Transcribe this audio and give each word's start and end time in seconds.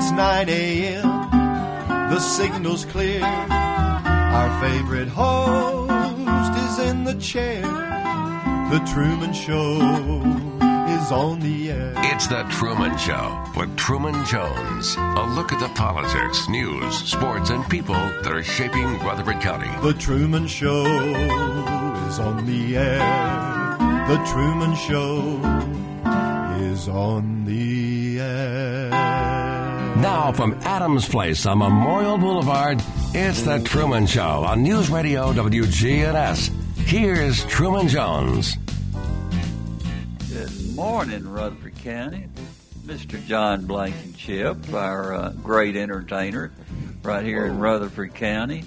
It's 0.00 0.12
9 0.12 0.48
a.m. 0.48 1.02
The 2.08 2.20
signal's 2.20 2.84
clear. 2.84 3.20
Our 3.24 4.60
favorite 4.60 5.08
host 5.08 6.54
is 6.56 6.88
in 6.88 7.02
the 7.02 7.14
chair. 7.14 7.62
The 7.62 8.78
Truman 8.92 9.32
Show 9.32 9.74
is 10.94 11.10
on 11.10 11.40
the 11.40 11.72
air. 11.72 11.92
It's 11.96 12.28
The 12.28 12.44
Truman 12.44 12.96
Show 12.96 13.44
with 13.56 13.76
Truman 13.76 14.24
Jones. 14.24 14.94
A 14.96 15.34
look 15.34 15.52
at 15.52 15.58
the 15.58 15.68
politics, 15.74 16.48
news, 16.48 16.96
sports, 16.98 17.50
and 17.50 17.68
people 17.68 17.94
that 18.22 18.30
are 18.30 18.44
shaping 18.44 19.00
Rutherford 19.00 19.40
County. 19.40 19.68
The 19.82 19.94
Truman 19.94 20.46
Show 20.46 20.86
is 22.06 22.20
on 22.20 22.46
the 22.46 22.76
air. 22.76 22.98
The 24.06 24.24
Truman 24.30 24.76
Show 24.76 25.40
is 26.62 26.88
on 26.88 27.44
the 27.46 28.20
air. 28.20 28.77
Now 30.00 30.30
from 30.30 30.54
Adams 30.62 31.08
Place 31.08 31.44
on 31.44 31.58
Memorial 31.58 32.18
Boulevard, 32.18 32.80
it's 33.14 33.42
The 33.42 33.58
Truman 33.58 34.06
Show 34.06 34.22
on 34.22 34.62
News 34.62 34.90
Radio 34.90 35.32
WGNS. 35.32 36.50
Here's 36.86 37.44
Truman 37.46 37.88
Jones. 37.88 38.56
Good 40.30 40.76
morning, 40.76 41.28
Rutherford 41.28 41.76
County. 41.78 42.28
Mr. 42.84 43.22
John 43.26 43.66
Blankenship, 43.66 44.72
our 44.72 45.14
uh, 45.14 45.30
great 45.42 45.74
entertainer 45.74 46.52
right 47.02 47.24
here 47.24 47.46
in 47.46 47.58
Rutherford 47.58 48.14
County. 48.14 48.62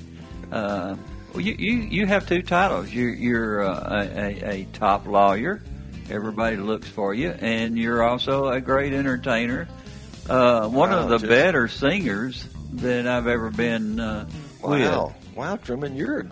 Uh, 0.52 0.98
well, 1.32 1.40
you, 1.40 1.54
you, 1.54 1.74
you 1.76 2.06
have 2.08 2.28
two 2.28 2.42
titles. 2.42 2.90
You're, 2.90 3.14
you're 3.14 3.64
uh, 3.64 4.06
a, 4.06 4.20
a, 4.20 4.50
a 4.50 4.68
top 4.74 5.08
lawyer. 5.08 5.64
Everybody 6.10 6.58
looks 6.58 6.90
for 6.90 7.14
you. 7.14 7.30
And 7.30 7.80
you're 7.80 8.04
also 8.04 8.50
a 8.50 8.60
great 8.60 8.92
entertainer. 8.92 9.70
Uh, 10.30 10.68
one 10.68 10.90
Wow, 10.92 11.00
of 11.04 11.10
the 11.10 11.18
just- 11.18 11.30
better 11.30 11.68
singers 11.68 12.46
that 12.74 13.08
I've 13.08 13.28
ever 13.28 13.50
been 13.50 14.00
uh, 14.00 14.28
Wow, 14.62 15.16
wow, 15.36 15.56
Truman, 15.58 15.96
you're. 15.96 16.26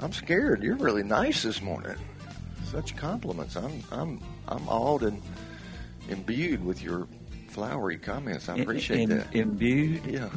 I'm 0.00 0.12
scared. 0.12 0.62
You're 0.62 0.76
really 0.76 1.04
nice 1.04 1.42
this 1.44 1.62
morning. 1.62 1.96
Such 2.66 2.96
compliments. 2.96 3.56
I'm, 3.56 3.82
I'm, 3.92 4.20
I'm 4.48 4.68
awed 4.68 5.02
and 5.04 5.22
imbued 6.08 6.62
with 6.64 6.82
your 6.82 7.06
flowery 7.48 7.96
comments. 7.96 8.48
I 8.48 8.54
with. 8.54 8.62
appreciate 8.62 9.02
Im- 9.02 9.08
that. 9.10 9.34
Imbued. 9.34 10.04
Yeah. 10.06 10.28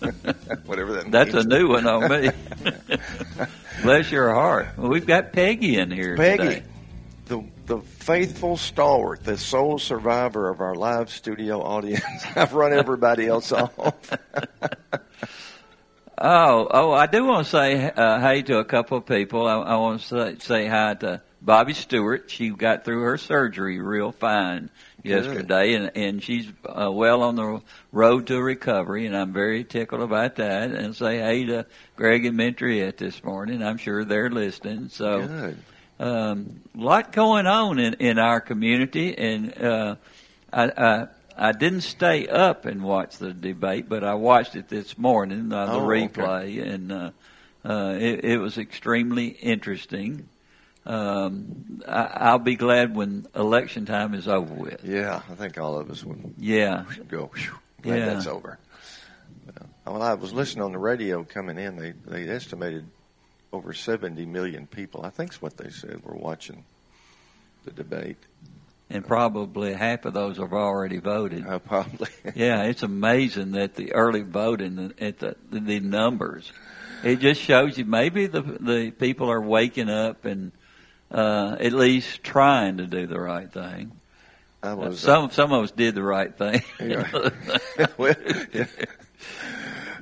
Whatever 0.66 0.92
that 0.94 1.10
That's 1.10 1.34
a 1.34 1.42
new 1.44 1.68
one 1.68 1.86
on 1.86 2.08
me. 2.08 2.30
Bless 3.82 4.10
your 4.10 4.32
heart. 4.32 4.68
Well, 4.78 4.88
we've 4.88 5.06
got 5.06 5.32
Peggy 5.32 5.76
in 5.76 5.90
here 5.90 6.16
Peggy, 6.16 6.42
today. 6.44 6.62
the 7.26 7.44
the 7.66 7.80
faithful 7.80 8.56
stalwart, 8.56 9.24
the 9.24 9.36
sole 9.36 9.78
survivor 9.78 10.48
of 10.48 10.60
our 10.60 10.74
live 10.74 11.10
studio 11.10 11.62
audience. 11.62 12.02
I've 12.36 12.54
run 12.54 12.72
everybody 12.72 13.26
else 13.26 13.52
off. 13.52 14.12
Oh, 16.18 16.66
oh, 16.70 16.92
I 16.92 17.04
do 17.06 17.26
want 17.26 17.44
to 17.44 17.50
say 17.50 17.90
uh, 17.90 18.18
hey 18.20 18.40
to 18.40 18.56
a 18.56 18.64
couple 18.64 18.96
of 18.96 19.04
people. 19.04 19.46
I, 19.46 19.56
I 19.56 19.76
want 19.76 20.00
to 20.00 20.06
say, 20.06 20.36
say 20.38 20.66
hi 20.66 20.94
to 20.94 21.20
Bobby 21.42 21.74
Stewart. 21.74 22.30
She 22.30 22.48
got 22.48 22.86
through 22.86 23.02
her 23.02 23.18
surgery 23.18 23.80
real 23.80 24.12
fine 24.12 24.70
yesterday, 25.02 25.74
and 25.74 25.94
and 25.94 26.22
she's 26.22 26.50
uh, 26.64 26.90
well 26.90 27.22
on 27.22 27.36
the 27.36 27.60
road 27.92 28.28
to 28.28 28.40
recovery, 28.40 29.04
and 29.04 29.14
I'm 29.14 29.34
very 29.34 29.62
tickled 29.62 30.00
about 30.00 30.36
that. 30.36 30.70
And 30.70 30.96
say 30.96 31.18
hey 31.18 31.44
to 31.44 31.66
Greg 31.96 32.24
and 32.24 32.38
Mentriette 32.38 32.96
this 32.96 33.22
morning. 33.22 33.62
I'm 33.62 33.76
sure 33.76 34.02
they're 34.02 34.30
listening. 34.30 34.88
So 34.88 35.26
Good. 35.26 35.58
Um, 35.98 36.60
lot 36.74 37.12
going 37.12 37.46
on 37.46 37.78
in, 37.78 37.94
in 37.94 38.18
our 38.18 38.40
community, 38.40 39.16
and 39.16 39.56
uh, 39.62 39.96
I, 40.52 40.64
I 40.76 41.06
I 41.38 41.52
didn't 41.52 41.82
stay 41.82 42.26
up 42.28 42.64
and 42.64 42.82
watch 42.82 43.18
the 43.18 43.32
debate, 43.34 43.88
but 43.88 44.02
I 44.04 44.14
watched 44.14 44.56
it 44.56 44.68
this 44.68 44.96
morning, 44.96 45.52
uh, 45.52 45.66
the 45.66 45.72
Oh, 45.72 45.86
okay. 46.04 46.22
replay, 46.22 46.66
and 46.74 46.92
uh, 46.92 47.10
uh, 47.64 47.94
it, 47.98 48.24
it 48.24 48.38
was 48.38 48.56
extremely 48.58 49.26
interesting. 49.28 50.28
Um, 50.86 51.82
I, 51.86 52.04
I'll 52.14 52.38
be 52.38 52.54
glad 52.56 52.94
when 52.94 53.26
election 53.34 53.86
time 53.86 54.14
is 54.14 54.28
over 54.28 54.54
with. 54.54 54.84
Yeah, 54.84 55.20
I 55.28 55.34
think 55.34 55.58
all 55.58 55.78
of 55.78 55.90
us 55.90 56.04
would 56.04 56.34
Yeah, 56.38 56.84
go. 57.08 57.30
Glad 57.82 57.98
Yeah. 57.98 58.06
that's 58.06 58.26
over. 58.26 58.58
Well, 59.86 60.02
I 60.02 60.14
was 60.14 60.32
listening 60.32 60.64
on 60.64 60.72
the 60.72 60.78
radio 60.78 61.22
coming 61.22 61.58
in. 61.58 61.76
They 61.76 61.92
they 61.92 62.28
estimated 62.28 62.86
over 63.56 63.72
70 63.72 64.26
million 64.26 64.66
people. 64.66 65.00
I 65.00 65.04
think 65.04 65.16
think's 65.16 65.42
what 65.42 65.56
they 65.56 65.70
said 65.70 66.02
were 66.04 66.14
watching 66.14 66.64
the 67.64 67.70
debate. 67.72 68.18
and 68.90 69.04
probably 69.04 69.72
half 69.72 70.04
of 70.04 70.12
those 70.14 70.36
have 70.36 70.52
already 70.52 70.98
voted. 70.98 71.46
Uh, 71.46 71.58
probably. 71.58 72.08
Yeah, 72.34 72.62
it's 72.64 72.82
amazing 72.82 73.52
that 73.52 73.74
the 73.74 73.92
early 73.94 74.20
voting 74.22 74.92
at 75.00 75.18
the 75.18 75.36
the 75.50 75.80
numbers. 75.80 76.52
It 77.02 77.16
just 77.20 77.40
shows 77.40 77.76
you 77.78 77.84
maybe 77.84 78.26
the 78.26 78.42
the 78.42 78.90
people 78.90 79.30
are 79.30 79.40
waking 79.40 79.88
up 79.90 80.24
and 80.24 80.52
uh, 81.10 81.56
at 81.58 81.72
least 81.72 82.22
trying 82.22 82.76
to 82.78 82.86
do 82.86 83.06
the 83.06 83.20
right 83.20 83.50
thing. 83.50 83.92
I 84.62 84.72
Uh, 84.72 84.76
was 84.76 85.00
some 85.00 85.30
some 85.30 85.52
of 85.52 85.64
us 85.64 85.70
did 85.70 85.94
the 85.94 86.02
right 86.02 86.36
thing. 86.36 86.62
Yeah. 86.80 87.08
well, 87.98 88.14
yeah. 88.52 88.66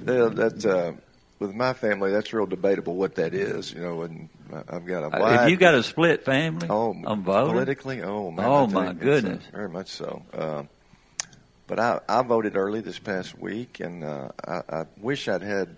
Yeah, 0.06 0.28
that's 0.32 0.64
uh, 0.66 0.92
with 1.46 1.54
my 1.56 1.72
family. 1.72 2.10
That's 2.10 2.32
real 2.32 2.46
debatable 2.46 2.96
what 2.96 3.16
that 3.16 3.34
is. 3.34 3.72
You 3.72 3.80
know, 3.82 4.02
and 4.02 4.28
I've 4.68 4.86
got 4.86 5.04
a 5.04 5.10
Have 5.10 5.20
wide. 5.20 5.50
you 5.50 5.56
got 5.56 5.74
a 5.74 5.82
split 5.82 6.24
family 6.24 6.68
oh 6.68 6.94
on 7.04 7.22
voting? 7.22 7.52
politically? 7.52 8.02
Oh 8.02 8.30
man! 8.30 8.46
Oh, 8.46 8.66
my 8.66 8.86
you, 8.86 8.90
uh, 8.90 8.94
goodness. 8.94 9.44
very 9.52 9.68
much 9.68 9.88
so. 9.88 10.22
Uh, 10.32 10.62
but 11.66 11.78
I, 11.80 12.00
I 12.08 12.22
voted 12.22 12.56
early 12.56 12.80
this 12.80 12.98
past 12.98 13.38
week, 13.38 13.80
and 13.80 14.04
uh, 14.04 14.28
I, 14.46 14.62
I 14.68 14.86
wish 14.98 15.28
I'd 15.28 15.42
had 15.42 15.76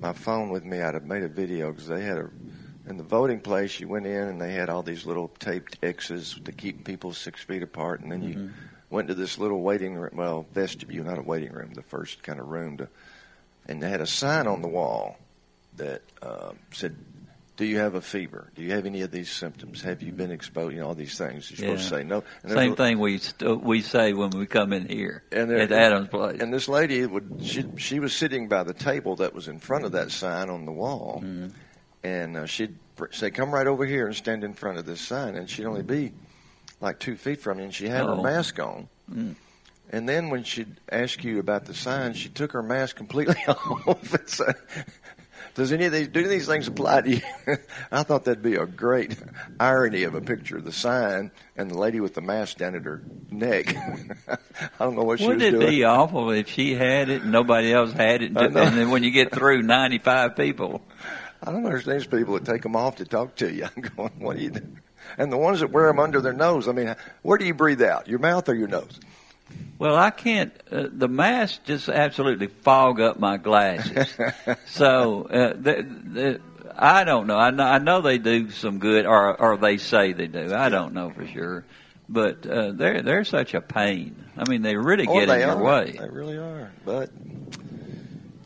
my 0.00 0.12
phone 0.12 0.50
with 0.50 0.64
me. 0.64 0.80
I'd 0.80 0.94
have 0.94 1.06
made 1.06 1.22
a 1.22 1.28
video 1.28 1.70
because 1.72 1.88
they 1.88 2.02
had 2.02 2.18
a 2.18 2.30
in 2.86 2.96
the 2.98 3.02
voting 3.04 3.40
place. 3.40 3.80
You 3.80 3.88
went 3.88 4.06
in, 4.06 4.28
and 4.28 4.40
they 4.40 4.52
had 4.52 4.68
all 4.68 4.82
these 4.82 5.06
little 5.06 5.28
taped 5.38 5.78
X's 5.82 6.38
to 6.44 6.52
keep 6.52 6.84
people 6.84 7.12
six 7.12 7.42
feet 7.42 7.62
apart, 7.62 8.00
and 8.00 8.10
then 8.12 8.22
you 8.22 8.34
Mm-hmm. 8.34 8.48
went 8.90 9.08
to 9.08 9.14
this 9.14 9.38
little 9.38 9.60
waiting 9.62 9.94
room, 9.94 10.10
well, 10.14 10.46
vestibule, 10.52 11.04
not 11.04 11.18
a 11.18 11.22
waiting 11.22 11.52
room, 11.52 11.72
the 11.74 11.82
first 11.82 12.22
kind 12.22 12.38
of 12.38 12.46
room 12.48 12.76
to, 12.76 12.88
and 13.66 13.82
they 13.82 13.88
had 13.90 14.00
a 14.00 14.06
sign 14.06 14.46
on 14.46 14.62
the 14.62 14.68
wall 14.68 15.16
that 15.76 16.02
uh, 16.22 16.52
said, 16.72 16.94
"Do 17.56 17.64
you 17.64 17.78
have 17.78 17.94
a 17.94 18.00
fever? 18.00 18.50
Do 18.54 18.62
you 18.62 18.72
have 18.72 18.86
any 18.86 19.00
of 19.02 19.10
these 19.10 19.30
symptoms? 19.30 19.82
Have 19.82 20.02
you 20.02 20.12
been 20.12 20.30
exposed? 20.30 20.74
You 20.74 20.80
know, 20.80 20.88
all 20.88 20.94
these 20.94 21.16
things." 21.18 21.50
You're 21.50 21.56
supposed 21.76 21.88
to 21.90 21.96
say 21.96 22.04
no. 22.04 22.22
And 22.42 22.52
Same 22.52 22.76
thing 22.76 22.98
we 22.98 23.18
st- 23.18 23.62
we 23.62 23.80
say 23.82 24.12
when 24.12 24.30
we 24.30 24.46
come 24.46 24.72
in 24.72 24.88
here 24.88 25.22
And 25.32 25.50
there- 25.50 25.58
at 25.58 25.72
Adams 25.72 26.08
Place. 26.08 26.40
And 26.40 26.52
this 26.52 26.68
lady 26.68 27.04
would 27.06 27.40
she 27.42 27.64
she 27.76 28.00
was 28.00 28.14
sitting 28.14 28.48
by 28.48 28.62
the 28.64 28.74
table 28.74 29.16
that 29.16 29.34
was 29.34 29.48
in 29.48 29.58
front 29.58 29.84
of 29.84 29.92
that 29.92 30.10
sign 30.10 30.48
on 30.50 30.64
the 30.64 30.72
wall, 30.72 31.20
Mm-hmm. 31.24 31.48
and 32.04 32.36
uh, 32.36 32.46
she'd 32.46 32.76
pr- 32.96 33.06
say, 33.12 33.30
"Come 33.30 33.50
right 33.52 33.66
over 33.66 33.84
here 33.86 34.06
and 34.06 34.14
stand 34.14 34.44
in 34.44 34.54
front 34.54 34.78
of 34.78 34.86
this 34.86 35.00
sign," 35.00 35.34
and 35.36 35.48
she'd 35.48 35.66
only 35.66 35.82
be 35.82 36.12
like 36.80 36.98
two 36.98 37.16
feet 37.16 37.40
from 37.40 37.58
you, 37.58 37.64
and 37.64 37.74
she 37.74 37.88
had 37.88 38.02
Uh-oh. 38.02 38.16
her 38.16 38.22
mask 38.22 38.58
on. 38.60 38.88
Mm. 39.10 39.34
And 39.94 40.08
then 40.08 40.28
when 40.28 40.42
she'd 40.42 40.74
ask 40.90 41.22
you 41.22 41.38
about 41.38 41.66
the 41.66 41.74
sign, 41.74 42.14
she 42.14 42.28
took 42.28 42.50
her 42.50 42.64
mask 42.64 42.96
completely 42.96 43.36
off 43.48 44.12
and 44.12 44.28
said, 44.28 44.56
"Does 45.54 45.70
any 45.70 45.84
of 45.84 45.92
these 45.92 46.08
do 46.08 46.26
these 46.26 46.48
things 46.48 46.66
apply 46.66 47.02
to 47.02 47.10
you?" 47.10 47.20
I 47.92 48.02
thought 48.02 48.24
that'd 48.24 48.42
be 48.42 48.56
a 48.56 48.66
great 48.66 49.16
irony 49.60 50.02
of 50.02 50.16
a 50.16 50.20
picture 50.20 50.56
of 50.56 50.64
the 50.64 50.72
sign 50.72 51.30
and 51.56 51.70
the 51.70 51.78
lady 51.78 52.00
with 52.00 52.14
the 52.14 52.22
mask 52.22 52.56
down 52.56 52.74
at 52.74 52.82
her 52.82 53.02
neck. 53.30 53.72
I 54.28 54.36
don't 54.80 54.96
know 54.96 55.04
what 55.04 55.20
she 55.20 55.28
Wouldn't 55.28 55.42
was 55.44 55.54
it 55.54 55.58
doing. 55.60 55.70
be 55.70 55.84
awful 55.84 56.30
if 56.32 56.48
she 56.48 56.74
had 56.74 57.08
it 57.08 57.22
and 57.22 57.30
nobody 57.30 57.72
else 57.72 57.92
had 57.92 58.20
it, 58.22 58.36
and 58.36 58.52
then 58.56 58.90
when 58.90 59.04
you 59.04 59.12
get 59.12 59.30
through 59.30 59.62
ninety 59.62 59.98
five 59.98 60.34
people? 60.34 60.82
I 61.40 61.52
don't 61.52 61.64
understand 61.64 62.00
these 62.00 62.08
people 62.08 62.34
that 62.34 62.44
take 62.46 62.62
them 62.62 62.74
off 62.74 62.96
to 62.96 63.04
talk 63.04 63.36
to 63.36 63.52
you. 63.52 63.68
I'm 63.76 63.82
going, 63.82 64.12
what 64.18 64.38
do 64.38 64.42
you 64.42 64.50
do? 64.50 64.66
And 65.18 65.30
the 65.30 65.36
ones 65.36 65.60
that 65.60 65.70
wear 65.70 65.86
them 65.86 66.00
under 66.00 66.20
their 66.20 66.32
nose. 66.32 66.66
I 66.66 66.72
mean, 66.72 66.96
where 67.22 67.38
do 67.38 67.44
you 67.44 67.54
breathe 67.54 67.82
out? 67.82 68.08
Your 68.08 68.18
mouth 68.18 68.48
or 68.48 68.54
your 68.56 68.66
nose? 68.66 68.98
Well, 69.78 69.96
I 69.96 70.10
can't. 70.10 70.52
Uh, 70.70 70.86
the 70.90 71.08
mask 71.08 71.64
just 71.64 71.88
absolutely 71.88 72.46
fog 72.46 73.00
up 73.00 73.18
my 73.18 73.36
glasses. 73.36 74.08
so 74.66 75.24
uh, 75.24 75.52
the, 75.54 75.82
the, 75.82 76.40
I 76.76 77.04
don't 77.04 77.26
know. 77.26 77.36
I 77.36 77.50
know. 77.50 77.64
I 77.64 77.78
know 77.78 78.00
they 78.00 78.18
do 78.18 78.50
some 78.50 78.78
good, 78.78 79.04
or 79.06 79.38
or 79.40 79.56
they 79.56 79.76
say 79.78 80.12
they 80.12 80.26
do. 80.28 80.54
I 80.54 80.68
don't 80.70 80.94
know 80.94 81.10
for 81.10 81.26
sure, 81.26 81.64
but 82.08 82.46
uh, 82.46 82.72
they're 82.72 83.02
they're 83.02 83.24
such 83.24 83.54
a 83.54 83.60
pain. 83.60 84.24
I 84.36 84.48
mean, 84.48 84.62
they 84.62 84.76
really 84.76 85.06
Oh, 85.08 85.18
get 85.20 85.26
they 85.26 85.42
in 85.42 85.48
your 85.48 85.58
are. 85.58 85.62
way. 85.62 85.96
They 86.00 86.08
really 86.08 86.38
are. 86.38 86.72
But 86.84 87.10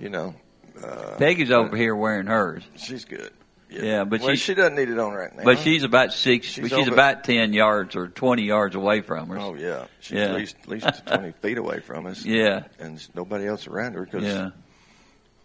you 0.01 0.09
know, 0.09 0.35
uh, 0.83 1.17
Peggy's 1.19 1.51
over 1.51 1.77
here 1.77 1.95
wearing 1.95 2.27
hers, 2.27 2.63
she's 2.77 3.05
good. 3.05 3.33
Yeah, 3.71 4.05
but 4.05 4.21
well, 4.21 4.31
she- 4.31 4.37
she 4.37 4.55
doesn't 4.55 4.77
need 4.77 4.89
it 4.89 4.99
on 4.99 5.13
right 5.13 5.35
now. 5.37 5.45
but 5.45 5.59
she's 5.59 5.83
about 5.85 6.13
six. 6.13 6.47
She's 6.47 6.71
she's 6.71 6.89
about 6.89 7.25
ten 7.25 7.53
yards 7.53 7.97
or 7.97 8.09
twenty 8.09 8.45
yards 8.45 8.75
away 8.75 9.03
from 9.03 9.31
us. 9.31 9.39
Oh 9.41 9.55
yeah, 9.55 9.85
she's 10.01 10.17
Yeah. 10.19 10.25
at 10.25 10.35
least 10.37 10.57
at 10.63 10.69
least 10.69 10.87
twenty 11.07 11.33
feet 11.43 11.59
away 11.59 11.81
from 11.81 12.07
us. 12.07 12.25
Yeah. 12.25 12.65
and 12.79 13.07
nobody 13.15 13.47
else 13.47 13.67
around 13.67 13.93
her 13.95 14.05
because 14.05 14.25
Yeah. 14.25 14.51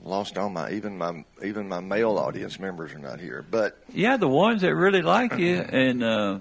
lost 0.04 0.38
all 0.38 0.50
my 0.50 0.72
even 0.72 0.98
my 0.98 1.26
even 1.44 1.68
my 1.68 1.82
male 1.82 2.18
audience 2.18 2.60
members 2.60 2.94
are 2.94 3.00
not 3.00 3.20
here. 3.20 3.44
But 3.50 3.78
Yeah, 3.94 4.16
the 4.18 4.30
ones 4.30 4.62
that 4.62 4.74
really 4.74 5.02
like 5.02 5.38
you, 5.38 5.56
and 5.70 6.02
uh, 6.02 6.40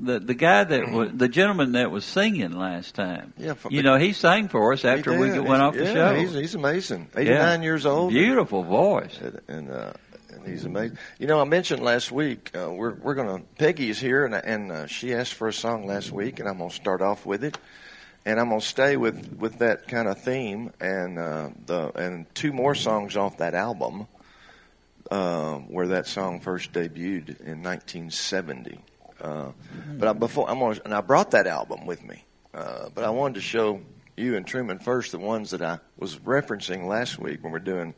the 0.00 0.20
the 0.20 0.34
guy 0.34 0.64
that 0.64 0.90
was 0.90 1.10
the 1.14 1.28
gentleman 1.28 1.72
that 1.72 1.90
was 1.90 2.04
singing 2.06 2.52
last 2.52 2.94
time. 2.94 3.34
Yeah, 3.36 3.54
for- 3.54 3.70
you 3.70 3.82
know 3.82 3.98
he 3.98 4.14
sang 4.14 4.48
for 4.48 4.72
us 4.72 4.86
after 4.86 5.18
we 5.18 5.38
went 5.38 5.60
off 5.62 5.74
the 5.74 5.84
yeah, 5.84 5.92
show. 5.92 6.14
He's, 6.14 6.32
he's 6.32 6.54
amazing. 6.54 7.08
89 7.14 7.62
years 7.62 7.84
old. 7.84 8.10
Beautiful 8.10 8.62
voice. 8.62 9.18
And, 9.20 9.40
and, 9.48 9.70
uh, 9.70 9.92
he's 10.44 10.64
amazing. 10.64 10.98
You 11.18 11.26
know, 11.26 11.40
I 11.40 11.44
mentioned 11.44 11.82
last 11.82 12.12
week 12.12 12.50
uh, 12.54 12.70
we're 12.70 12.94
we're 12.94 13.14
gonna 13.14 13.42
Peggy's 13.58 13.98
here, 13.98 14.24
and 14.24 14.34
and 14.34 14.72
uh, 14.72 14.86
she 14.86 15.14
asked 15.14 15.34
for 15.34 15.48
a 15.48 15.52
song 15.52 15.86
last 15.86 16.12
week, 16.12 16.40
and 16.40 16.48
I'm 16.48 16.58
gonna 16.58 16.70
start 16.70 17.02
off 17.02 17.26
with 17.26 17.44
it, 17.44 17.58
and 18.24 18.38
I'm 18.38 18.48
gonna 18.48 18.60
stay 18.60 18.96
with 18.96 19.36
with 19.38 19.58
that 19.58 19.88
kind 19.88 20.08
of 20.08 20.20
theme, 20.20 20.72
and 20.80 21.18
uh, 21.18 21.50
the 21.66 21.92
and 21.96 22.32
two 22.34 22.52
more 22.52 22.74
songs 22.74 23.16
off 23.16 23.38
that 23.38 23.54
album, 23.54 24.06
uh, 25.10 25.56
where 25.58 25.88
that 25.88 26.06
song 26.06 26.40
first 26.40 26.72
debuted 26.72 27.40
in 27.40 27.62
1970. 27.62 28.80
Uh, 29.20 29.52
but 29.98 30.08
I, 30.08 30.12
before 30.12 30.50
I'm 30.50 30.58
gonna, 30.58 30.80
and 30.84 30.94
I 30.94 31.00
brought 31.00 31.30
that 31.32 31.46
album 31.46 31.86
with 31.86 32.02
me, 32.02 32.24
uh, 32.54 32.88
but 32.94 33.04
I 33.04 33.10
wanted 33.10 33.34
to 33.34 33.40
show 33.40 33.80
you 34.16 34.36
and 34.36 34.46
Truman 34.46 34.78
first 34.78 35.12
the 35.12 35.18
ones 35.18 35.50
that 35.50 35.62
I 35.62 35.78
was 35.98 36.16
referencing 36.16 36.86
last 36.86 37.18
week 37.18 37.42
when 37.42 37.52
we're 37.52 37.58
doing. 37.58 37.94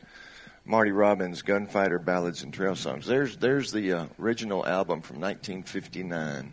Marty 0.64 0.92
Robbins' 0.92 1.42
Gunfighter 1.42 1.98
Ballads 1.98 2.42
and 2.42 2.52
Trail 2.52 2.74
Songs. 2.74 3.06
There's 3.06 3.36
there's 3.36 3.70
the 3.72 3.92
uh, 3.92 4.06
original 4.20 4.66
album 4.66 5.02
from 5.02 5.20
1959 5.20 6.52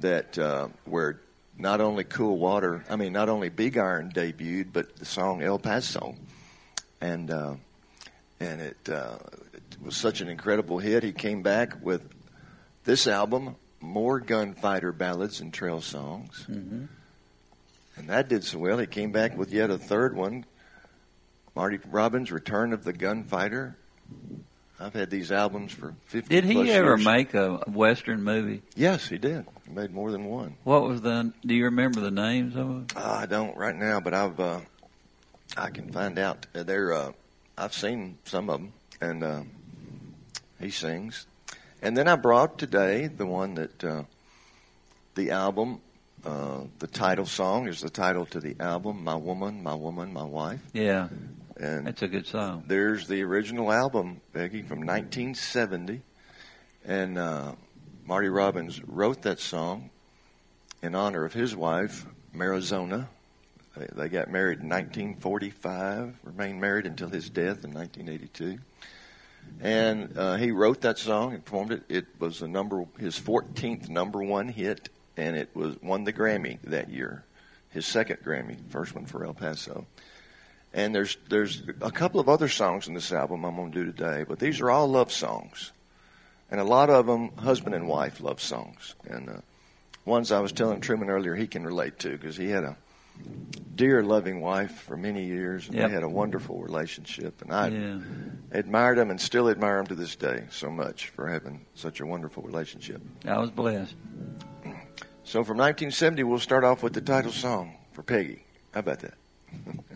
that 0.00 0.38
uh, 0.38 0.68
where 0.84 1.20
not 1.58 1.80
only 1.80 2.04
Cool 2.04 2.38
Water, 2.38 2.84
I 2.90 2.96
mean 2.96 3.12
not 3.12 3.28
only 3.28 3.48
Big 3.48 3.76
Iron 3.78 4.10
debuted, 4.14 4.68
but 4.72 4.96
the 4.96 5.04
song 5.04 5.42
El 5.42 5.58
Paso, 5.58 6.14
and 7.00 7.30
uh, 7.30 7.54
and 8.38 8.60
it, 8.60 8.88
uh, 8.88 9.16
it 9.54 9.62
was 9.82 9.96
such 9.96 10.20
an 10.20 10.28
incredible 10.28 10.78
hit. 10.78 11.02
He 11.02 11.12
came 11.12 11.42
back 11.42 11.82
with 11.84 12.02
this 12.84 13.06
album, 13.06 13.56
more 13.80 14.20
Gunfighter 14.20 14.92
Ballads 14.92 15.40
and 15.40 15.52
Trail 15.52 15.80
Songs, 15.80 16.46
Mm-hmm. 16.50 16.84
and 17.96 18.08
that 18.08 18.28
did 18.28 18.44
so 18.44 18.58
well. 18.58 18.78
He 18.78 18.86
came 18.86 19.12
back 19.12 19.36
with 19.36 19.52
yet 19.52 19.70
a 19.70 19.78
third 19.78 20.14
one, 20.16 20.44
Marty 21.54 21.78
Robbins' 21.90 22.30
Return 22.32 22.72
of 22.72 22.84
the 22.84 22.92
Gunfighter. 22.92 23.76
I've 24.78 24.94
had 24.94 25.10
these 25.10 25.30
albums 25.30 25.72
for 25.72 25.94
50 26.06 26.34
Did 26.34 26.44
he 26.44 26.70
ever 26.70 26.96
years. 26.96 27.04
make 27.04 27.34
a 27.34 27.56
western 27.66 28.22
movie? 28.22 28.62
Yes, 28.76 29.06
he 29.08 29.18
did. 29.18 29.44
He 29.66 29.72
made 29.72 29.90
more 29.92 30.10
than 30.10 30.24
one. 30.24 30.56
What 30.64 30.84
was 30.84 31.02
the? 31.02 31.32
Do 31.44 31.54
you 31.54 31.64
remember 31.64 32.00
the 32.00 32.10
names 32.10 32.56
of 32.56 32.66
them? 32.66 32.86
Uh, 32.96 33.18
I 33.22 33.26
don't 33.26 33.54
right 33.58 33.76
now, 33.76 34.00
but 34.00 34.14
I've 34.14 34.40
uh, 34.40 34.60
I 35.56 35.68
can 35.70 35.92
find 35.92 36.18
out. 36.18 36.46
Uh, 36.54 36.62
They're 36.62 36.94
uh, 36.94 37.12
I've 37.58 37.74
seen 37.74 38.16
some 38.24 38.48
of 38.48 38.58
them, 38.60 38.72
and 39.02 39.22
uh, 39.22 39.42
he 40.58 40.70
sings. 40.70 41.26
And 41.82 41.94
then 41.96 42.08
I 42.08 42.16
brought 42.16 42.56
today 42.58 43.06
the 43.08 43.26
one 43.26 43.54
that 43.56 43.84
uh, 43.84 44.04
the 45.14 45.30
album, 45.32 45.82
uh, 46.24 46.60
the 46.78 46.86
title 46.86 47.26
song 47.26 47.68
is 47.68 47.82
the 47.82 47.90
title 47.90 48.24
to 48.26 48.40
the 48.40 48.56
album, 48.60 49.04
"My 49.04 49.14
Woman, 49.14 49.62
My 49.62 49.74
Woman, 49.74 50.10
My 50.14 50.24
Wife," 50.24 50.60
Yeah, 50.72 51.08
and 51.60 51.86
that's 51.86 52.02
a 52.02 52.08
good 52.08 52.26
song. 52.26 52.64
There's 52.66 53.06
the 53.06 53.22
original 53.22 53.70
album, 53.70 54.22
Becky, 54.32 54.62
from 54.62 54.78
1970, 54.78 56.00
and 56.86 57.18
uh, 57.18 57.52
Marty 58.06 58.28
Robbins 58.28 58.82
wrote 58.84 59.22
that 59.22 59.40
song 59.40 59.90
in 60.82 60.94
honor 60.94 61.24
of 61.26 61.34
his 61.34 61.54
wife, 61.54 62.06
Marizona. 62.32 63.08
They, 63.76 63.86
they 63.92 64.08
got 64.08 64.30
married 64.30 64.60
in 64.60 64.70
1945, 64.70 66.16
remained 66.24 66.60
married 66.60 66.86
until 66.86 67.10
his 67.10 67.28
death 67.28 67.64
in 67.64 67.74
1982. 67.74 68.58
And 69.60 70.16
uh, 70.16 70.36
he 70.36 70.52
wrote 70.52 70.80
that 70.80 70.96
song 70.96 71.34
and 71.34 71.44
performed 71.44 71.72
it. 71.72 71.82
It 71.90 72.06
was 72.18 72.40
a 72.40 72.48
number, 72.48 72.86
his 72.98 73.20
14th 73.20 73.90
number 73.90 74.22
one 74.22 74.48
hit, 74.48 74.88
and 75.16 75.36
it 75.36 75.50
was 75.54 75.76
won 75.82 76.04
the 76.04 76.12
Grammy 76.12 76.58
that 76.64 76.88
year, 76.88 77.24
his 77.68 77.84
second 77.84 78.20
Grammy, 78.24 78.56
first 78.70 78.94
one 78.94 79.04
for 79.04 79.26
El 79.26 79.34
Paso. 79.34 79.86
And 80.72 80.94
there's 80.94 81.16
there's 81.28 81.62
a 81.80 81.90
couple 81.90 82.20
of 82.20 82.28
other 82.28 82.48
songs 82.48 82.86
in 82.86 82.94
this 82.94 83.12
album 83.12 83.44
I'm 83.44 83.56
going 83.56 83.72
to 83.72 83.84
do 83.84 83.92
today, 83.92 84.24
but 84.28 84.38
these 84.38 84.60
are 84.60 84.70
all 84.70 84.86
love 84.88 85.10
songs, 85.10 85.72
and 86.50 86.60
a 86.60 86.64
lot 86.64 86.90
of 86.90 87.06
them 87.06 87.30
husband 87.36 87.74
and 87.74 87.88
wife 87.88 88.20
love 88.20 88.40
songs. 88.40 88.94
And 89.08 89.28
uh, 89.28 89.40
ones 90.04 90.30
I 90.30 90.38
was 90.40 90.52
telling 90.52 90.80
Truman 90.80 91.10
earlier 91.10 91.34
he 91.34 91.48
can 91.48 91.64
relate 91.64 91.98
to 92.00 92.10
because 92.10 92.36
he 92.36 92.48
had 92.50 92.62
a 92.62 92.76
dear, 93.74 94.02
loving 94.04 94.40
wife 94.40 94.70
for 94.82 94.96
many 94.96 95.24
years, 95.24 95.66
and 95.66 95.74
Yep. 95.76 95.88
they 95.88 95.94
had 95.94 96.02
a 96.04 96.08
wonderful 96.08 96.60
relationship. 96.62 97.42
And 97.42 97.52
I 97.52 97.68
Yeah. 97.70 97.98
admired 98.52 98.98
him 98.98 99.10
and 99.10 99.20
still 99.20 99.48
admire 99.48 99.78
him 99.80 99.86
to 99.88 99.94
this 99.96 100.14
day 100.14 100.44
so 100.50 100.70
much 100.70 101.08
for 101.08 101.28
having 101.28 101.66
such 101.74 101.98
a 102.00 102.06
wonderful 102.06 102.42
relationship. 102.44 103.00
I 103.26 103.38
was 103.38 103.50
blessed. 103.50 103.94
So 105.24 105.42
from 105.44 105.56
1970, 105.58 106.22
we'll 106.24 106.38
start 106.38 106.62
off 106.64 106.82
with 106.82 106.92
the 106.92 107.00
title 107.00 107.32
song 107.32 107.76
for 107.92 108.02
Peggy. 108.02 108.44
How 108.72 108.80
about 108.80 109.00
that? 109.00 109.14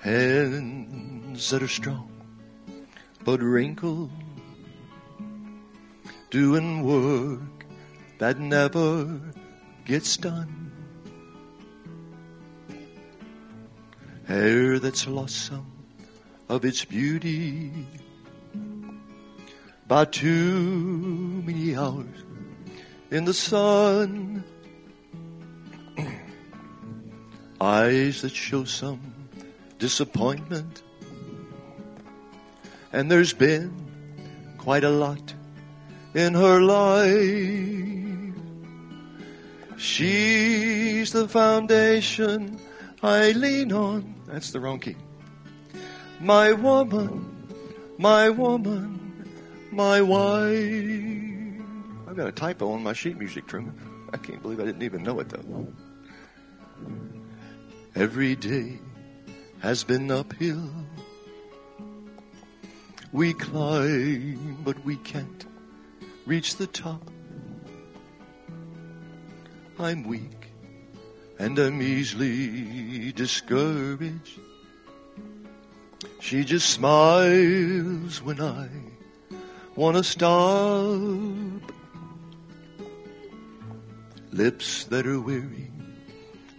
Hands 0.00 1.50
that 1.50 1.62
are 1.62 1.68
strong 1.68 2.08
but 3.24 3.42
wrinkled, 3.42 4.10
doing 6.30 6.82
work 6.82 7.66
that 8.18 8.38
never 8.38 9.20
gets 9.84 10.16
done. 10.16 10.72
Hair 14.26 14.78
that's 14.78 15.06
lost 15.06 15.46
some 15.46 15.70
of 16.48 16.64
its 16.64 16.84
beauty 16.84 17.72
by 19.86 20.04
too 20.06 21.42
many 21.44 21.76
hours 21.76 22.24
in 23.10 23.26
the 23.26 23.34
sun. 23.34 24.44
Eyes 27.60 28.22
that 28.22 28.32
show 28.32 28.64
some 28.64 29.17
disappointment. 29.78 30.82
And 32.92 33.10
there's 33.10 33.32
been 33.32 33.72
quite 34.58 34.84
a 34.84 34.90
lot 34.90 35.34
in 36.14 36.34
her 36.34 36.60
life. 36.60 38.34
She's 39.76 41.12
the 41.12 41.28
foundation 41.28 42.58
I 43.02 43.30
lean 43.32 43.72
on. 43.72 44.14
That's 44.26 44.50
the 44.50 44.60
wrong 44.60 44.80
key. 44.80 44.96
My 46.20 46.52
woman, 46.52 47.46
my 47.96 48.28
woman, 48.28 49.28
my 49.70 50.00
wife. 50.00 51.08
I've 52.08 52.16
got 52.16 52.26
a 52.26 52.32
typo 52.32 52.72
on 52.72 52.82
my 52.82 52.92
sheet 52.92 53.16
music, 53.16 53.46
Truman. 53.46 53.78
I 54.12 54.16
can't 54.16 54.42
believe 54.42 54.58
I 54.58 54.64
didn't 54.64 54.82
even 54.82 55.02
know 55.02 55.20
it 55.20 55.28
though. 55.28 55.68
Every 57.94 58.34
day 58.34 58.80
has 59.60 59.84
been 59.84 60.10
uphill. 60.10 60.70
We 63.12 63.32
climb, 63.32 64.58
but 64.64 64.82
we 64.84 64.96
can't 64.96 65.46
reach 66.26 66.56
the 66.56 66.66
top. 66.66 67.10
I'm 69.78 70.02
weak 70.04 70.52
and 71.38 71.58
I'm 71.58 71.80
easily 71.80 73.12
discouraged. 73.12 74.40
She 76.20 76.44
just 76.44 76.70
smiles 76.70 78.22
when 78.22 78.40
I 78.40 78.68
want 79.76 79.96
to 79.96 80.04
stop. 80.04 81.72
Lips 84.32 84.84
that 84.84 85.06
are 85.06 85.20
weary 85.20 85.70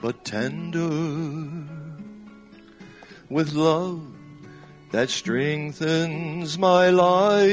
but 0.01 0.24
tender 0.24 1.79
with 3.30 3.54
love 3.54 4.02
that 4.92 5.10
strengthens 5.10 6.58
my 6.58 6.90
life. 6.90 7.50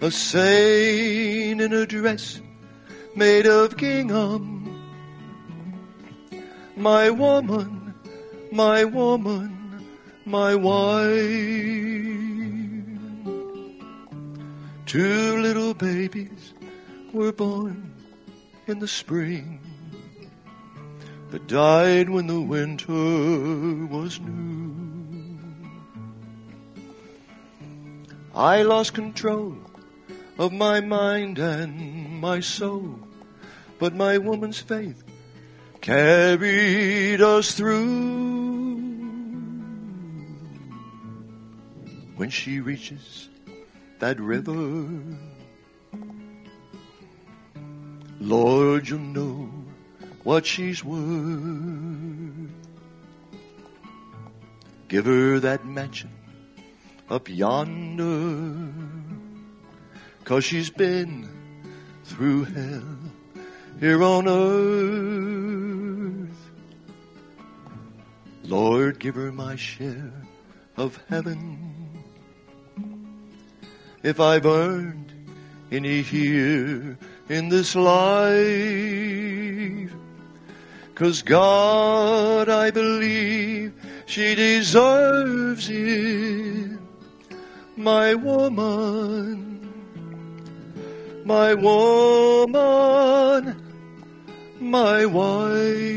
A 0.00 0.10
saint 0.10 1.60
in 1.60 1.72
a 1.72 1.86
dress 1.86 2.40
made 3.16 3.46
of 3.46 3.76
gingham. 3.76 4.62
My 6.76 7.10
woman, 7.10 7.94
my 8.52 8.84
woman, 8.84 9.86
my 10.24 10.54
wife. 10.54 11.06
Two 14.84 15.38
little 15.38 15.74
babies 15.74 16.54
were 17.12 17.32
born 17.32 17.92
in 18.68 18.78
the 18.78 18.86
spring 18.86 19.65
that 21.30 21.46
died 21.46 22.08
when 22.08 22.26
the 22.26 22.40
winter 22.40 22.92
was 22.92 24.20
new. 24.20 24.74
I 28.34 28.62
lost 28.62 28.94
control 28.94 29.56
of 30.38 30.52
my 30.52 30.80
mind 30.80 31.38
and 31.38 32.20
my 32.20 32.40
soul, 32.40 32.98
but 33.78 33.94
my 33.94 34.18
woman's 34.18 34.60
faith 34.60 35.02
carried 35.80 37.22
us 37.22 37.52
through. 37.54 38.76
When 42.16 42.30
she 42.30 42.60
reaches 42.60 43.28
that 43.98 44.20
river. 44.20 44.88
Lord, 48.20 48.88
you 48.88 48.98
know 48.98 49.65
what 50.26 50.44
she's 50.44 50.82
worth. 50.82 50.98
Give 54.88 55.04
her 55.04 55.38
that 55.38 55.64
mansion 55.64 56.10
up 57.08 57.28
yonder, 57.28 58.72
cause 60.24 60.42
she's 60.42 60.68
been 60.68 61.28
through 62.02 62.42
hell 62.42 62.98
here 63.78 64.02
on 64.02 64.26
earth. 64.26 64.90
Lord, 68.42 68.98
give 68.98 69.14
her 69.14 69.30
my 69.30 69.54
share 69.54 70.12
of 70.76 71.00
heaven. 71.08 72.02
If 74.02 74.18
I've 74.18 74.46
earned 74.46 75.12
any 75.70 76.02
here 76.02 76.98
in 77.28 77.48
this 77.48 77.76
life, 77.76 78.34
cause 80.96 81.22
God, 81.22 82.48
I 82.48 82.72
believe 82.72 83.72
she 84.06 84.34
deserves 84.34 85.68
it. 85.70 86.78
My 87.76 88.14
woman, 88.14 89.70
my 91.24 91.54
woman, 91.54 93.62
my 94.58 95.06
wife. 95.06 95.92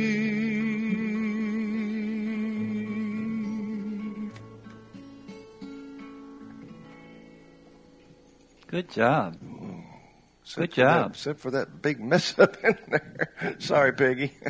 Good 8.67 8.89
job. 8.91 9.37
Except 10.43 10.59
Good 10.59 10.69
for 10.69 10.69
that- 10.69 10.73
job. 10.73 11.11
except 11.11 11.39
for 11.39 11.51
that 11.51 11.81
big 11.81 11.99
mess 11.99 12.37
up 12.37 12.63
in 12.63 12.77
there. 12.89 13.55
Sorry, 13.59 13.93
Peggy. 13.93 14.33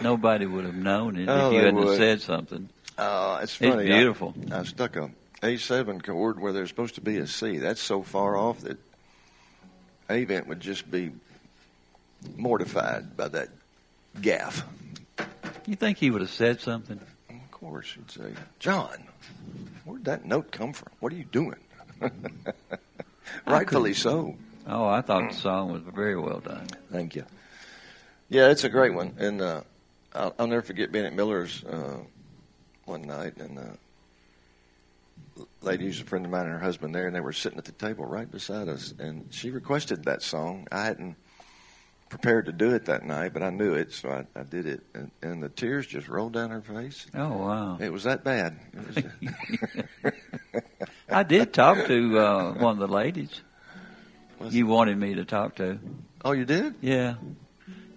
Nobody 0.00 0.46
would 0.46 0.64
have 0.64 0.74
known 0.74 1.16
it 1.16 1.28
Oh, 1.28 1.48
if 1.48 1.52
you 1.54 1.58
hadn't 1.60 1.74
would. 1.76 1.96
said 1.98 2.20
something. 2.20 2.68
Uh, 2.96 3.40
it's 3.42 3.52
It's 3.60 3.70
funny. 3.70 3.92
I- 3.92 3.96
beautiful. 3.98 4.34
I, 4.52 4.62
stuck 4.64 4.96
a 4.96 5.10
A7 5.42 6.02
chord 6.02 6.40
where 6.40 6.52
there's 6.52 6.68
supposed 6.68 6.94
to 6.96 7.00
be 7.00 7.18
a 7.18 7.26
C. 7.26 7.58
That's 7.58 7.80
so 7.80 8.02
far 8.02 8.36
off 8.36 8.60
that 8.60 8.78
Avent 10.08 10.46
would 10.46 10.60
just 10.60 10.90
be 10.90 11.12
mortified 12.36 13.16
by 13.16 13.28
that 13.28 13.48
gaff. 14.20 14.64
You 15.66 15.76
think 15.76 15.98
he 15.98 16.10
would 16.10 16.20
have 16.22 16.30
said 16.30 16.60
something? 16.60 16.98
Of 17.30 17.50
course, 17.50 17.92
he'd 17.94 18.10
say, 18.10 18.32
John, 18.58 18.96
where'd 19.84 20.04
that 20.06 20.24
note 20.24 20.50
come 20.50 20.72
from? 20.72 20.88
What 21.00 21.12
are 21.12 21.16
you 21.16 21.24
doing? 21.24 21.56
Rightfully 23.46 23.94
so. 23.94 24.36
Oh, 24.66 24.86
I 24.86 25.00
thought 25.00 25.30
the 25.32 25.36
song 25.36 25.72
was 25.72 25.82
very 25.82 26.16
well 26.18 26.40
done. 26.40 26.66
Thank 26.90 27.16
you. 27.16 27.24
Yeah, 28.28 28.50
it's 28.50 28.64
a 28.64 28.68
great 28.68 28.92
one, 28.94 29.14
and 29.18 29.40
uh, 29.40 29.60
I'll, 30.14 30.34
I'll 30.38 30.46
never 30.46 30.62
forget 30.62 30.92
being 30.92 31.06
at 31.06 31.12
Miller's 31.14 31.64
uh, 31.64 31.98
one 32.84 33.02
night, 33.02 33.36
and 33.38 33.58
uh, 33.58 33.62
lady 35.62 35.84
who's 35.84 36.00
a 36.00 36.04
friend 36.04 36.24
of 36.24 36.30
mine 36.30 36.44
and 36.44 36.52
her 36.52 36.58
husband 36.58 36.94
there, 36.94 37.06
and 37.06 37.14
they 37.14 37.20
were 37.20 37.32
sitting 37.32 37.58
at 37.58 37.64
the 37.64 37.72
table 37.72 38.04
right 38.06 38.30
beside 38.30 38.68
us, 38.68 38.94
and 38.98 39.26
she 39.30 39.50
requested 39.50 40.04
that 40.04 40.22
song. 40.22 40.66
I 40.72 40.84
hadn't 40.84 41.16
prepared 42.08 42.46
to 42.46 42.52
do 42.52 42.74
it 42.74 42.86
that 42.86 43.04
night, 43.04 43.34
but 43.34 43.42
I 43.42 43.50
knew 43.50 43.74
it, 43.74 43.92
so 43.92 44.08
I, 44.08 44.24
I 44.38 44.42
did 44.44 44.66
it, 44.66 44.80
and, 44.94 45.10
and 45.20 45.42
the 45.42 45.50
tears 45.50 45.86
just 45.86 46.08
rolled 46.08 46.32
down 46.32 46.50
her 46.50 46.62
face. 46.62 47.06
Oh 47.14 47.36
wow! 47.36 47.78
It 47.80 47.92
was 47.92 48.04
that 48.04 48.24
bad. 48.24 48.58
Was, 48.74 49.04
I 51.10 51.22
did 51.22 51.52
talk 51.52 51.86
to 51.86 52.18
uh, 52.18 52.52
one 52.54 52.72
of 52.72 52.78
the 52.78 52.88
ladies. 52.88 53.42
You 54.50 54.66
wanted 54.66 54.96
me 54.96 55.16
to 55.16 55.24
talk 55.24 55.56
to. 55.56 55.78
oh, 56.24 56.32
you 56.32 56.44
did? 56.44 56.76
Yeah. 56.80 57.16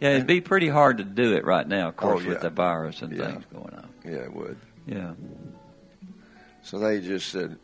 Yeah, 0.02 0.10
it'd 0.16 0.28
be 0.28 0.42
pretty 0.42 0.68
hard 0.68 0.98
to 0.98 1.04
do 1.06 1.36
it 1.36 1.46
right 1.46 1.68
now, 1.68 1.88
of 1.90 1.96
course, 1.96 2.22
Oh, 2.22 2.24
yeah. 2.24 2.30
with 2.30 2.42
the 2.42 2.50
virus 2.50 3.02
and 3.04 3.16
Yeah. 3.16 3.28
things 3.28 3.46
going 3.54 3.74
on. 3.74 3.88
Yeah, 4.04 4.12
it 4.24 4.34
would. 4.34 4.58
Yeah. 4.88 5.14
So 6.64 6.80
they 6.80 7.00
just 7.02 7.30
said, 7.30 7.58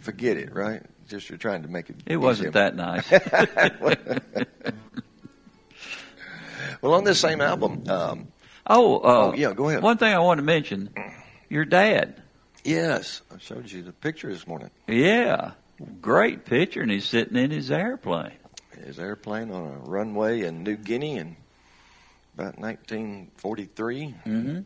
"Forget 0.00 0.36
it," 0.36 0.54
right? 0.54 0.80
Just 1.08 1.28
you're 1.28 1.38
trying 1.38 1.62
to 1.62 1.68
make 1.68 1.90
it. 1.90 1.96
It 2.06 2.16
wasn't 2.18 2.52
that 2.54 2.76
nice. 2.76 3.10
Well, 6.80 6.94
on 6.94 7.04
this 7.04 7.20
same 7.20 7.40
album, 7.40 7.84
um, 7.88 8.28
oh, 8.66 8.96
uh, 8.98 9.00
Oh, 9.04 9.34
yeah, 9.34 9.52
go 9.52 9.68
ahead. 9.68 9.82
One 9.84 9.98
thing 9.98 10.12
I 10.12 10.18
want 10.18 10.38
to 10.38 10.42
mention 10.44 10.90
your 11.48 11.64
dad. 11.64 12.20
yes, 12.64 13.22
I 13.32 13.38
showed 13.38 13.70
you 13.70 13.82
the 13.82 13.92
picture 13.92 14.32
this 14.32 14.46
morning. 14.48 14.70
Yeah. 14.88 15.52
Great 16.00 16.44
picture, 16.44 16.80
and 16.82 16.90
he's 16.90 17.04
sitting 17.04 17.36
in 17.36 17.50
his 17.52 17.70
airplane. 17.70 18.32
His 18.84 18.98
airplane 18.98 19.52
on 19.52 19.64
a 19.74 19.78
runway 19.88 20.40
in 20.42 20.64
New 20.64 20.76
Guinea 20.76 21.18
in 21.18 21.36
about 22.34 22.58
1943, 22.58 24.14
Mm-hmm. 24.26 24.60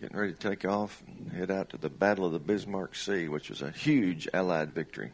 getting 0.00 0.16
ready 0.16 0.32
to 0.32 0.38
take 0.38 0.64
off 0.64 1.02
and 1.06 1.32
head 1.32 1.50
out 1.50 1.70
to 1.70 1.76
the 1.76 1.88
Battle 1.88 2.24
of 2.26 2.32
the 2.32 2.38
Bismarck 2.38 2.94
Sea, 2.94 3.28
which 3.28 3.50
was 3.50 3.62
a 3.62 3.70
huge 3.70 4.28
Allied 4.34 4.72
victory. 4.72 5.12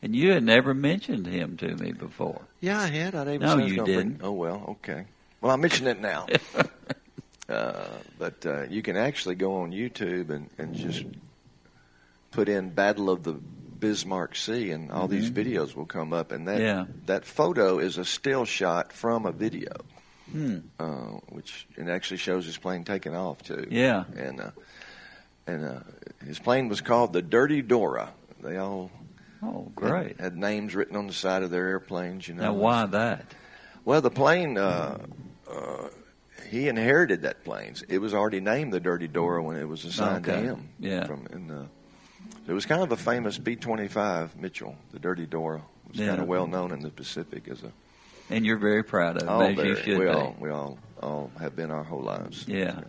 And 0.00 0.14
you 0.14 0.30
had 0.30 0.44
never 0.44 0.74
mentioned 0.74 1.26
him 1.26 1.56
to 1.56 1.74
me 1.74 1.90
before. 1.92 2.42
Yeah, 2.60 2.80
I 2.80 2.86
had. 2.86 3.14
I 3.16 3.22
even 3.34 3.40
No, 3.40 3.56
you 3.58 3.76
gonna 3.76 3.84
bring- 3.84 3.96
didn't. 4.10 4.20
Oh 4.22 4.32
well, 4.32 4.64
okay. 4.80 5.06
Well, 5.40 5.50
I 5.52 5.56
mentioned 5.56 5.88
it 5.88 6.00
now. 6.00 6.26
uh, 7.48 7.86
but 8.18 8.46
uh, 8.46 8.62
you 8.68 8.82
can 8.82 8.96
actually 8.96 9.34
go 9.34 9.56
on 9.62 9.72
YouTube 9.72 10.30
and, 10.30 10.50
and 10.58 10.74
just 10.76 11.04
put 12.30 12.48
in 12.48 12.70
"Battle 12.70 13.10
of 13.10 13.24
the 13.24 13.32
Bismarck 13.32 14.36
Sea," 14.36 14.70
and 14.70 14.92
all 14.92 15.08
these 15.08 15.30
videos 15.30 15.74
will 15.74 15.86
come 15.86 16.12
up. 16.12 16.30
And 16.30 16.46
that 16.46 16.58
Mm-hmm. 16.60 16.90
Yeah. 16.90 16.96
that 17.06 17.24
photo 17.24 17.78
is 17.80 17.98
a 17.98 18.04
still 18.04 18.44
shot 18.44 18.92
from 18.92 19.26
a 19.26 19.32
video, 19.32 19.72
Hmm. 20.32 20.58
uh, 20.78 21.18
which 21.30 21.66
it 21.76 21.88
actually 21.88 22.18
shows 22.18 22.44
his 22.44 22.58
plane 22.58 22.84
taking 22.84 23.14
off 23.16 23.42
too. 23.42 23.66
Yeah. 23.70 24.04
And 24.16 24.40
uh, 24.40 24.50
and 25.46 25.64
uh, 25.64 25.80
his 26.26 26.38
plane 26.38 26.68
was 26.68 26.80
called 26.80 27.12
the 27.12 27.22
Dirty 27.22 27.62
Dora. 27.62 28.10
They 28.42 28.56
all 28.58 28.90
Oh, 29.42 29.70
great. 29.74 30.16
had, 30.16 30.20
had 30.20 30.36
names 30.36 30.74
written 30.74 30.96
on 30.96 31.06
the 31.06 31.12
side 31.12 31.42
of 31.44 31.50
their 31.50 31.68
airplanes. 31.68 32.26
You 32.28 32.34
know. 32.34 32.42
Now, 32.42 32.52
why 32.54 32.86
that? 32.86 33.24
Well, 33.84 34.00
the 34.00 34.10
plane, 34.10 34.58
uh, 34.58 34.98
uh, 35.50 35.88
he 36.50 36.68
inherited 36.68 37.22
that 37.22 37.44
plane. 37.44 37.74
It 37.88 37.98
was 37.98 38.14
already 38.14 38.40
named 38.40 38.72
the 38.72 38.80
Dirty 38.80 39.06
Dora 39.08 39.42
when 39.42 39.56
it 39.56 39.64
was 39.68 39.84
assigned 39.84 40.24
to 40.24 40.36
him. 40.36 40.68
Yeah. 40.80 41.06
From 41.06 41.26
and, 41.30 41.50
uh, 41.50 41.62
it 42.48 42.52
was 42.52 42.66
kind 42.66 42.82
of 42.82 42.90
a 42.92 42.96
famous 42.96 43.38
B-25 43.38 44.36
Mitchell, 44.36 44.76
the 44.92 44.98
Dirty 44.98 45.24
Dora. 45.26 45.62
It 45.86 45.92
was 45.92 46.00
Yeah. 46.00 46.08
kind 46.08 46.20
of 46.20 46.26
well 46.28 46.46
known 46.48 46.72
in 46.72 46.80
the 46.80 46.90
Pacific 46.90 47.46
as 47.48 47.62
a. 47.62 47.72
And 48.30 48.44
you're 48.44 48.58
very 48.58 48.82
proud 48.84 49.16
of 49.22 49.22
him, 49.28 49.56
you 49.66 49.74
very- 49.76 49.98
we 49.98 50.04
be. 50.04 50.10
all 50.10 50.36
we 50.38 50.50
all 50.50 50.78
all 51.02 51.30
have 51.40 51.54
been 51.56 51.70
our 51.70 51.84
whole 51.84 52.02
lives. 52.02 52.46
Yeah, 52.48 52.80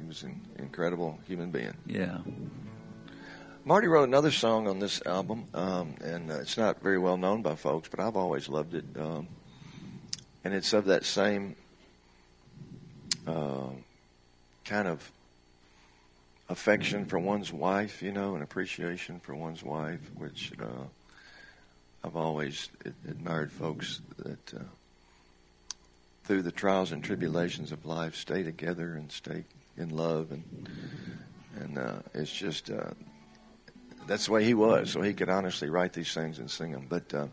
He 0.00 0.06
was 0.06 0.22
an 0.24 0.40
incredible 0.58 1.18
human 1.26 1.50
being. 1.50 1.74
yeah. 1.86 2.18
Marty 3.64 3.86
wrote 3.86 4.08
another 4.08 4.30
song 4.30 4.66
on 4.66 4.78
this 4.78 5.02
album, 5.04 5.44
um, 5.52 5.94
and 6.02 6.30
uh, 6.30 6.36
it's 6.40 6.56
not 6.56 6.80
very 6.80 6.98
well 6.98 7.18
known 7.18 7.42
by 7.42 7.54
folks, 7.54 7.88
but 7.88 8.00
I've 8.00 8.16
always 8.16 8.48
loved 8.48 8.74
it. 8.74 8.84
Um, 8.98 9.28
and 10.42 10.54
it's 10.54 10.72
of 10.72 10.86
that 10.86 11.04
same 11.04 11.54
uh, 13.26 13.68
kind 14.64 14.88
of 14.88 15.12
affection 16.48 17.04
for 17.04 17.18
one's 17.18 17.52
wife, 17.52 18.00
you 18.02 18.10
know, 18.10 18.34
and 18.34 18.42
appreciation 18.42 19.20
for 19.20 19.34
one's 19.34 19.62
wife, 19.62 20.00
which 20.16 20.52
uh, 20.62 20.84
I've 22.04 22.16
always 22.16 22.68
admired 23.08 23.52
folks 23.52 24.00
that 24.18 24.54
uh, 24.54 24.62
through 26.24 26.42
the 26.42 26.52
trials 26.52 26.92
and 26.92 27.02
tribulations 27.02 27.72
of 27.72 27.84
life 27.86 28.14
stay 28.14 28.42
together 28.42 28.94
and 28.94 29.10
stay 29.10 29.44
in 29.76 29.90
love 29.90 30.30
and 30.30 30.68
and 31.60 31.78
uh, 31.78 31.96
it's 32.14 32.32
just 32.32 32.70
uh, 32.70 32.90
that's 34.06 34.26
the 34.26 34.32
way 34.32 34.44
he 34.44 34.54
was, 34.54 34.90
so 34.90 35.02
he 35.02 35.12
could 35.12 35.28
honestly 35.28 35.68
write 35.68 35.92
these 35.92 36.12
things 36.12 36.38
and 36.38 36.50
sing 36.50 36.72
them. 36.72 36.86
But 36.88 37.12
uh, 37.14 37.26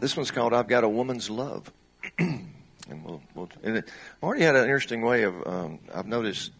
this 0.00 0.16
one's 0.16 0.30
called 0.30 0.52
"I've 0.52 0.68
Got 0.68 0.84
a 0.84 0.88
Woman's 0.88 1.30
Love," 1.30 1.72
and 2.18 2.48
we'll, 3.04 3.22
we'll 3.34 3.48
and 3.62 3.78
it, 3.78 3.88
Marty 4.22 4.42
had 4.42 4.54
an 4.54 4.64
interesting 4.64 5.02
way 5.02 5.22
of. 5.22 5.46
Um, 5.46 5.78
I've 5.94 6.06
noticed 6.06 6.52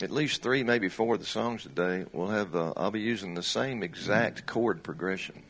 at 0.00 0.10
least 0.10 0.42
three, 0.42 0.64
maybe 0.64 0.88
four 0.88 1.14
of 1.14 1.20
the 1.20 1.26
songs 1.26 1.62
today 1.62 2.04
will 2.12 2.28
have. 2.28 2.56
Uh, 2.56 2.72
I'll 2.76 2.90
be 2.90 3.00
using 3.00 3.34
the 3.34 3.42
same 3.42 3.82
exact 3.82 4.46
chord 4.46 4.82
progression, 4.82 5.42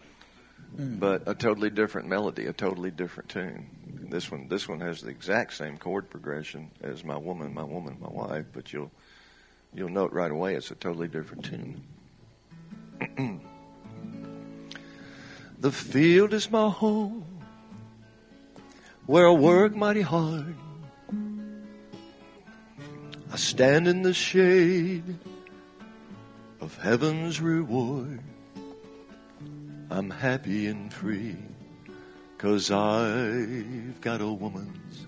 Mm. 0.76 0.98
but 0.98 1.22
a 1.26 1.34
totally 1.34 1.68
different 1.68 2.08
melody, 2.08 2.46
a 2.46 2.52
totally 2.52 2.90
different 2.90 3.28
tune. 3.28 3.66
This 4.08 4.30
one, 4.30 4.48
this 4.48 4.66
one 4.68 4.80
has 4.80 5.02
the 5.02 5.10
exact 5.10 5.54
same 5.54 5.76
chord 5.76 6.08
progression 6.08 6.70
as 6.82 7.04
"My 7.04 7.16
Woman, 7.16 7.52
My 7.52 7.64
Woman, 7.64 7.98
My 8.00 8.08
Wife," 8.08 8.46
but 8.52 8.72
you'll 8.72 8.90
you'll 9.74 9.90
note 9.90 10.12
right 10.12 10.30
away 10.30 10.54
it's 10.54 10.70
a 10.70 10.74
totally 10.74 11.08
different 11.08 11.44
tune. 11.44 11.82
the 15.60 15.72
field 15.72 16.32
is 16.32 16.50
my 16.50 16.70
home, 16.70 17.24
where 19.06 19.28
I 19.28 19.32
work 19.32 19.74
mighty 19.74 20.02
hard. 20.02 20.54
I 23.30 23.36
stand 23.36 23.88
in 23.88 24.02
the 24.02 24.14
shade 24.14 25.18
of 26.60 26.76
heaven's 26.78 27.40
reward. 27.40 28.20
I'm 29.94 30.08
happy 30.08 30.68
and 30.68 30.90
free, 30.90 31.36
cause 32.38 32.70
I've 32.70 34.00
got 34.00 34.22
a 34.22 34.26
woman's 34.26 35.06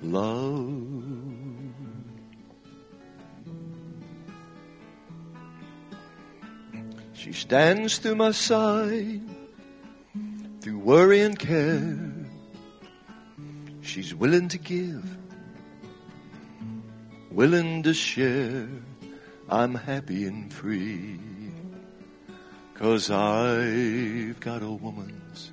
love. 0.00 0.94
She 7.12 7.34
stands 7.34 7.98
through 7.98 8.14
my 8.14 8.30
side, 8.30 9.20
through 10.62 10.78
worry 10.78 11.20
and 11.20 11.38
care. 11.38 12.00
She's 13.82 14.14
willing 14.14 14.48
to 14.48 14.56
give, 14.56 15.04
willing 17.30 17.82
to 17.82 17.92
share. 17.92 18.66
I'm 19.50 19.74
happy 19.74 20.24
and 20.24 20.50
free, 20.50 21.20
cause 22.80 23.10
I've 23.10 24.40
got 24.40 24.62
a 24.62 24.70
woman's 24.70 25.52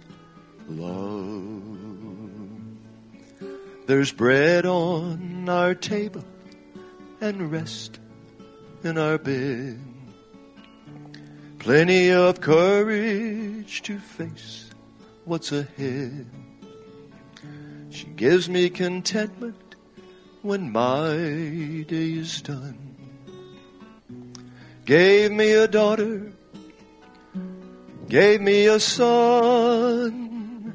love. 0.70 1.78
There's 3.86 4.14
bread 4.14 4.66
on 4.66 5.50
our 5.50 5.76
table 5.76 6.24
and 7.20 7.52
rest 7.52 8.00
in 8.84 8.98
our 8.98 9.18
bed. 9.18 9.78
Plenty 11.60 12.12
of 12.12 12.40
courage 12.40 13.82
to 13.82 14.00
face 14.00 14.70
what's 15.26 15.52
ahead. 15.52 16.28
She 17.90 18.06
gives 18.06 18.48
me 18.48 18.70
contentment 18.70 19.76
when 20.44 20.72
my 20.72 21.84
day 21.90 22.12
is 22.14 22.42
done. 22.42 22.96
Gave 24.86 25.34
me 25.34 25.52
a 25.52 25.68
daughter, 25.68 26.32
gave 28.10 28.42
me 28.42 28.66
a 28.68 28.80
son. 28.80 30.74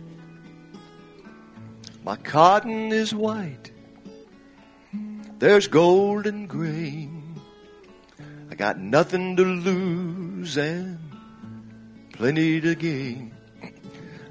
My 2.04 2.16
cotton 2.16 2.92
is 2.92 3.14
white, 3.14 3.70
there's 5.38 5.68
golden 5.68 6.46
grain. 6.46 7.40
I 8.50 8.54
got 8.54 8.78
nothing 8.78 9.36
to 9.36 9.44
lose 9.44 10.58
and 10.58 10.98
plenty 12.12 12.60
to 12.60 12.74
gain. 12.74 13.32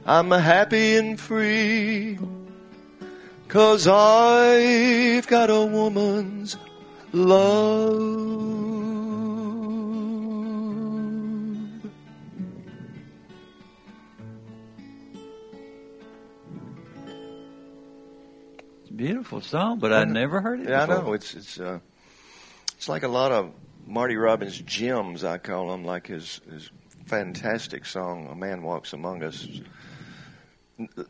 I'm 0.06 0.32
happy 0.32 0.98
and 0.98 1.20
free, 1.20 2.20
cause 3.48 3.88
I've 3.88 5.28
got 5.28 5.50
a 5.50 5.66
woman's 5.66 6.58
love. 7.14 8.81
Beautiful 19.06 19.42
song, 19.42 19.80
but 19.80 19.92
I 19.92 20.04
never 20.06 20.42
heard 20.42 20.60
it. 20.62 20.70
Yeah, 20.70 20.84
I 20.84 20.86
know. 20.86 21.14
It's 21.14 21.34
it's 21.34 21.60
uh, 21.60 21.80
it's 22.78 22.88
like 22.88 23.04
a 23.04 23.08
lot 23.08 23.32
of 23.32 23.52
Marty 23.88 24.16
Robbins 24.16 24.58
gems. 24.60 25.24
I 25.24 25.38
call 25.40 25.72
them 25.72 25.84
like 25.84 26.08
his 26.08 26.40
his 26.52 26.70
fantastic 27.08 27.86
song 27.86 28.28
"A 28.32 28.36
Man 28.36 28.62
Walks 28.62 28.94
Among 28.94 29.24
Us." 29.24 29.48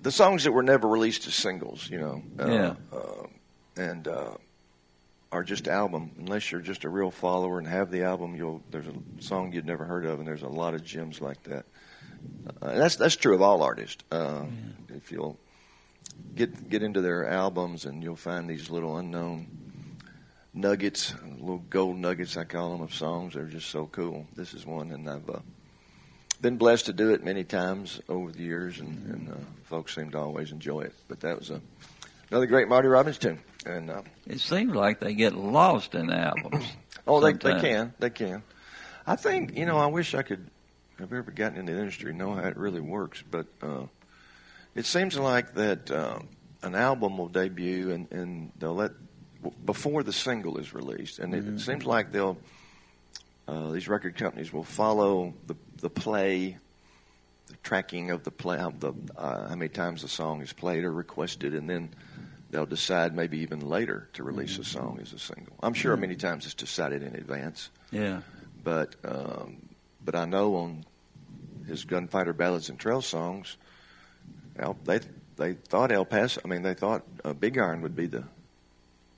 The 0.02 0.12
songs 0.12 0.44
that 0.44 0.52
were 0.52 0.64
never 0.64 0.88
released 0.88 1.28
as 1.28 1.34
singles, 1.36 1.90
you 1.90 2.00
know, 2.00 2.22
uh, 2.40 2.48
Yeah. 2.52 2.74
uh, 2.92 3.28
and 3.78 4.06
uh, 4.08 4.34
are 5.32 5.44
just 5.44 5.68
album. 5.70 6.12
Unless 6.18 6.52
you're 6.52 6.60
just 6.62 6.84
a 6.84 6.90
real 6.90 7.10
follower 7.12 7.58
and 7.58 7.68
have 7.68 7.90
the 7.92 8.04
album, 8.04 8.36
you'll 8.36 8.62
there's 8.72 8.88
a 8.88 8.94
song 9.22 9.52
you'd 9.54 9.66
never 9.66 9.86
heard 9.86 10.06
of, 10.06 10.20
and 10.20 10.28
there's 10.28 10.44
a 10.44 10.48
lot 10.50 10.74
of 10.74 10.84
gems 10.84 11.22
like 11.22 11.42
that. 11.44 11.66
Uh, 12.62 12.74
that's 12.76 12.96
that's 12.98 13.16
true 13.16 13.36
of 13.36 13.42
all 13.42 13.62
artists. 13.64 14.04
Uh, 14.12 14.46
If 14.90 15.12
you'll 15.12 15.38
get 16.36 16.70
get 16.70 16.84
into 16.84 17.02
their 17.02 17.28
albums, 17.28 17.86
and 17.86 18.04
you'll 18.04 18.16
find 18.16 18.50
these 18.50 18.70
little 18.70 18.98
unknown 18.98 19.48
nuggets, 20.54 21.14
little 21.40 21.64
gold 21.70 21.98
nuggets, 21.98 22.38
I 22.38 22.44
call 22.44 22.72
them, 22.72 22.82
of 22.82 22.94
songs. 22.94 23.34
They're 23.34 23.46
just 23.46 23.70
so 23.70 23.88
cool. 23.88 24.28
This 24.36 24.54
is 24.54 24.66
one, 24.66 24.92
and 24.92 25.10
I've 25.10 25.30
uh, 25.30 25.40
been 26.42 26.58
blessed 26.58 26.88
to 26.88 26.94
do 26.94 27.14
it 27.14 27.24
many 27.24 27.44
times 27.44 28.02
over 28.10 28.32
the 28.32 28.44
years, 28.44 28.80
and, 28.80 29.06
and 29.14 29.30
uh, 29.30 29.36
folks 29.66 29.96
seem 29.96 30.12
to 30.12 30.18
always 30.18 30.52
enjoy 30.52 30.82
it. 30.82 30.94
But 31.08 31.20
that 31.22 31.38
was 31.38 31.50
a, 31.50 31.62
another 32.30 32.48
great 32.48 32.68
Marty 32.68 32.88
Robbins 32.88 33.18
tune. 33.18 33.40
And 33.66 33.90
uh, 33.90 34.02
It 34.26 34.40
seems 34.40 34.74
like 34.74 35.00
they 35.00 35.14
get 35.14 35.36
lost 35.36 35.94
in 35.94 36.08
the 36.08 36.18
albums. 36.18 36.66
oh, 37.08 37.20
they 37.20 37.34
they 37.34 37.60
can, 37.60 37.94
they 38.00 38.10
can. 38.10 38.44
I 39.06 39.16
think 39.16 39.56
you 39.58 39.66
know. 39.66 39.78
I 39.78 39.88
wish 39.88 40.16
I 40.16 40.24
could 40.24 40.50
have 41.00 41.14
ever 41.14 41.32
gotten 41.32 41.60
in 41.60 41.66
the 41.66 41.74
industry 41.74 42.10
and 42.10 42.20
know 42.20 42.34
how 42.34 42.48
it 42.48 42.58
really 42.58 42.82
works, 42.82 43.24
but 43.30 43.46
uh, 43.62 43.84
it 44.76 44.86
seems 44.86 45.18
like 45.18 45.54
that 45.56 45.92
uh, 45.92 46.20
an 46.64 46.76
album 46.76 47.18
will 47.18 47.28
debut 47.28 47.92
and, 47.92 48.12
and 48.12 48.52
they'll 48.58 48.76
let 48.76 48.92
before 49.66 50.04
the 50.04 50.14
single 50.14 50.58
is 50.58 50.74
released, 50.74 51.20
and 51.20 51.34
it, 51.34 51.48
it 51.48 51.60
seems 51.60 51.86
like 51.86 52.12
they'll 52.12 52.38
uh, 53.48 53.72
these 53.72 53.88
record 53.88 54.16
companies 54.16 54.54
will 54.54 54.64
follow 54.64 55.34
the 55.48 55.56
the 55.78 55.90
play, 55.90 56.58
the 57.48 57.56
tracking 57.64 58.12
of 58.12 58.24
the 58.24 58.32
play, 58.32 58.58
how 58.58 58.72
the 58.72 58.94
uh, 59.18 59.48
how 59.50 59.56
many 59.56 59.70
times 59.70 60.04
the 60.04 60.08
song 60.08 60.42
is 60.42 60.54
played 60.54 60.84
or 60.84 60.92
requested, 60.92 61.56
and 61.56 61.70
then 61.70 61.90
they'll 62.52 62.66
decide 62.68 63.16
maybe 63.16 63.40
even 63.40 63.68
later 63.68 64.10
to 64.14 64.24
release 64.24 64.60
a 64.60 64.64
song 64.64 65.00
as 65.02 65.12
a 65.14 65.20
single. 65.20 65.56
I'm 65.64 65.74
sure 65.74 65.96
many 65.98 66.16
times 66.16 66.46
it's 66.46 66.54
decided 66.54 67.02
in 67.02 67.16
advance. 67.16 67.72
Yeah. 67.92 68.22
but 68.64 68.96
um, 69.04 69.58
but 70.06 70.16
I 70.16 70.26
know 70.26 70.56
on 70.56 70.86
his 71.68 71.84
gunfighter 71.84 72.34
ballads 72.34 72.70
and 72.70 72.80
trail 72.80 73.02
songs, 73.02 73.58
El, 74.62 74.78
they 74.86 75.00
they 75.38 75.54
thought 75.54 75.92
El 75.92 76.06
Paso. 76.06 76.42
I 76.44 76.48
mean, 76.48 76.62
they 76.62 76.74
thought 76.74 77.04
uh, 77.26 77.34
Big 77.34 77.58
Iron 77.58 77.82
would 77.82 77.96
be 77.96 78.06
the 78.08 78.24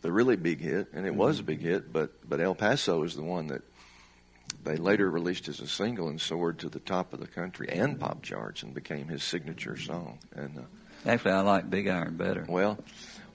the 0.01 0.12
really 0.12 0.36
big 0.36 0.60
hit, 0.60 0.88
and 0.93 1.06
it 1.06 1.15
was 1.15 1.39
a 1.39 1.43
big 1.43 1.62
hit. 1.62 1.91
But 1.91 2.12
but 2.27 2.39
El 2.39 2.56
Paso 2.56 3.03
is 3.03 3.15
the 3.15 3.23
one 3.23 3.47
that 3.47 3.62
they 4.63 4.77
later 4.77 5.10
released 5.10 5.47
as 5.47 5.60
a 5.60 5.67
single 5.67 6.08
and 6.10 6.19
soared 6.21 6.60
to 6.60 6.69
the 6.69 6.79
top 6.79 7.13
of 7.13 7.19
the 7.19 7.27
country 7.27 7.67
and 7.69 7.99
pop 7.99 8.21
charts 8.21 8.63
and 8.63 8.73
became 8.73 9.08
his 9.08 9.23
signature 9.23 9.75
song. 9.77 10.19
And 10.36 10.58
uh, 10.58 10.62
Actually, 11.10 11.32
I 11.32 11.41
like 11.41 11.69
Big 11.69 11.88
Iron 11.89 12.15
better. 12.15 12.45
well, 12.47 12.77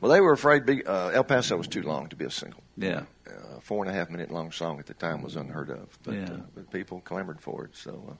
well, 0.00 0.10
they 0.12 0.20
were 0.20 0.32
afraid 0.32 0.64
big, 0.64 0.88
uh, 0.88 1.08
El 1.08 1.24
Paso 1.24 1.56
was 1.56 1.66
too 1.68 1.82
long 1.82 2.08
to 2.08 2.16
be 2.16 2.24
a 2.24 2.30
single 2.30 2.62
Yeah. 2.78 3.02
a 3.26 3.60
four 3.60 3.84
and 3.84 3.90
a 3.92 3.94
half 3.94 4.08
minute 4.08 4.30
long 4.30 4.52
song 4.52 4.78
at 4.78 4.86
the 4.86 4.94
time 4.94 5.20
was 5.22 5.36
unheard 5.36 5.68
of, 5.68 5.98
but, 6.02 6.14
Yeah. 6.14 6.24
uh, 6.32 6.36
but 6.54 6.70
people 6.70 7.00
clamored 7.00 7.40
for 7.40 7.64
it. 7.66 7.76
So, 7.76 8.16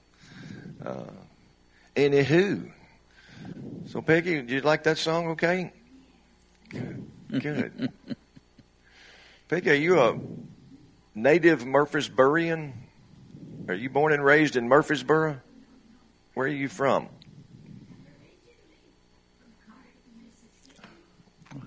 uh, 0.85 0.89
uh, 0.89 1.11
anywho, 1.95 2.71
so 3.87 4.01
Peggy, 4.01 4.35
did 4.35 4.49
you 4.51 4.61
like 4.61 4.83
that 4.83 4.97
song? 4.97 5.27
Okay, 5.29 5.71
good, 6.69 7.05
good. 7.39 7.91
Peggy, 9.49 9.71
are 9.71 9.73
you 9.73 9.99
a 9.99 10.19
native 11.15 11.63
Murfreesborian? 11.65 12.73
Are 13.67 13.73
you 13.75 13.89
born 13.89 14.13
and 14.13 14.23
raised 14.23 14.55
in 14.55 14.67
Murfreesboro? 14.67 15.39
Where 16.33 16.45
are 16.47 16.49
you 16.49 16.69
from? 16.69 17.09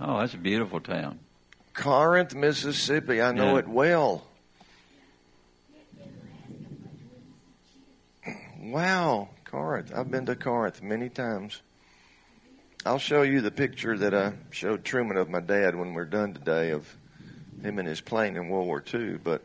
Oh, 0.01 0.19
that's 0.21 0.35
a 0.35 0.39
beautiful 0.39 0.81
town. 0.81 1.19
Corinth, 1.75 2.35
Mississippi. 2.35 3.21
I 3.23 3.33
know 3.33 3.53
Yeah. 3.55 3.59
it 3.61 3.69
well. 3.69 4.25
Wow, 8.61 9.29
Corinth. 9.53 9.93
I've 9.95 10.11
been 10.11 10.25
to 10.27 10.35
Corinth 10.35 10.83
many 10.83 11.11
times. 11.11 11.61
I'll 12.87 12.99
show 12.99 13.21
you 13.21 13.43
the 13.43 13.51
picture 13.51 13.99
that 13.99 14.15
I 14.15 14.33
showed 14.51 14.83
Truman 14.83 15.19
of 15.19 15.29
my 15.29 15.41
dad 15.41 15.77
when 15.77 15.93
we're 15.93 16.07
done 16.07 16.33
today 16.33 16.71
of 16.71 16.97
him 17.63 17.79
in 17.79 17.85
his 17.85 18.01
plane 18.01 18.37
in 18.37 18.49
World 18.49 18.67
War 18.67 18.83
II. 18.93 19.19
But 19.23 19.43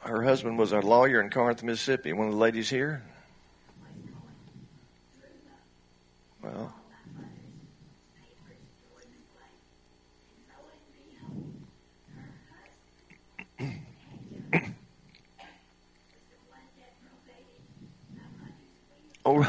her 0.00 0.22
husband 0.22 0.58
was 0.58 0.72
a 0.72 0.80
lawyer 0.80 1.20
in 1.20 1.28
Corinth, 1.28 1.62
Mississippi. 1.62 2.14
One 2.14 2.28
of 2.28 2.32
the 2.32 2.40
ladies 2.40 2.70
here. 2.70 3.02
Well, 6.42 6.74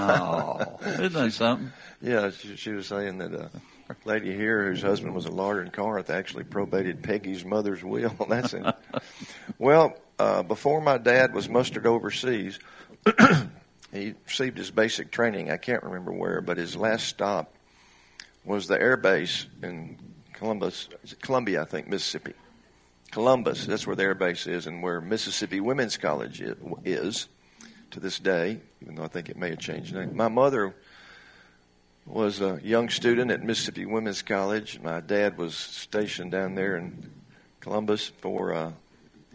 oh, 0.10 0.78
isn't 0.86 1.13
that 1.13 1.34
something? 1.34 1.72
Yeah, 2.02 2.30
she, 2.30 2.56
she 2.56 2.72
was 2.72 2.86
saying 2.86 3.18
that 3.20 3.34
a 3.34 3.50
lady 4.04 4.36
here 4.36 4.65
whose 4.65 4.82
husband 4.82 5.15
was 5.15 5.26
a 5.26 5.32
lawyer 5.32 5.63
in 5.63 5.72
Corinth 5.72 6.12
actually 6.12 6.44
probated 6.44 7.02
Peggy's 7.02 7.44
mother's 7.44 7.84
will. 7.84 8.13
That's 8.30 8.54
it. 8.54 8.76
well, 9.58 9.98
uh, 10.20 10.44
before 10.44 10.82
my 10.82 11.00
dad 11.00 11.34
was 11.34 11.50
mustered 11.50 11.88
overseas, 11.88 12.60
he 13.91 14.13
received 14.28 14.58
his 14.58 14.70
basic 14.70 15.10
training. 15.10 15.50
I 15.50 15.58
can't 15.58 15.82
remember 15.84 16.12
where, 16.12 16.41
but 16.41 16.58
his 16.58 16.76
last 16.76 17.08
stop 17.08 17.56
was 18.44 18.68
the 18.68 18.80
air 18.80 18.98
base 18.98 19.48
in 19.63 19.98
Columbus, 20.34 20.89
Columbia, 21.22 21.62
I 21.62 21.65
think, 21.65 21.88
Mississippi. 21.88 22.34
Columbus, 23.12 23.65
that's 23.65 23.88
where 23.88 23.96
the 23.96 24.04
air 24.04 24.15
base 24.15 24.46
is, 24.46 24.68
and 24.68 24.84
where 24.84 25.00
Mississippi 25.00 25.60
Women's 25.60 25.98
College 25.98 26.44
is 26.84 27.30
to 27.91 28.00
this 28.00 28.19
day, 28.19 28.60
even 28.82 28.95
though 28.95 29.04
I 29.04 29.08
think 29.08 29.30
it 29.30 29.38
may 29.38 29.50
have 29.50 29.60
changed 29.60 29.93
name. 29.93 30.15
My 30.15 30.28
mother 30.28 30.76
was 32.06 32.39
a 32.39 32.60
young 32.63 32.89
student 32.89 33.32
at 33.32 33.43
Mississippi 33.43 33.86
Women's 33.86 34.21
College. 34.21 34.80
My 34.80 35.00
dad 35.00 35.38
was 35.38 35.56
stationed 35.56 36.32
down 36.32 36.56
there 36.56 36.78
in 36.78 37.10
Columbus 37.62 38.12
for 38.21 38.54
uh, 38.54 38.71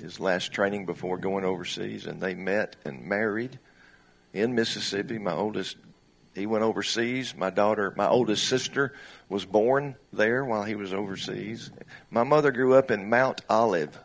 his 0.01 0.21
last 0.21 0.53
training 0.53 0.87
before 0.87 1.19
going 1.19 1.45
overseas, 1.45 2.07
and 2.07 2.21
they 2.21 2.35
met 2.35 2.77
and 2.85 3.05
married 3.05 3.59
in 4.33 4.55
Mississippi. 4.55 5.19
My 5.19 5.33
oldest, 5.33 5.77
he 6.35 6.47
went 6.47 6.63
overseas. 6.63 7.35
My 7.37 7.51
daughter, 7.51 7.93
my 7.97 8.07
oldest 8.07 8.47
sister, 8.47 8.95
was 9.29 9.45
born 9.45 9.97
there 10.13 10.45
while 10.45 10.63
he 10.63 10.77
was 10.77 10.95
overseas. 10.95 11.71
My 12.11 12.23
mother 12.23 12.53
grew 12.53 12.75
up 12.75 12.93
in 12.93 13.11
Mount 13.11 13.41
Olive, 13.51 13.99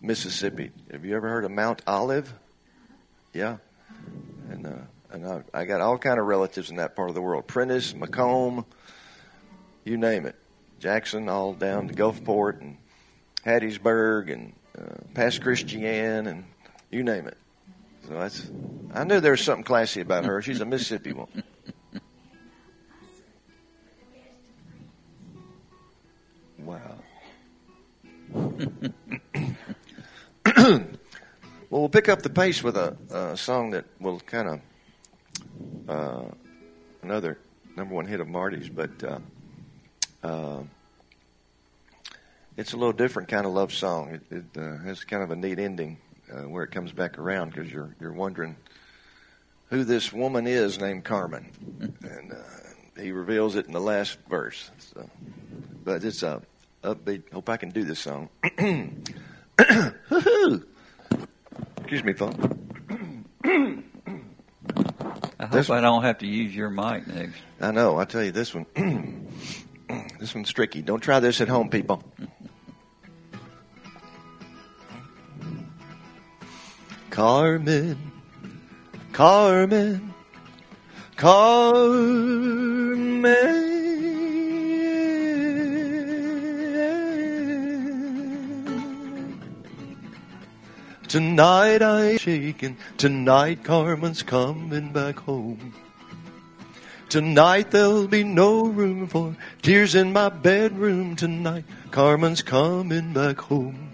Mississippi. 0.00 0.70
Have 0.90 1.04
you 1.04 1.14
ever 1.14 1.28
heard 1.28 1.44
of 1.44 1.50
Mount 1.50 1.82
Olive? 1.86 2.32
Yeah, 3.32 3.58
and 4.50 4.66
uh, 4.66 4.72
and 5.10 5.26
I, 5.26 5.42
I 5.54 5.64
got 5.64 5.80
all 5.80 5.98
kind 5.98 6.18
of 6.18 6.26
relatives 6.26 6.70
in 6.70 6.76
that 6.76 6.96
part 6.96 7.08
of 7.08 7.14
the 7.14 7.22
world: 7.22 7.46
Prentiss, 7.46 7.92
McComb, 7.92 8.64
you 9.84 9.96
name 9.96 10.26
it, 10.26 10.36
Jackson, 10.80 11.28
all 11.28 11.54
down 11.54 11.88
to 11.88 11.94
Gulfport 11.94 12.60
and 12.60 12.76
Hattiesburg 13.44 14.32
and 14.32 14.52
uh, 14.76 14.96
Pass 15.14 15.38
Christian 15.38 16.26
and 16.26 16.44
you 16.90 17.04
name 17.04 17.26
it. 17.28 17.38
So 18.08 18.14
that's. 18.14 18.50
I 18.92 19.04
knew 19.04 19.20
there 19.20 19.32
was 19.32 19.42
something 19.42 19.62
classy 19.64 20.00
about 20.00 20.24
her. 20.24 20.42
She's 20.42 20.60
a 20.60 20.64
Mississippi 20.64 21.12
woman. 21.12 21.44
Wow. 26.58 26.98
well, 31.70 31.82
we'll 31.82 31.88
pick 31.88 32.08
up 32.08 32.22
the 32.22 32.30
pace 32.30 32.62
with 32.64 32.76
a, 32.76 32.96
a 33.10 33.36
song 33.36 33.70
that 33.70 33.84
will 34.00 34.18
kind 34.20 34.48
of 34.48 34.60
uh, 35.88 36.28
another 37.02 37.38
number 37.76 37.94
one 37.94 38.06
hit 38.06 38.20
of 38.20 38.26
Marty's, 38.26 38.68
but 38.68 38.90
uh, 39.04 39.18
uh, 40.24 40.62
it's 42.56 42.72
a 42.72 42.76
little 42.76 42.92
different 42.92 43.28
kind 43.28 43.46
of 43.46 43.52
love 43.52 43.72
song. 43.72 44.10
It, 44.10 44.22
it 44.30 44.60
uh, 44.60 44.78
has 44.78 45.04
kind 45.04 45.22
of 45.22 45.30
a 45.30 45.36
neat 45.36 45.60
ending 45.60 45.98
uh, 46.32 46.48
where 46.48 46.64
it 46.64 46.72
comes 46.72 46.90
back 46.90 47.18
around 47.18 47.52
because 47.52 47.72
you're 47.72 47.94
you're 48.00 48.12
wondering 48.12 48.56
who 49.68 49.84
this 49.84 50.12
woman 50.12 50.48
is 50.48 50.80
named 50.80 51.04
Carmen, 51.04 51.52
and 52.02 52.32
uh, 52.32 53.00
he 53.00 53.12
reveals 53.12 53.54
it 53.54 53.66
in 53.66 53.72
the 53.72 53.80
last 53.80 54.18
verse. 54.28 54.70
So, 54.78 55.08
but 55.84 56.02
it's 56.02 56.24
a 56.24 56.42
upbeat. 56.82 57.32
Hope 57.32 57.48
I 57.48 57.56
can 57.56 57.70
do 57.70 57.84
this 57.84 58.00
song. 58.00 58.28
Excuse 61.90 62.04
me, 62.04 62.12
folks. 62.12 62.36
I 63.42 63.82
hope 65.40 65.50
this 65.50 65.70
I 65.70 65.80
don't 65.80 66.04
have 66.04 66.18
to 66.18 66.26
use 66.28 66.54
your 66.54 66.70
mic 66.70 67.04
next. 67.08 67.34
I 67.60 67.72
know. 67.72 67.98
I 67.98 68.04
tell 68.04 68.22
you, 68.22 68.30
this 68.30 68.54
one, 68.54 68.64
this 70.20 70.32
one's 70.32 70.52
tricky. 70.52 70.82
Don't 70.82 71.00
try 71.00 71.18
this 71.18 71.40
at 71.40 71.48
home, 71.48 71.68
people. 71.68 72.00
Carmen, 77.10 77.98
Carmen, 79.12 80.14
Carmen. 81.16 82.50
Tonight 91.10 91.82
I'm 91.82 92.18
shaking. 92.18 92.76
Tonight 92.96 93.64
Carmen's 93.64 94.22
coming 94.22 94.92
back 94.92 95.18
home. 95.18 95.74
Tonight 97.08 97.72
there'll 97.72 98.06
be 98.06 98.22
no 98.22 98.66
room 98.66 99.08
for 99.08 99.34
tears 99.60 99.96
in 99.96 100.12
my 100.12 100.28
bedroom. 100.28 101.16
Tonight 101.16 101.64
Carmen's 101.90 102.42
coming 102.42 103.12
back 103.12 103.40
home. 103.40 103.90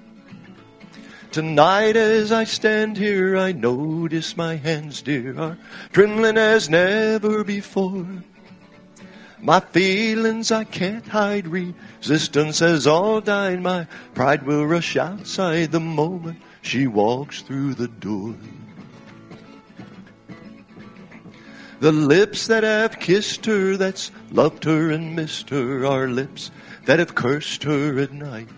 Tonight 1.32 1.96
as 1.96 2.32
I 2.32 2.44
stand 2.44 2.98
here, 2.98 3.38
I 3.38 3.52
notice 3.52 4.36
my 4.36 4.56
hands, 4.56 5.00
dear, 5.00 5.40
are 5.40 5.56
trembling 5.92 6.36
as 6.36 6.68
never 6.68 7.44
before. 7.44 8.06
My 9.40 9.60
feelings 9.60 10.52
I 10.52 10.64
can't 10.64 11.08
hide, 11.08 11.48
resistance 11.48 12.58
has 12.58 12.86
all 12.86 13.22
died. 13.22 13.62
My 13.62 13.86
pride 14.12 14.42
will 14.42 14.66
rush 14.66 14.98
outside 14.98 15.72
the 15.72 15.80
moment 15.80 16.40
she 16.66 16.86
walks 16.86 17.42
through 17.42 17.74
the 17.74 17.88
door. 17.88 18.34
The 21.78 21.92
lips 21.92 22.46
that 22.46 22.64
have 22.64 22.98
kissed 22.98 23.44
her, 23.46 23.76
that's 23.76 24.10
loved 24.32 24.64
her 24.64 24.90
and 24.90 25.14
missed 25.14 25.50
her, 25.50 25.86
are 25.86 26.08
lips 26.08 26.50
that 26.86 26.98
have 26.98 27.14
cursed 27.14 27.62
her 27.64 27.98
at 28.00 28.12
night. 28.12 28.48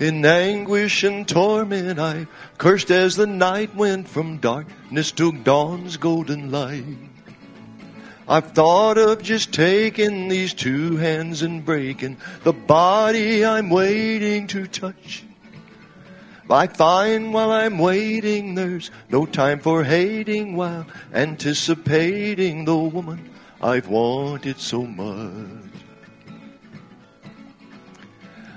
In 0.00 0.24
anguish 0.24 1.04
and 1.04 1.26
torment, 1.26 1.98
I 1.98 2.26
cursed 2.58 2.90
as 2.90 3.16
the 3.16 3.26
night 3.26 3.74
went 3.74 4.08
from 4.08 4.38
darkness 4.38 5.12
to 5.12 5.32
dawn's 5.32 5.96
golden 5.96 6.50
light. 6.50 6.84
I've 8.28 8.52
thought 8.52 8.98
of 8.98 9.22
just 9.22 9.52
taking 9.52 10.28
these 10.28 10.52
two 10.52 10.96
hands 10.96 11.42
and 11.42 11.64
breaking 11.64 12.16
the 12.42 12.52
body 12.52 13.44
I'm 13.44 13.70
waiting 13.70 14.48
to 14.48 14.66
touch. 14.66 15.22
I 16.48 16.68
find 16.68 17.34
while 17.34 17.50
I'm 17.50 17.78
waiting, 17.78 18.54
there's 18.54 18.90
no 19.10 19.26
time 19.26 19.58
for 19.58 19.82
hating 19.82 20.56
while 20.56 20.86
anticipating 21.12 22.64
the 22.64 22.76
woman 22.76 23.30
I've 23.60 23.88
wanted 23.88 24.60
so 24.60 24.84
much. 24.84 25.72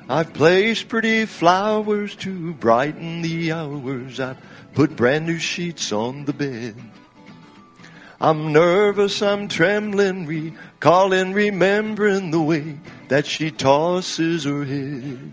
I've 0.07 0.33
placed 0.33 0.87
pretty 0.87 1.25
flowers 1.25 2.15
to 2.17 2.53
brighten 2.55 3.21
the 3.21 3.51
hours. 3.51 4.19
I've 4.19 4.37
put 4.73 4.95
brand 4.95 5.25
new 5.25 5.39
sheets 5.39 5.91
on 5.91 6.25
the 6.25 6.33
bed. 6.33 6.75
I'm 8.21 8.51
nervous, 8.51 9.21
I'm 9.21 9.47
trembling, 9.47 10.25
recalling, 10.25 11.33
remembering 11.33 12.31
the 12.31 12.41
way 12.41 12.77
that 13.07 13.25
she 13.25 13.49
tosses 13.49 14.43
her 14.43 14.65
head. 14.65 15.31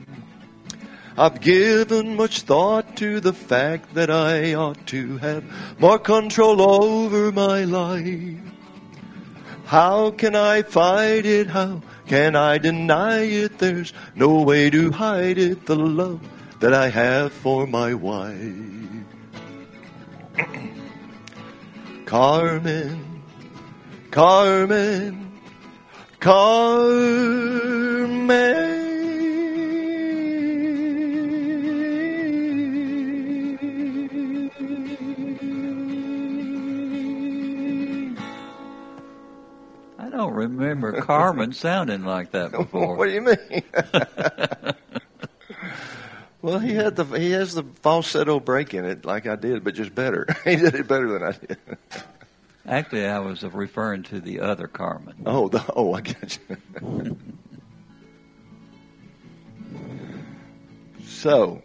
I've 1.18 1.40
given 1.40 2.14
much 2.14 2.42
thought 2.42 2.94
to 2.98 3.20
the 3.20 3.32
fact 3.32 3.94
that 3.94 4.10
I 4.10 4.52
ought 4.52 4.86
to 4.88 5.16
have 5.18 5.44
more 5.80 5.98
control 5.98 6.60
over 6.60 7.32
my 7.32 7.64
life. 7.64 8.36
How 9.64 10.10
can 10.10 10.36
I 10.36 10.60
fight 10.60 11.24
it? 11.24 11.46
How 11.46 11.80
can 12.06 12.36
I 12.36 12.58
deny 12.58 13.20
it? 13.22 13.58
There's 13.58 13.94
no 14.14 14.42
way 14.42 14.68
to 14.68 14.90
hide 14.90 15.38
it, 15.38 15.64
the 15.64 15.76
love 15.76 16.20
that 16.60 16.74
I 16.74 16.90
have 16.90 17.32
for 17.32 17.66
my 17.66 17.94
wife. 17.94 18.36
Carmen, 22.04 23.22
Carmen, 24.10 25.32
Carmen. 26.20 27.56
Don't 40.26 40.34
remember 40.36 41.00
Carmen 41.02 41.52
sounding 41.52 42.04
like 42.04 42.32
that 42.32 42.52
before. 42.52 42.96
what 42.96 43.06
do 43.06 43.12
you 43.12 43.20
mean? 43.22 43.62
well, 46.42 46.58
he 46.58 46.74
had 46.74 46.96
the 46.96 47.04
he 47.04 47.30
has 47.32 47.54
the 47.54 47.62
falsetto 47.82 48.40
break 48.40 48.74
in 48.74 48.84
it 48.84 49.04
like 49.04 49.26
I 49.26 49.36
did, 49.36 49.62
but 49.64 49.74
just 49.74 49.94
better. 49.94 50.26
he 50.44 50.56
did 50.56 50.74
it 50.74 50.88
better 50.88 51.08
than 51.08 51.22
I 51.22 51.32
did. 51.32 51.58
Actually, 52.66 53.06
I 53.06 53.20
was 53.20 53.44
referring 53.44 54.02
to 54.04 54.20
the 54.20 54.40
other 54.40 54.66
Carmen. 54.66 55.14
Oh, 55.24 55.48
the 55.48 55.64
oh, 55.74 55.94
I 55.94 56.00
got 56.00 56.38
you. 56.48 57.16
so, 61.04 61.62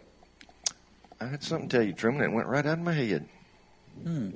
I 1.20 1.26
had 1.26 1.42
something 1.42 1.68
to 1.68 1.76
tell 1.76 1.84
you, 1.84 1.92
Truman. 1.92 2.22
It 2.22 2.32
went 2.32 2.46
right 2.46 2.64
out 2.64 2.78
of 2.78 2.84
my 2.84 2.92
head. 2.92 3.28
Hmm. 4.04 4.30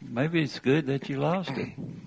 Maybe 0.00 0.42
it's 0.42 0.58
good 0.58 0.86
that 0.86 1.10
you 1.10 1.18
lost 1.18 1.50
it. 1.50 1.68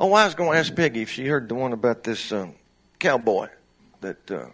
Oh, 0.00 0.12
I 0.12 0.26
was 0.26 0.36
going 0.36 0.52
to 0.52 0.58
ask 0.58 0.72
Peggy 0.76 1.02
if 1.02 1.10
she 1.10 1.26
heard 1.26 1.48
the 1.48 1.56
one 1.56 1.72
about 1.72 2.04
this 2.04 2.30
um, 2.30 2.54
cowboy 3.00 3.48
that. 4.00 4.30
Uh, 4.30 4.46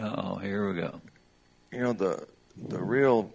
oh, 0.00 0.36
here 0.36 0.66
we 0.66 0.80
go. 0.80 1.02
You 1.70 1.80
know 1.80 1.92
the 1.92 2.26
the 2.56 2.78
real 2.78 3.30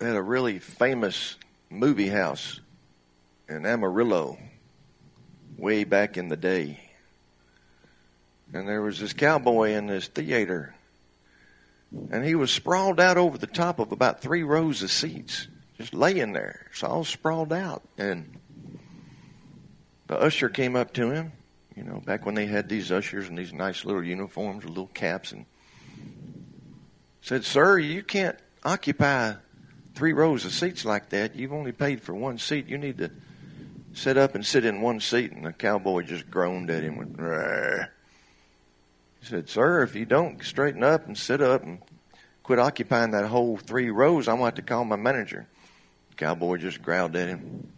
had 0.00 0.14
a 0.14 0.22
really 0.22 0.60
famous 0.60 1.36
movie 1.70 2.08
house 2.08 2.60
in 3.48 3.66
Amarillo, 3.66 4.38
way 5.56 5.82
back 5.82 6.16
in 6.16 6.28
the 6.28 6.36
day. 6.36 6.78
And 8.52 8.68
there 8.68 8.80
was 8.80 9.00
this 9.00 9.12
cowboy 9.12 9.70
in 9.70 9.88
this 9.88 10.06
theater. 10.06 10.76
And 12.12 12.24
he 12.24 12.36
was 12.36 12.52
sprawled 12.52 13.00
out 13.00 13.16
over 13.16 13.36
the 13.36 13.48
top 13.48 13.80
of 13.80 13.90
about 13.90 14.20
three 14.20 14.44
rows 14.44 14.84
of 14.84 14.92
seats, 14.92 15.48
just 15.76 15.94
laying 15.94 16.32
there. 16.32 16.66
It's 16.70 16.84
all 16.84 17.02
sprawled 17.02 17.52
out. 17.52 17.82
And 17.98 18.37
the 20.08 20.18
usher 20.18 20.48
came 20.48 20.74
up 20.74 20.92
to 20.94 21.10
him, 21.10 21.32
you 21.76 21.84
know, 21.84 22.02
back 22.04 22.26
when 22.26 22.34
they 22.34 22.46
had 22.46 22.68
these 22.68 22.90
ushers 22.90 23.28
in 23.28 23.36
these 23.36 23.52
nice 23.52 23.84
little 23.84 24.02
uniforms 24.02 24.64
with 24.64 24.70
little 24.70 24.88
caps, 24.88 25.32
and 25.32 25.46
said, 27.20 27.44
Sir, 27.44 27.78
you 27.78 28.02
can't 28.02 28.38
occupy 28.64 29.34
three 29.94 30.12
rows 30.12 30.44
of 30.44 30.52
seats 30.52 30.84
like 30.84 31.10
that. 31.10 31.36
You've 31.36 31.52
only 31.52 31.72
paid 31.72 32.02
for 32.02 32.14
one 32.14 32.38
seat. 32.38 32.68
You 32.68 32.78
need 32.78 32.98
to 32.98 33.10
sit 33.92 34.16
up 34.16 34.34
and 34.34 34.44
sit 34.44 34.64
in 34.64 34.80
one 34.80 35.00
seat. 35.00 35.32
And 35.32 35.44
the 35.44 35.52
cowboy 35.52 36.02
just 36.02 36.30
groaned 36.30 36.70
at 36.70 36.82
him. 36.82 36.96
Went. 36.96 37.16
He 39.20 39.26
said, 39.26 39.48
Sir, 39.48 39.82
if 39.82 39.94
you 39.94 40.04
don't 40.04 40.42
straighten 40.42 40.84
up 40.84 41.06
and 41.06 41.18
sit 41.18 41.42
up 41.42 41.64
and 41.64 41.80
quit 42.42 42.58
occupying 42.58 43.10
that 43.10 43.26
whole 43.26 43.56
three 43.56 43.90
rows, 43.90 44.28
I'm 44.28 44.36
going 44.36 44.52
to 44.52 44.56
have 44.56 44.66
to 44.66 44.70
call 44.70 44.84
my 44.84 44.96
manager. 44.96 45.46
The 46.10 46.16
cowboy 46.16 46.56
just 46.58 46.80
growled 46.80 47.16
at 47.16 47.28
him. 47.28 47.72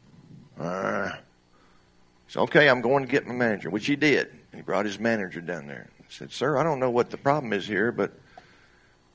Said, 2.31 2.43
Okay, 2.43 2.69
I'm 2.69 2.81
going 2.81 3.05
to 3.05 3.11
get 3.11 3.27
my 3.27 3.35
manager, 3.35 3.71
which 3.71 3.87
he 3.87 3.97
did. 3.97 4.31
He 4.55 4.63
brought 4.63 4.85
his 4.85 5.01
manager 5.01 5.41
down 5.41 5.67
there. 5.67 5.89
He 5.99 6.05
said, 6.11 6.31
Sir, 6.31 6.57
I 6.57 6.63
don't 6.63 6.79
know 6.79 6.91
what 6.91 7.11
the 7.11 7.17
problem 7.17 7.53
is 7.53 7.67
here, 7.67 7.91
but 7.91 8.13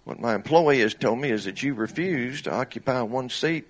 what 0.03 0.19
my 0.19 0.35
employee 0.35 0.81
has 0.81 0.93
told 0.93 1.19
me 1.19 1.31
is 1.31 1.45
that 1.45 1.63
you 1.63 1.75
refuse 1.75 2.41
to 2.41 2.53
occupy 2.53 3.01
one 3.03 3.29
seat 3.29 3.67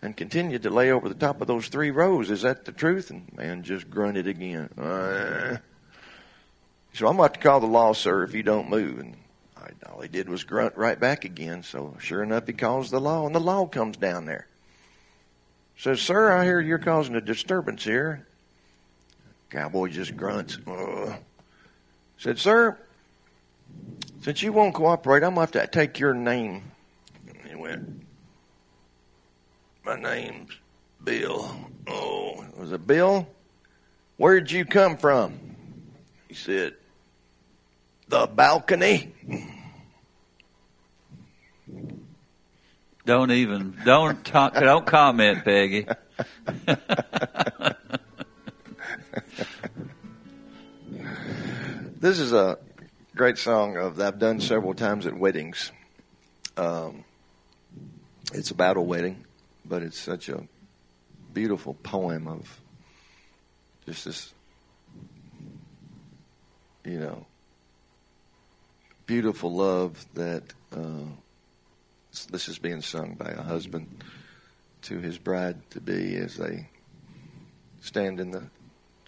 and 0.00 0.16
continue 0.16 0.60
to 0.60 0.70
lay 0.70 0.92
over 0.92 1.08
the 1.08 1.16
top 1.16 1.40
of 1.40 1.48
those 1.48 1.66
three 1.66 1.90
rows. 1.90 2.30
Is 2.30 2.42
that 2.42 2.64
the 2.66 2.70
truth? 2.70 3.10
And 3.10 3.26
the 3.26 3.36
man 3.42 3.64
just 3.64 3.90
grunted 3.90 4.28
again. 4.28 4.68
Uh. 4.78 5.56
So 6.92 7.08
I'm 7.08 7.16
about 7.16 7.34
to 7.34 7.40
call 7.40 7.58
the 7.58 7.66
law, 7.66 7.94
sir, 7.94 8.22
if 8.22 8.32
you 8.32 8.44
don't 8.44 8.70
move. 8.70 9.00
And 9.00 9.16
I, 9.56 9.70
all 9.90 10.00
he 10.02 10.08
did 10.08 10.28
was 10.28 10.44
grunt 10.44 10.76
right 10.76 11.00
back 11.00 11.24
again. 11.24 11.64
So 11.64 11.96
sure 11.98 12.22
enough, 12.22 12.46
he 12.46 12.52
calls 12.52 12.92
the 12.92 13.00
law, 13.00 13.26
and 13.26 13.34
the 13.34 13.40
law 13.40 13.66
comes 13.66 13.96
down 13.96 14.24
there. 14.24 14.46
Says, 15.76 16.00
sir, 16.00 16.30
I 16.30 16.44
hear 16.44 16.60
you're 16.60 16.78
causing 16.78 17.16
a 17.16 17.20
disturbance 17.20 17.82
here. 17.82 18.24
Cowboy 19.50 19.88
just 19.88 20.16
grunts. 20.16 20.58
Uh. 20.66 21.16
Said, 22.18 22.38
sir, 22.38 22.76
since 24.22 24.42
you 24.42 24.52
won't 24.52 24.74
cooperate, 24.74 25.22
I'm 25.22 25.34
going 25.34 25.46
to 25.46 25.58
have 25.58 25.70
to 25.70 25.78
take 25.78 25.98
your 25.98 26.14
name. 26.14 26.72
And 27.28 27.48
he 27.48 27.54
went, 27.54 28.04
My 29.84 29.96
name's 29.96 30.52
Bill. 31.02 31.56
Oh, 31.86 32.44
was 32.56 32.72
it 32.72 32.86
Bill? 32.86 33.26
Where'd 34.16 34.50
you 34.50 34.64
come 34.64 34.96
from? 34.96 35.38
He 36.28 36.34
said, 36.34 36.74
The 38.08 38.26
balcony. 38.26 39.14
Don't 43.06 43.30
even 43.30 43.74
don't 43.84 44.22
talk, 44.24 44.54
don't 44.54 44.84
comment, 44.84 45.44
Peggy. 45.44 45.86
this 52.00 52.18
is 52.18 52.32
a 52.32 52.58
great 53.14 53.38
song 53.38 53.76
of 53.76 53.96
that 53.96 54.14
I've 54.14 54.18
done 54.18 54.40
several 54.40 54.74
times 54.74 55.06
at 55.06 55.16
weddings. 55.16 55.72
Um, 56.56 57.04
it's 58.32 58.50
about 58.50 58.76
a 58.76 58.80
wedding, 58.80 59.24
but 59.64 59.82
it's 59.82 59.98
such 59.98 60.28
a 60.28 60.42
beautiful 61.32 61.74
poem 61.74 62.26
of 62.28 62.60
just 63.86 64.04
this, 64.04 64.34
you 66.84 66.98
know, 66.98 67.26
beautiful 69.06 69.54
love 69.54 70.04
that 70.14 70.42
uh, 70.72 71.06
this 72.30 72.48
is 72.48 72.58
being 72.58 72.82
sung 72.82 73.14
by 73.14 73.30
a 73.30 73.42
husband 73.42 73.88
to 74.82 74.98
his 74.98 75.18
bride 75.18 75.56
to 75.70 75.80
be 75.80 76.16
as 76.16 76.36
they 76.36 76.68
stand 77.80 78.20
in 78.20 78.30
the 78.30 78.42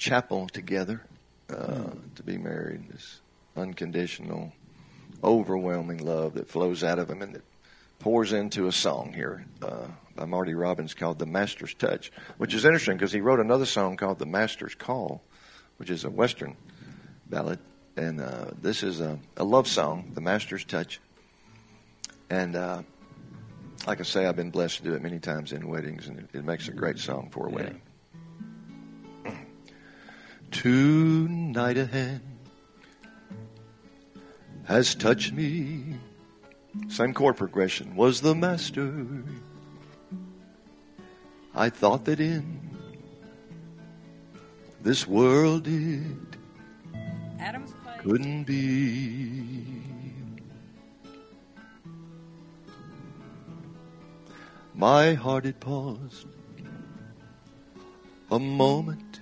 chapel 0.00 0.48
together 0.48 1.02
uh, 1.50 1.90
to 2.16 2.22
be 2.24 2.38
married. 2.38 2.88
This 2.88 3.20
unconditional, 3.54 4.52
overwhelming 5.22 5.98
love 5.98 6.34
that 6.34 6.48
flows 6.48 6.82
out 6.82 6.98
of 6.98 7.10
him 7.10 7.20
and 7.22 7.34
that 7.34 7.42
pours 7.98 8.32
into 8.32 8.66
a 8.66 8.72
song 8.72 9.12
here 9.12 9.44
uh, 9.60 9.86
by 10.16 10.24
Marty 10.24 10.54
Robbins 10.54 10.94
called 10.94 11.18
The 11.18 11.26
Master's 11.26 11.74
Touch, 11.74 12.10
which 12.38 12.54
is 12.54 12.64
interesting 12.64 12.96
because 12.96 13.12
he 13.12 13.20
wrote 13.20 13.40
another 13.40 13.66
song 13.66 13.98
called 13.98 14.18
The 14.18 14.26
Master's 14.26 14.74
Call, 14.74 15.20
which 15.76 15.90
is 15.90 16.04
a 16.04 16.10
Western 16.10 16.56
ballad. 17.26 17.58
And 17.96 18.22
uh, 18.22 18.46
this 18.62 18.82
is 18.82 19.02
a, 19.02 19.18
a, 19.36 19.44
love 19.44 19.68
song, 19.68 20.12
The 20.14 20.22
Master's 20.22 20.64
Touch. 20.64 20.98
And 22.30 22.56
uh, 22.56 22.82
like 23.86 24.00
I 24.00 24.04
say, 24.04 24.24
I've 24.24 24.36
been 24.36 24.50
blessed 24.50 24.78
to 24.78 24.82
do 24.82 24.94
it 24.94 25.02
many 25.02 25.18
times 25.18 25.52
in 25.52 25.68
weddings, 25.68 26.08
and 26.08 26.20
it, 26.20 26.30
it 26.32 26.44
makes 26.44 26.68
a 26.68 26.72
great 26.72 26.98
song 26.98 27.28
for 27.30 27.48
a 27.48 27.50
wedding. 27.50 27.82
Tonight 30.50 31.78
a 31.78 31.86
hand 31.86 32.20
has 34.64 34.94
touched 34.94 35.32
me. 35.32 35.96
Same 36.88 37.14
chord 37.14 37.36
progression 37.36 37.96
was 37.96 38.20
the 38.20 38.34
master. 38.34 39.24
I 41.54 41.70
thought 41.70 42.04
that 42.04 42.20
in 42.20 42.60
this 44.82 45.06
world 45.06 45.66
it 45.66 46.36
Adam's 47.38 47.74
couldn't 47.98 48.44
be. 48.44 49.64
My 54.74 55.12
heart 55.12 55.44
had 55.44 55.60
paused 55.60 56.26
a 58.30 58.38
moment, 58.38 59.19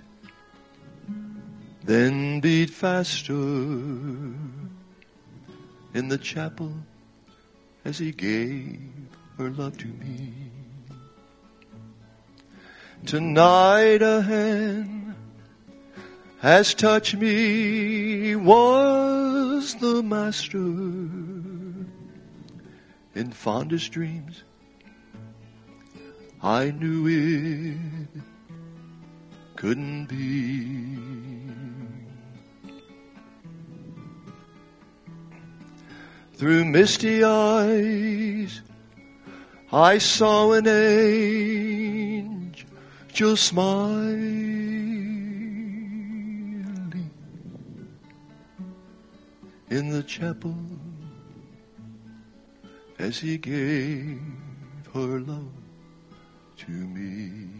then 1.89 2.39
beat 2.39 2.69
faster 2.69 3.33
in 3.33 4.37
the 6.07 6.19
chapel 6.19 6.71
as 7.83 7.97
he 7.97 8.11
gave 8.11 8.79
her 9.39 9.49
love 9.49 9.75
to 9.75 9.87
me. 9.87 10.31
Tonight 13.07 14.03
a 14.03 14.21
hand 14.21 15.15
has 16.41 16.75
touched 16.75 17.15
me, 17.15 18.35
was 18.35 19.73
the 19.73 20.03
master 20.03 20.59
in 23.15 23.31
fondest 23.31 23.91
dreams. 23.91 24.43
I 26.43 26.69
knew 26.69 27.07
it 27.07 27.77
couldn't 29.59 30.05
be. 30.05 30.65
Through 36.35 36.63
misty 36.63 37.25
eyes, 37.25 38.61
I 39.73 39.97
saw 39.97 40.53
an 40.53 40.65
angel 40.65 41.35
smiling 43.35 44.31
in 49.69 49.89
the 49.89 50.03
chapel 50.03 50.55
as 52.97 53.19
he 53.19 53.37
gave 53.37 54.21
her 54.93 55.19
love 55.19 55.51
to 56.59 56.71
me. 56.71 57.58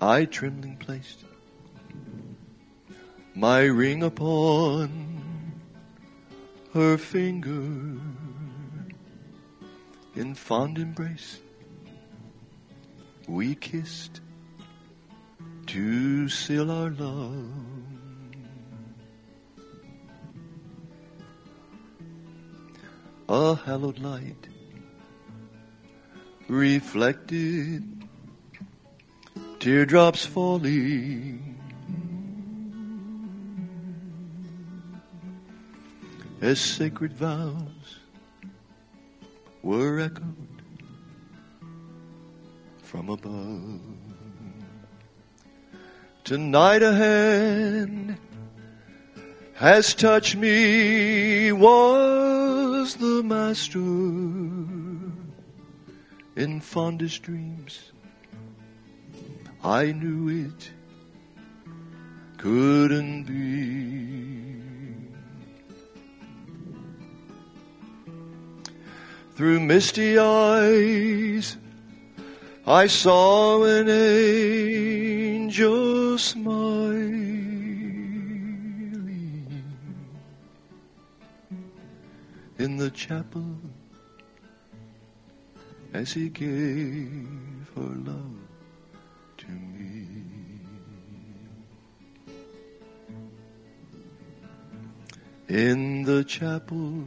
I 0.00 0.24
trembling 0.24 0.76
placed 0.76 1.24
my 3.34 3.62
ring 3.62 4.02
upon 4.02 5.60
her 6.72 6.96
finger 6.96 8.00
in 10.14 10.34
fond 10.34 10.78
embrace. 10.78 11.40
We 13.26 13.56
kissed 13.56 14.20
to 15.66 16.28
seal 16.28 16.70
our 16.70 16.90
love. 16.90 17.50
A 23.28 23.54
hallowed 23.54 23.98
light 23.98 24.48
reflected 26.46 27.93
teardrops 29.64 30.26
falling 30.26 31.58
as 36.42 36.60
sacred 36.60 37.14
vows 37.14 38.00
were 39.62 40.00
echoed 40.00 40.62
from 42.82 43.08
above. 43.08 43.80
Tonight 46.24 46.82
a 46.82 46.92
hand 46.92 48.18
has 49.54 49.94
touched 49.94 50.36
me, 50.36 51.52
was 51.52 52.96
the 52.96 53.22
master 53.22 53.78
in 56.36 56.60
fondest 56.60 57.22
dreams. 57.22 57.93
I 59.64 59.92
knew 59.92 60.28
it 60.28 60.70
couldn't 62.36 63.24
be. 63.24 63.32
Through 69.36 69.60
misty 69.60 70.18
eyes, 70.18 71.56
I 72.66 72.86
saw 72.88 73.64
an 73.64 73.88
angel 73.88 75.38
smiling 76.18 77.24
in 82.58 82.76
the 82.76 82.90
chapel 82.90 83.56
as 85.94 86.12
he 86.12 86.28
gave 86.28 87.72
her 87.74 87.94
love 88.04 88.43
In 95.48 96.04
the 96.04 96.24
chapel 96.24 97.04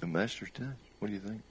The 0.00 0.06
master's 0.06 0.50
touch. 0.52 0.66
What 0.98 1.08
do 1.08 1.14
you 1.14 1.20
think? 1.20 1.42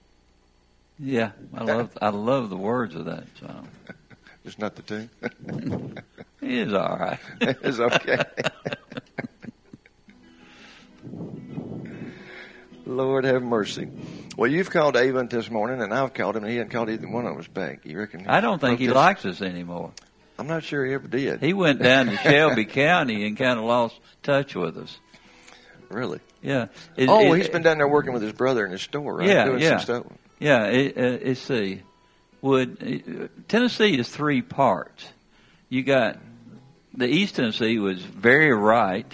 Yeah, 0.98 1.32
I 1.54 1.64
love 1.64 1.98
I 2.02 2.08
love 2.08 2.50
the 2.50 2.56
words 2.56 2.94
of 2.94 3.04
that 3.04 3.24
song. 3.38 3.68
It's 4.46 4.58
not 4.58 4.76
the 4.76 4.82
tune. 4.82 5.10
It 6.40 6.50
is 6.68 6.72
all 6.72 6.96
right. 6.96 7.18
it's 7.40 7.80
okay. 7.80 8.22
Lord 12.86 13.24
have 13.24 13.42
mercy. 13.42 13.88
Well, 14.36 14.48
you've 14.48 14.70
called 14.70 14.96
Avon 14.96 15.26
this 15.26 15.50
morning, 15.50 15.82
and 15.82 15.92
I've 15.92 16.14
called 16.14 16.36
him, 16.36 16.44
and 16.44 16.52
he 16.52 16.58
hadn't 16.58 16.70
called 16.70 16.88
either 16.88 17.08
one 17.08 17.26
of 17.26 17.36
us 17.36 17.48
back. 17.48 17.84
You 17.84 17.98
reckon? 17.98 18.28
I 18.28 18.40
don't 18.40 18.60
think 18.60 18.78
he 18.78 18.86
this? 18.86 18.94
likes 18.94 19.24
us 19.24 19.42
anymore. 19.42 19.90
I'm 20.38 20.46
not 20.46 20.62
sure 20.62 20.86
he 20.86 20.92
ever 20.94 21.08
did. 21.08 21.40
He 21.42 21.52
went 21.52 21.82
down 21.82 22.06
to 22.06 22.16
Shelby 22.22 22.66
County 22.66 23.26
and 23.26 23.36
kind 23.36 23.58
of 23.58 23.64
lost 23.64 23.98
touch 24.22 24.54
with 24.54 24.76
us. 24.78 24.96
really? 25.88 26.20
Yeah. 26.40 26.68
It- 26.96 27.08
oh, 27.08 27.34
it- 27.34 27.38
he's 27.38 27.48
been 27.48 27.62
down 27.62 27.78
there 27.78 27.88
working 27.88 28.12
with 28.12 28.22
his 28.22 28.32
brother 28.32 28.64
in 28.64 28.70
his 28.70 28.82
store, 28.82 29.16
right? 29.16 29.26
Yeah, 29.28 29.46
Doing 29.46 29.60
yeah. 29.62 29.68
Some 29.78 29.80
stuff. 29.80 30.06
Yeah, 30.38 30.66
it, 30.66 30.96
uh, 30.96 31.18
let's 31.26 31.40
see. 31.40 31.82
Would 32.42 33.30
Tennessee 33.48 33.98
is 33.98 34.08
three 34.08 34.42
parts. 34.42 35.08
You 35.68 35.82
got 35.82 36.18
the 36.94 37.06
East 37.06 37.36
Tennessee 37.36 37.78
was 37.78 38.00
very 38.00 38.52
right. 38.52 39.10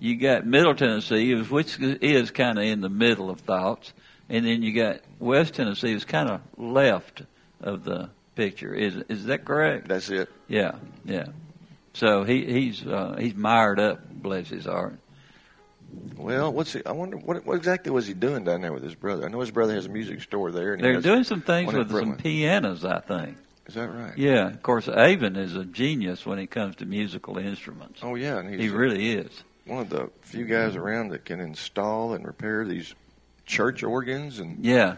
You 0.00 0.16
got 0.16 0.46
Middle 0.46 0.74
Tennessee, 0.74 1.34
was- 1.34 1.50
which 1.50 1.78
is 1.80 2.30
kind 2.30 2.58
of 2.58 2.64
in 2.64 2.80
the 2.80 2.88
middle 2.88 3.30
of 3.30 3.40
thoughts, 3.40 3.92
and 4.28 4.46
then 4.46 4.62
you 4.62 4.72
got 4.72 5.00
West 5.18 5.54
Tennessee, 5.54 5.92
is 5.92 6.04
kind 6.04 6.28
of 6.28 6.40
left 6.56 7.22
of 7.60 7.84
the 7.84 8.10
picture. 8.34 8.72
Is 8.74 8.96
is 9.08 9.24
that 9.26 9.44
correct? 9.44 9.88
That's 9.88 10.08
it. 10.10 10.28
Yeah, 10.48 10.72
yeah. 11.04 11.26
So 11.94 12.22
he 12.24 12.44
he's 12.44 12.86
uh, 12.86 13.16
he's 13.18 13.34
mired 13.34 13.80
up, 13.80 14.08
bless 14.10 14.48
his 14.48 14.66
heart. 14.66 14.98
Well, 16.16 16.52
what's 16.52 16.72
he? 16.72 16.84
I 16.84 16.92
wonder 16.92 17.16
what, 17.16 17.44
what 17.46 17.56
exactly 17.56 17.90
was 17.90 18.06
he 18.06 18.12
doing 18.14 18.44
down 18.44 18.60
there 18.60 18.72
with 18.72 18.82
his 18.82 18.94
brother? 18.94 19.24
I 19.24 19.28
know 19.28 19.40
his 19.40 19.50
brother 19.50 19.74
has 19.74 19.86
a 19.86 19.88
music 19.88 20.20
store 20.22 20.50
there. 20.50 20.74
And 20.74 20.82
They're 20.82 20.94
has- 20.94 21.04
doing 21.04 21.24
some 21.24 21.40
things 21.40 21.72
with 21.72 21.90
some 21.90 22.16
pianos, 22.16 22.84
I 22.84 23.00
think. 23.00 23.36
Is 23.66 23.74
that 23.74 23.88
right? 23.88 24.16
Yeah, 24.16 24.48
of 24.48 24.62
course, 24.62 24.88
Avon 24.88 25.36
is 25.36 25.54
a 25.54 25.64
genius 25.64 26.24
when 26.24 26.38
it 26.38 26.46
comes 26.48 26.76
to 26.76 26.86
musical 26.86 27.36
instruments. 27.38 28.00
Oh 28.02 28.14
yeah, 28.14 28.42
He 28.48 28.68
really 28.70 29.10
is. 29.12 29.30
one 29.66 29.80
of 29.82 29.90
the 29.90 30.10
few 30.22 30.46
guys 30.46 30.74
around 30.74 31.08
that 31.10 31.24
can 31.26 31.38
install 31.40 32.14
and 32.14 32.26
repair 32.26 32.64
these 32.64 32.94
church 33.44 33.82
organs 33.82 34.38
and 34.38 34.64
Yeah. 34.64 34.96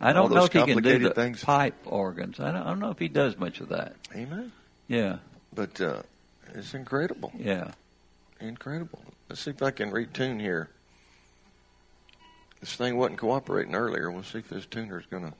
I 0.00 0.12
don't 0.12 0.32
know 0.32 0.44
if 0.44 0.52
he 0.52 0.62
can 0.64 0.82
do 0.82 0.98
the 0.98 1.10
things. 1.10 1.44
pipe 1.44 1.74
organs. 1.84 2.40
I 2.40 2.50
don't, 2.52 2.62
I 2.62 2.64
don't 2.70 2.78
know 2.80 2.90
if 2.90 2.98
he 2.98 3.08
does 3.08 3.36
much 3.38 3.60
of 3.60 3.68
that. 3.68 3.94
amen. 4.14 4.50
Yeah, 4.88 5.18
But 5.54 5.80
uh, 5.80 6.02
it's 6.54 6.74
incredible, 6.74 7.32
yeah. 7.38 7.70
incredible. 8.40 9.02
Let's 9.30 9.42
see 9.42 9.50
if 9.52 9.62
I 9.62 9.70
can 9.70 9.92
retune 9.92 10.40
here. 10.40 10.68
This 12.58 12.74
thing 12.74 12.96
wasn't 12.96 13.20
cooperating 13.20 13.76
earlier. 13.76 14.10
We'll 14.10 14.24
see 14.24 14.40
if 14.40 14.48
this 14.48 14.66
tuner's 14.66 15.06
going 15.06 15.22
to 15.22 15.32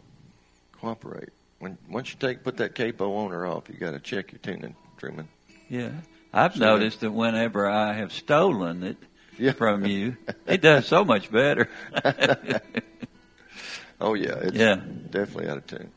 cooperate. 0.81 1.31
When 1.59 1.77
once 1.89 2.11
you 2.13 2.17
take 2.21 2.45
put 2.45 2.57
that 2.59 2.77
capo 2.77 3.13
on 3.17 3.33
or 3.33 3.45
off, 3.47 3.69
you 3.69 3.75
got 3.75 3.91
to 3.91 3.99
check 3.99 4.31
your 4.31 4.39
tuning, 4.39 4.77
Truman. 4.97 5.27
Yeah. 5.69 5.91
I've 6.33 6.55
So 6.55 6.61
noticed 6.61 7.01
that 7.01 7.11
whenever 7.11 7.69
I 7.69 7.93
have 7.95 8.13
stolen 8.13 8.85
it 8.85 8.97
Yeah. 9.37 9.53
from 9.53 9.85
you, 9.85 10.17
it 10.47 10.63
does 10.63 10.87
so 10.87 11.05
much 11.05 11.31
better. 11.31 11.69
Oh 14.03 14.15
yeah, 14.15 14.37
it's 14.37 14.57
yeah. 14.57 14.77
definitely 15.11 15.51
out 15.51 15.59
of 15.59 15.67
tune. 15.67 15.91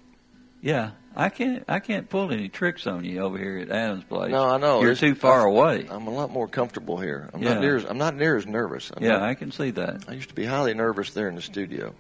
Yeah. 0.64 0.92
I 1.16 1.30
can't 1.30 1.64
I 1.68 1.80
can't 1.80 2.10
pull 2.10 2.32
any 2.32 2.50
tricks 2.50 2.88
on 2.88 3.04
you 3.04 3.20
over 3.20 3.38
here 3.38 3.60
at 3.60 3.70
Adam's 3.70 4.06
place. 4.06 4.32
No, 4.32 4.46
I 4.50 4.58
know. 4.58 4.82
You're 4.82 4.96
too 4.96 5.14
far 5.14 5.42
I- 5.48 5.52
away. 5.52 5.88
I'm 5.88 6.08
a 6.08 6.10
lot 6.10 6.32
more 6.32 6.48
comfortable 6.48 6.98
here. 6.98 7.30
I'm 7.34 7.44
Yeah. 7.44 7.54
not 7.54 7.62
near 7.62 7.76
as 7.76 7.86
I'm 7.86 8.00
not 8.00 8.16
near 8.16 8.36
as 8.38 8.48
nervous. 8.48 8.90
I'm 8.96 9.04
yeah, 9.04 9.12
not- 9.18 9.22
I 9.24 9.36
can 9.36 9.52
see 9.52 9.70
that. 9.72 10.06
I 10.08 10.14
used 10.14 10.30
to 10.30 10.36
be 10.36 10.46
highly 10.46 10.74
nervous 10.74 11.12
there 11.14 11.28
in 11.30 11.36
the 11.36 11.42
studio. 11.44 11.94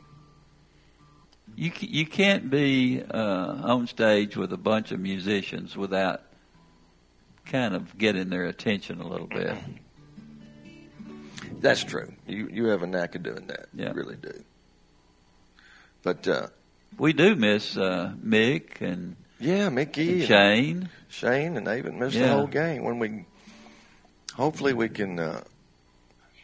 You 1.56 1.72
you 1.82 2.08
can't 2.08 2.50
be 2.50 3.04
uh, 3.04 3.16
on 3.64 3.86
stage 3.86 4.36
with 4.36 4.52
a 4.54 4.58
bunch 4.58 4.92
of 4.92 5.00
musicians 5.00 5.78
without 5.78 6.24
kind 7.46 7.76
of 7.76 7.96
getting 7.98 8.30
their 8.30 8.46
attention 8.46 9.00
a 9.02 9.08
little 9.08 9.28
bit. 9.28 9.56
That's 11.60 11.84
true. 11.84 12.12
You 12.28 12.50
you 12.52 12.66
have 12.68 12.82
a 12.82 12.88
knack 12.88 13.14
of 13.14 13.22
doing 13.22 13.46
that. 13.48 13.68
Yeah. 13.76 13.90
You 13.90 13.94
really 13.94 14.16
do. 14.16 14.44
But 16.02 16.28
uh, 16.28 16.48
We 16.98 17.14
do 17.14 17.36
miss 17.36 17.76
uh, 17.78 18.14
Mick 18.24 18.82
and, 18.82 19.16
yeah, 19.40 19.70
Mickey 19.70 20.12
and 20.12 20.20
and 20.22 20.28
Shane. 20.28 20.90
Shane 21.10 21.58
and 21.58 21.68
Avon 21.68 22.00
missed 22.00 22.18
the 22.18 22.28
whole 22.28 22.48
game. 22.48 22.84
When 22.84 23.00
we, 23.00 23.26
hopefully, 24.34 24.74
we 24.74 24.90
can. 24.90 25.20
Uh, 25.20 25.44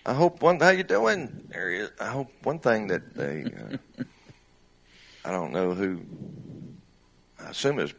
I 0.06 0.14
hope 0.14 0.42
one. 0.42 0.60
How 0.60 0.70
you 0.70 0.84
doing? 0.84 1.48
There 1.50 1.72
he 1.72 1.78
is. 1.78 1.92
I 2.00 2.08
hope 2.08 2.32
one 2.44 2.60
thing 2.60 2.88
that 2.88 3.16
they. 3.16 3.46
Uh, 3.46 4.04
I 5.26 5.32
don't 5.32 5.52
know 5.52 5.74
who. 5.74 6.02
I 7.40 7.50
assume 7.50 7.80
it's 7.80 7.94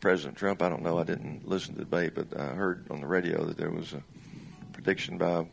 President 0.00 0.36
Trump. 0.36 0.62
I 0.62 0.68
don't 0.68 0.82
know. 0.82 0.98
I 0.98 1.04
didn't 1.04 1.46
listen 1.46 1.74
to 1.74 1.78
the 1.80 1.84
debate, 1.84 2.14
but 2.14 2.38
I 2.38 2.54
heard 2.54 2.86
on 2.90 3.00
the 3.00 3.06
radio 3.06 3.44
that 3.44 3.56
there 3.56 3.70
was 3.70 3.92
a 3.92 4.02
prediction 4.72 5.18
by 5.18 5.46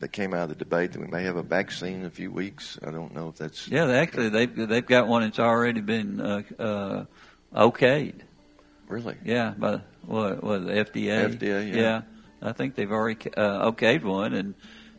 that 0.00 0.12
came 0.12 0.34
out 0.34 0.44
of 0.44 0.48
the 0.50 0.54
debate 0.56 0.92
that 0.92 1.00
we 1.00 1.06
may 1.06 1.22
have 1.24 1.36
a 1.36 1.42
vaccine 1.42 2.00
in 2.00 2.04
a 2.06 2.10
few 2.10 2.30
weeks. 2.30 2.78
I 2.86 2.90
don't 2.90 3.14
know 3.14 3.28
if 3.28 3.36
that's 3.36 3.68
Yeah, 3.68 3.86
actually 3.90 4.28
they've 4.30 4.68
they've 4.68 4.86
got 4.86 5.06
one 5.08 5.22
that's 5.22 5.38
already 5.38 5.80
been 5.80 6.20
uh, 6.20 6.42
uh, 6.58 7.04
okayed. 7.54 8.20
really. 8.88 9.16
Yeah, 9.24 9.54
by 9.56 9.80
what 10.06 10.42
was 10.42 10.64
the 10.64 10.72
FDA? 10.72 11.36
FDA, 11.38 11.74
yeah. 11.74 12.02
I 12.42 12.52
think 12.52 12.74
they've 12.74 12.90
already 12.90 13.30
uh, 13.36 13.70
okayed 13.70 14.02
one, 14.02 14.32
and 14.34 14.54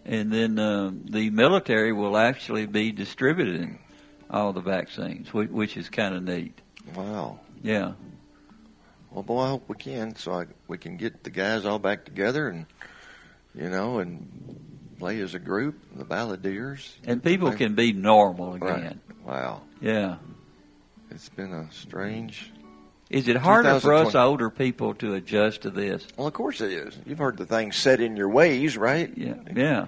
and 0.05 0.31
then 0.31 0.59
um, 0.59 1.04
the 1.10 1.29
military 1.31 1.91
will 1.93 2.15
actually 2.17 2.65
be 2.67 2.91
distributing 2.91 3.79
all 4.29 4.54
the 4.54 4.62
vaccines, 4.62 5.33
which, 5.33 5.49
which 5.49 5.77
is 5.77 5.89
kind 5.89 6.15
of 6.15 6.23
neat. 6.23 6.60
Wow. 6.95 7.39
Yeah, 7.63 7.93
Well, 9.12 9.23
boy, 9.23 9.41
I 9.41 9.47
hope 9.49 9.67
we 9.67 9.75
can, 9.75 10.15
so 10.15 10.33
I, 10.33 10.45
we 10.67 10.77
can 10.79 10.97
get 10.97 11.23
the 11.23 11.29
guys 11.29 11.65
all 11.65 11.77
back 11.77 12.06
together 12.06 12.47
and, 12.47 12.65
you 13.54 13.69
know, 13.69 13.99
and 13.99 14.71
play 15.02 15.19
as 15.21 15.33
a 15.33 15.39
group, 15.39 15.75
the 15.95 16.06
Balladeers. 16.06 16.87
and 17.08 17.23
people 17.23 17.52
can 17.54 17.73
be 17.73 17.91
normal 17.91 18.58
Right. 18.60 18.77
again. 18.77 18.99
Wow. 19.25 19.62
Yeah. 19.81 20.17
It's 21.10 21.27
been 21.29 21.52
a 21.52 21.71
strange. 21.71 22.52
Is 23.10 23.27
it 23.27 23.35
harder 23.35 23.79
for 23.79 23.95
us 23.95 24.13
older 24.13 24.49
people 24.52 24.93
to 24.95 25.15
adjust 25.15 25.63
to 25.63 25.71
this? 25.71 26.08
Well, 26.15 26.27
of 26.27 26.33
course 26.33 26.62
it 26.62 26.71
is. 26.71 26.97
You've 27.06 27.17
heard 27.17 27.35
the 27.37 27.47
thing 27.47 27.71
set 27.71 27.99
in 27.99 28.15
your 28.15 28.29
ways, 28.29 28.77
right? 28.77 29.12
Yeah, 29.17 29.33
yeah. 29.56 29.87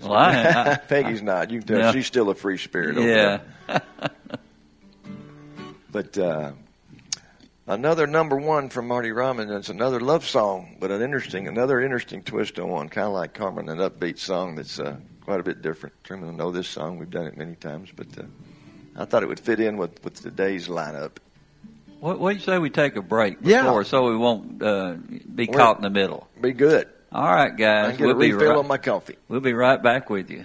Well, 0.00 0.14
I, 0.14 0.32
I 0.72 0.76
Peggy's 0.76 1.20
not. 1.22 1.50
You 1.50 1.58
can 1.58 1.68
tell 1.68 1.78
No. 1.78 1.92
she's 1.92 2.06
still 2.06 2.30
a 2.30 2.34
free 2.34 2.56
spirit. 2.58 2.96
Over 2.96 3.06
yeah. 3.06 3.40
But 5.92 6.16
uh, 6.16 6.52
another 7.70 8.06
number 8.06 8.36
one 8.36 8.68
from 8.68 8.88
Marty 8.88 9.12
Robbins. 9.12 9.50
It's 9.50 9.68
another 9.68 10.00
love 10.00 10.26
song, 10.26 10.76
but 10.80 10.90
an 10.90 11.02
interesting, 11.02 11.46
another 11.48 11.80
interesting 11.80 12.22
twist 12.22 12.58
on 12.58 12.68
one, 12.68 12.88
kind 12.88 13.06
of 13.06 13.12
like 13.14 13.32
Carmen, 13.34 13.68
an 13.68 13.78
upbeat 13.78 14.18
song 14.18 14.56
that's 14.56 14.78
uh, 14.78 14.96
quite 15.22 15.40
a 15.40 15.42
bit 15.42 15.62
different. 15.62 15.94
Truman 16.04 16.28
will 16.28 16.36
know 16.36 16.50
this 16.50 16.68
song. 16.68 16.98
We've 16.98 17.10
done 17.10 17.26
it 17.26 17.36
many 17.36 17.54
times, 17.54 17.90
but 17.94 18.06
uh, 18.18 18.22
I 18.96 19.04
thought 19.04 19.22
it 19.22 19.28
would 19.28 19.40
fit 19.40 19.60
in 19.60 19.76
with, 19.76 20.02
with 20.04 20.20
today's 20.20 20.68
lineup. 20.68 21.12
What, 22.00 22.18
what 22.18 22.30
do 22.32 22.38
you 22.38 22.44
say 22.44 22.58
we 22.58 22.70
take 22.70 22.96
a 22.96 23.02
break 23.02 23.38
Yeah. 23.42 23.82
so 23.82 24.08
we 24.10 24.16
won't 24.16 24.62
uh, 24.62 24.94
be 25.34 25.46
We're- 25.46 25.56
caught 25.58 25.76
in 25.76 25.82
the 25.82 25.90
middle? 25.90 26.28
Be 26.40 26.52
good. 26.52 26.88
All 27.12 27.24
right, 27.24 27.52
I 27.52 27.56
guys. 27.56 27.88
can 27.90 27.98
get 27.98 28.06
We'll 28.06 28.16
a 28.16 28.20
be, 28.20 28.32
refill 28.32 28.50
right, 28.50 28.58
on 28.58 28.68
my 28.68 28.78
coffee. 28.78 29.16
we'll 29.28 29.40
be 29.40 29.52
right 29.52 29.82
back 29.82 30.10
with 30.10 30.30
you. 30.30 30.44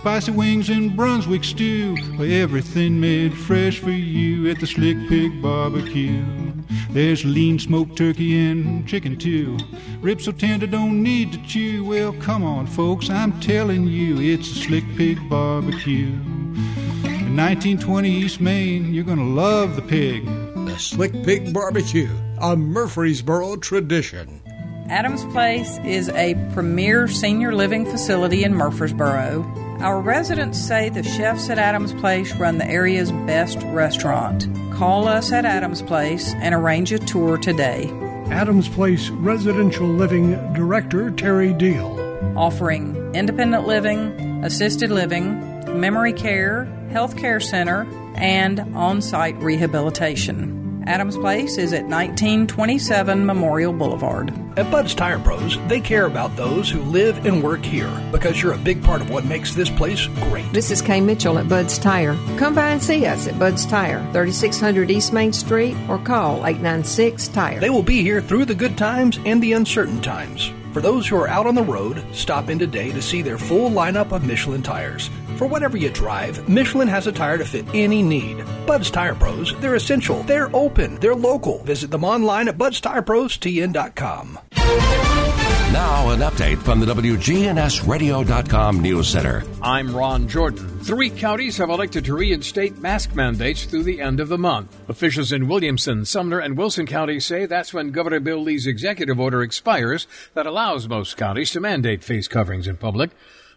Spicy 0.00 0.32
wings 0.32 0.70
and 0.70 0.96
Brunswick 0.96 1.44
stew. 1.44 1.94
Everything 2.18 2.98
made 2.98 3.36
fresh 3.36 3.80
for 3.80 3.90
you 3.90 4.50
at 4.50 4.58
the 4.58 4.66
Slick 4.66 4.96
Pig 5.10 5.42
Barbecue. 5.42 6.24
There's 6.88 7.22
lean 7.22 7.58
smoked 7.58 7.98
turkey 7.98 8.38
and 8.38 8.88
chicken 8.88 9.18
too. 9.18 9.58
Ribs 10.00 10.24
so 10.24 10.32
tender 10.32 10.66
don't 10.66 11.02
need 11.02 11.32
to 11.32 11.42
chew. 11.42 11.84
Well, 11.84 12.14
come 12.14 12.42
on, 12.42 12.66
folks, 12.66 13.10
I'm 13.10 13.38
telling 13.40 13.88
you, 13.88 14.18
it's 14.18 14.50
a 14.50 14.54
Slick 14.54 14.84
Pig 14.96 15.18
Barbecue. 15.28 16.06
In 16.06 17.36
1920 17.36 18.10
East 18.10 18.40
Main, 18.40 18.94
you're 18.94 19.04
gonna 19.04 19.22
love 19.22 19.76
the 19.76 19.82
pig. 19.82 20.24
The 20.64 20.78
Slick 20.78 21.12
Pig 21.24 21.52
Barbecue, 21.52 22.08
a 22.40 22.56
Murfreesboro 22.56 23.56
tradition. 23.56 24.40
Adams 24.88 25.26
Place 25.26 25.78
is 25.84 26.08
a 26.08 26.36
premier 26.54 27.06
senior 27.06 27.54
living 27.54 27.84
facility 27.84 28.44
in 28.44 28.54
Murfreesboro. 28.54 29.59
Our 29.80 30.02
residents 30.02 30.58
say 30.58 30.90
the 30.90 31.02
chefs 31.02 31.48
at 31.48 31.58
Adams 31.58 31.94
Place 31.94 32.34
run 32.34 32.58
the 32.58 32.68
area's 32.68 33.10
best 33.12 33.58
restaurant. 33.68 34.46
Call 34.74 35.08
us 35.08 35.32
at 35.32 35.46
Adams 35.46 35.80
Place 35.80 36.34
and 36.34 36.54
arrange 36.54 36.92
a 36.92 36.98
tour 36.98 37.38
today. 37.38 37.90
Adams 38.30 38.68
Place 38.68 39.08
Residential 39.08 39.86
Living 39.86 40.32
Director 40.52 41.10
Terry 41.10 41.54
Deal. 41.54 41.98
offering 42.36 42.94
independent 43.14 43.66
living, 43.66 44.44
assisted 44.44 44.90
living, 44.90 45.40
memory 45.80 46.12
care, 46.12 46.66
health 46.90 47.16
care 47.16 47.40
center, 47.40 47.86
and 48.16 48.60
on 48.76 49.00
site 49.00 49.36
rehabilitation. 49.42 50.59
Adams 50.90 51.16
Place 51.16 51.56
is 51.56 51.72
at 51.72 51.84
1927 51.84 53.24
Memorial 53.24 53.72
Boulevard. 53.72 54.34
At 54.58 54.72
Bud's 54.72 54.92
Tire 54.92 55.20
Pros, 55.20 55.56
they 55.68 55.80
care 55.80 56.06
about 56.06 56.34
those 56.34 56.68
who 56.68 56.82
live 56.82 57.24
and 57.24 57.40
work 57.40 57.64
here 57.64 57.88
because 58.10 58.42
you're 58.42 58.54
a 58.54 58.58
big 58.58 58.82
part 58.82 59.00
of 59.00 59.08
what 59.08 59.24
makes 59.24 59.54
this 59.54 59.70
place 59.70 60.06
great. 60.28 60.52
This 60.52 60.72
is 60.72 60.82
Kay 60.82 61.00
Mitchell 61.00 61.38
at 61.38 61.48
Bud's 61.48 61.78
Tire. 61.78 62.16
Come 62.38 62.56
by 62.56 62.70
and 62.70 62.82
see 62.82 63.06
us 63.06 63.28
at 63.28 63.38
Bud's 63.38 63.64
Tire, 63.66 64.00
3600 64.12 64.90
East 64.90 65.12
Main 65.12 65.32
Street, 65.32 65.76
or 65.88 65.96
call 65.96 66.44
896 66.44 67.28
Tire. 67.28 67.60
They 67.60 67.70
will 67.70 67.84
be 67.84 68.02
here 68.02 68.20
through 68.20 68.46
the 68.46 68.56
good 68.56 68.76
times 68.76 69.20
and 69.24 69.40
the 69.40 69.52
uncertain 69.52 70.00
times. 70.02 70.52
For 70.72 70.80
those 70.80 71.08
who 71.08 71.16
are 71.16 71.28
out 71.28 71.46
on 71.46 71.56
the 71.56 71.62
road, 71.62 72.04
stop 72.12 72.48
in 72.48 72.58
today 72.58 72.92
to 72.92 73.02
see 73.02 73.22
their 73.22 73.38
full 73.38 73.70
lineup 73.70 74.12
of 74.12 74.24
Michelin 74.24 74.62
tires. 74.62 75.10
For 75.36 75.46
whatever 75.46 75.76
you 75.76 75.90
drive, 75.90 76.48
Michelin 76.48 76.86
has 76.86 77.08
a 77.08 77.12
tire 77.12 77.38
to 77.38 77.44
fit 77.44 77.66
any 77.74 78.02
need. 78.02 78.44
Bud's 78.66 78.90
Tire 78.90 79.16
Pros, 79.16 79.58
they're 79.60 79.74
essential, 79.74 80.22
they're 80.22 80.54
open, 80.54 80.94
they're 80.96 81.14
local. 81.14 81.58
Visit 81.64 81.90
them 81.90 82.04
online 82.04 82.46
at 82.46 82.56
budstireprostn.com. 82.56 85.19
Now, 85.72 86.10
an 86.10 86.18
update 86.18 86.58
from 86.58 86.80
the 86.80 86.86
WGNSradio.com 86.86 88.80
News 88.80 89.06
Center. 89.06 89.44
I'm 89.62 89.94
Ron 89.94 90.26
Jordan. 90.26 90.80
Three 90.80 91.10
counties 91.10 91.58
have 91.58 91.70
elected 91.70 92.04
to 92.06 92.16
reinstate 92.16 92.78
mask 92.78 93.14
mandates 93.14 93.66
through 93.66 93.84
the 93.84 94.00
end 94.00 94.18
of 94.18 94.28
the 94.28 94.36
month. 94.36 94.76
Officials 94.88 95.30
in 95.30 95.46
Williamson, 95.46 96.04
Sumner, 96.04 96.40
and 96.40 96.58
Wilson 96.58 96.86
counties 96.86 97.24
say 97.24 97.46
that's 97.46 97.72
when 97.72 97.92
Governor 97.92 98.18
Bill 98.18 98.42
Lee's 98.42 98.66
executive 98.66 99.20
order 99.20 99.42
expires 99.42 100.08
that 100.34 100.44
allows 100.44 100.88
most 100.88 101.16
counties 101.16 101.52
to 101.52 101.60
mandate 101.60 102.02
face 102.02 102.26
coverings 102.26 102.66
in 102.66 102.76
public. 102.76 103.12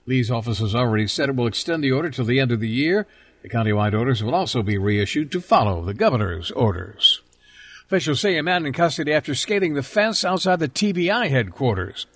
Lee's 0.06 0.30
office 0.30 0.60
has 0.60 0.76
already 0.76 1.08
said 1.08 1.30
it 1.30 1.36
will 1.36 1.48
extend 1.48 1.84
the 1.84 1.92
order 1.92 2.12
till 2.12 2.26
the 2.26 2.40
end 2.40 2.52
of 2.52 2.60
the 2.60 2.70
year. 2.70 3.08
The 3.42 3.50
countywide 3.50 3.98
orders 3.98 4.22
will 4.22 4.36
also 4.36 4.62
be 4.62 4.78
reissued 4.78 5.32
to 5.32 5.42
follow 5.42 5.84
the 5.84 5.96
governor's 5.96 6.52
orders. 6.52 7.23
Officials 7.94 8.22
say 8.22 8.38
a 8.38 8.42
man 8.42 8.66
in 8.66 8.74
custody 8.74 9.14
after 9.14 9.36
scaling 9.36 9.76
the 9.76 9.84
fence 9.84 10.26
outside 10.26 10.60
the 10.60 10.68
TBI 10.68 11.30
headquarters. 11.30 12.08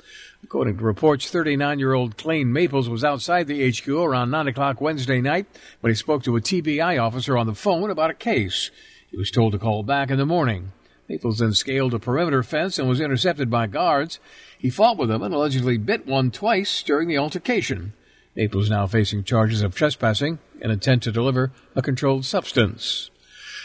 According 0.44 0.80
to 0.80 0.84
reports, 0.84 1.30
39 1.30 1.78
year 1.78 1.94
old 1.94 2.18
Clayne 2.18 2.52
Maples 2.52 2.90
was 2.90 3.04
outside 3.04 3.46
the 3.46 3.70
HQ 3.70 3.88
around 3.88 4.32
9 4.32 4.48
o'clock 4.48 4.82
Wednesday 4.82 5.22
night 5.22 5.46
when 5.82 5.92
he 5.92 5.96
spoke 5.96 6.24
to 6.24 6.36
a 6.36 6.42
TBI 6.42 7.00
officer 7.00 7.38
on 7.38 7.46
the 7.46 7.54
phone 7.54 7.92
about 7.92 8.10
a 8.10 8.16
case. 8.16 8.72
He 9.12 9.18
was 9.18 9.30
told 9.30 9.52
to 9.52 9.60
call 9.60 9.84
back 9.84 10.10
in 10.10 10.18
the 10.18 10.26
morning. 10.26 10.72
Maples 11.08 11.38
then 11.38 11.54
scaled 11.54 11.94
a 11.94 12.00
perimeter 12.00 12.42
fence 12.42 12.80
and 12.80 12.90
was 12.90 13.00
intercepted 13.00 13.52
by 13.52 13.68
guards. 13.68 14.20
He 14.58 14.72
fought 14.72 14.98
with 14.98 15.10
them 15.10 15.22
and 15.22 15.32
allegedly 15.32 15.78
bit 15.78 16.08
one 16.08 16.32
twice 16.32 16.82
during 16.82 17.08
the 17.08 17.20
altercation. 17.20 17.94
Maples 18.36 18.72
now 18.72 18.88
facing 18.88 19.24
charges 19.24 19.62
of 19.62 19.76
trespassing 19.76 20.40
and 20.60 20.72
intent 20.72 21.04
to 21.04 21.12
deliver 21.12 21.52
a 21.76 21.84
controlled 21.84 22.26
substance. 22.26 23.12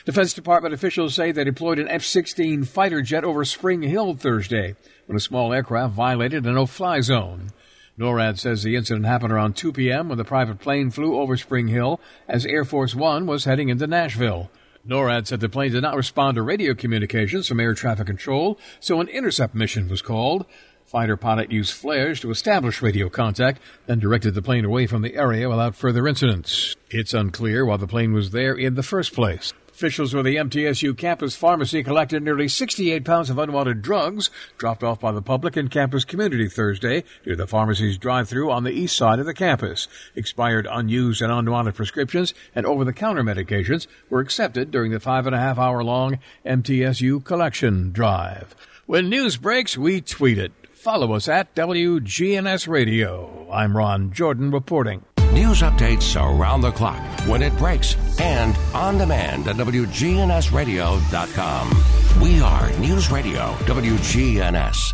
Defense 0.05 0.33
Department 0.33 0.75
officials 0.75 1.15
say 1.15 1.31
they 1.31 1.45
deployed 1.45 1.79
an 1.79 1.87
F-16 1.87 2.67
fighter 2.67 3.03
jet 3.03 3.23
over 3.23 3.45
Spring 3.45 3.83
Hill 3.83 4.15
Thursday 4.15 4.75
when 5.07 5.17
a 5.17 5.21
small 5.21 5.53
aircraft 5.53 5.95
violated 5.95 6.45
a 6.45 6.51
no-fly 6.51 7.01
zone. 7.03 7.53
NORAD 7.97 8.37
says 8.37 8.65
the 8.65 8.75
incident 8.75 9.07
happened 9.07 9.33
around 9.33 9.55
2 9.55 9.73
p.m. 9.73 10.09
when 10.09 10.19
the 10.19 10.25
private 10.25 10.59
plane 10.59 10.91
flew 10.91 11.21
over 11.21 11.37
Spring 11.37 11.69
Hill 11.69 12.01
as 12.27 12.45
Air 12.45 12.65
Force 12.65 12.97
One 12.97 13.27
was 13.27 13.45
heading 13.45 13.69
into 13.69 13.87
Nashville. 13.87 14.51
NORAD 14.85 15.29
said 15.29 15.39
the 15.39 15.49
plane 15.49 15.71
did 15.71 15.83
not 15.83 15.95
respond 15.95 16.35
to 16.35 16.43
radio 16.43 16.75
communications 16.75 17.47
from 17.47 17.61
air 17.61 17.75
traffic 17.75 18.09
control, 18.09 18.59
so 18.81 19.01
an 19.01 19.07
intercept 19.07 19.55
mission 19.55 19.89
was 19.89 20.03
called. 20.03 20.47
Fighter 20.85 21.17
pilot 21.17 21.53
used 21.53 21.75
flares 21.75 22.19
to 22.21 22.31
establish 22.33 22.83
radio 22.83 23.09
contact, 23.09 23.61
then 23.87 24.01
directed 24.01 24.35
the 24.35 24.43
plane 24.43 24.65
away 24.65 24.89
from 24.89 25.03
the 25.03 25.15
area 25.15 25.49
without 25.49 25.77
further 25.77 26.09
incidents. 26.09 26.75
It's 26.91 27.15
unclear 27.15 27.65
why 27.65 27.77
the 27.77 27.87
plane 27.87 28.13
was 28.13 28.33
there 28.33 28.55
in 28.55 28.75
the 28.75 28.83
first 28.83 29.15
place. 29.15 29.53
Officials 29.83 30.15
with 30.15 30.25
the 30.25 30.37
MTSU 30.37 30.97
campus 30.97 31.35
pharmacy 31.35 31.83
collected 31.83 32.23
nearly 32.23 32.47
68 32.47 33.05
pounds 33.05 33.31
of 33.31 33.39
unwanted 33.39 33.83
drugs 33.83 34.31
dropped 34.57 34.85
off 34.85 35.01
by 35.01 35.11
the 35.11 35.21
public 35.21 35.57
and 35.57 35.73
campus 35.73 36.05
community 36.05 36.49
Thursday 36.49 37.03
near 37.27 37.35
the 37.35 37.49
pharmacy's 37.49 37.99
drive-through 37.99 38.49
on 38.49 38.63
the 38.63 38.71
east 38.71 38.97
side 38.97 39.19
of 39.19 39.27
the 39.27 39.35
campus. 39.35 39.89
Expired, 40.15 40.69
unused, 40.71 41.21
and 41.21 41.33
unwanted 41.33 41.75
prescriptions 41.75 42.33
and 42.55 42.65
over-the-counter 42.65 43.25
medications 43.25 43.89
were 44.09 44.21
accepted 44.21 44.71
during 44.71 44.93
the 44.93 45.01
five 45.01 45.27
and 45.27 45.35
a 45.35 45.41
half 45.41 45.59
hour 45.59 45.83
long 45.83 46.21
MTSU 46.47 47.25
collection 47.25 47.91
drive. 47.91 48.55
When 48.87 49.09
news 49.09 49.37
breaks, 49.37 49.77
we 49.77 50.01
tweet 50.01 50.39
it. 50.39 50.53
Follow 50.75 51.13
us 51.13 51.27
at 51.27 51.57
WGNS 51.57 52.69
Radio. 52.69 53.51
I'm 53.51 53.77
Ron 53.77 54.13
Jordan 54.13 54.53
reporting. 54.53 55.03
News 55.33 55.63
updates 55.63 56.15
around 56.15 56.61
the 56.61 56.71
clock, 56.73 57.01
when 57.27 57.41
it 57.41 57.57
breaks, 57.57 57.97
and 58.21 58.55
on 58.75 58.99
demand 58.99 59.49
at 59.49 59.57
WGNSradio.com. 59.57 62.21
We 62.21 62.43
are 62.43 62.71
News 62.79 63.11
Radio 63.11 63.55
WGNS. 63.65 64.93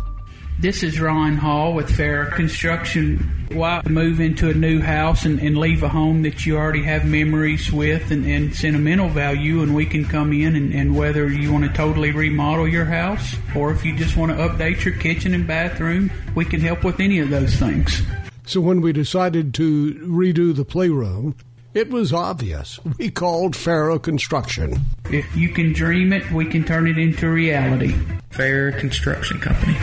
This 0.57 0.81
is 0.81 0.97
Ron 0.97 1.35
Hall 1.35 1.73
with 1.73 1.93
Fair 1.93 2.27
Construction. 2.27 3.47
Why 3.51 3.81
move 3.89 4.21
into 4.21 4.49
a 4.49 4.53
new 4.53 4.79
house 4.79 5.25
and, 5.25 5.41
and 5.41 5.57
leave 5.57 5.83
a 5.83 5.89
home 5.89 6.21
that 6.21 6.45
you 6.45 6.55
already 6.55 6.83
have 6.83 7.03
memories 7.03 7.69
with 7.69 8.09
and, 8.09 8.25
and 8.25 8.55
sentimental 8.55 9.09
value? 9.09 9.61
And 9.61 9.75
we 9.75 9.85
can 9.85 10.05
come 10.05 10.31
in 10.31 10.55
and, 10.55 10.73
and 10.73 10.95
whether 10.95 11.29
you 11.29 11.51
want 11.51 11.65
to 11.65 11.73
totally 11.73 12.11
remodel 12.11 12.65
your 12.65 12.85
house 12.85 13.35
or 13.53 13.71
if 13.71 13.83
you 13.83 13.93
just 13.97 14.15
want 14.15 14.31
to 14.31 14.37
update 14.37 14.85
your 14.85 14.95
kitchen 14.95 15.33
and 15.33 15.45
bathroom, 15.45 16.09
we 16.33 16.45
can 16.45 16.61
help 16.61 16.85
with 16.85 17.01
any 17.01 17.19
of 17.19 17.29
those 17.29 17.55
things. 17.55 18.01
So 18.49 18.59
when 18.61 18.81
we 18.81 18.93
decided 18.93 19.53
to 19.53 19.93
redo 19.93 20.55
the 20.55 20.65
playroom, 20.65 21.35
it 21.75 21.91
was 21.91 22.11
obvious. 22.11 22.79
We 22.97 23.11
called 23.11 23.55
Farrow 23.55 23.99
Construction. 23.99 24.85
If 25.11 25.35
you 25.35 25.49
can 25.49 25.71
dream 25.71 26.11
it, 26.11 26.31
we 26.31 26.45
can 26.45 26.63
turn 26.63 26.87
it 26.87 26.97
into 26.97 27.29
reality. 27.29 27.93
Fair 28.31 28.71
Construction 28.71 29.39
Company. 29.39 29.77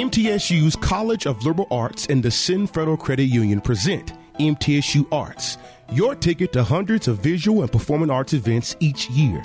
MTSU's 0.00 0.76
College 0.76 1.26
of 1.26 1.44
Liberal 1.44 1.68
Arts 1.70 2.06
and 2.06 2.22
the 2.22 2.30
Sin 2.30 2.66
Federal 2.66 2.96
Credit 2.96 3.24
Union 3.24 3.60
present 3.60 4.14
MTSU 4.40 5.06
Arts, 5.12 5.58
your 5.92 6.14
ticket 6.14 6.54
to 6.54 6.64
hundreds 6.64 7.06
of 7.06 7.18
visual 7.18 7.60
and 7.60 7.70
performing 7.70 8.08
arts 8.08 8.32
events 8.32 8.76
each 8.80 9.10
year. 9.10 9.42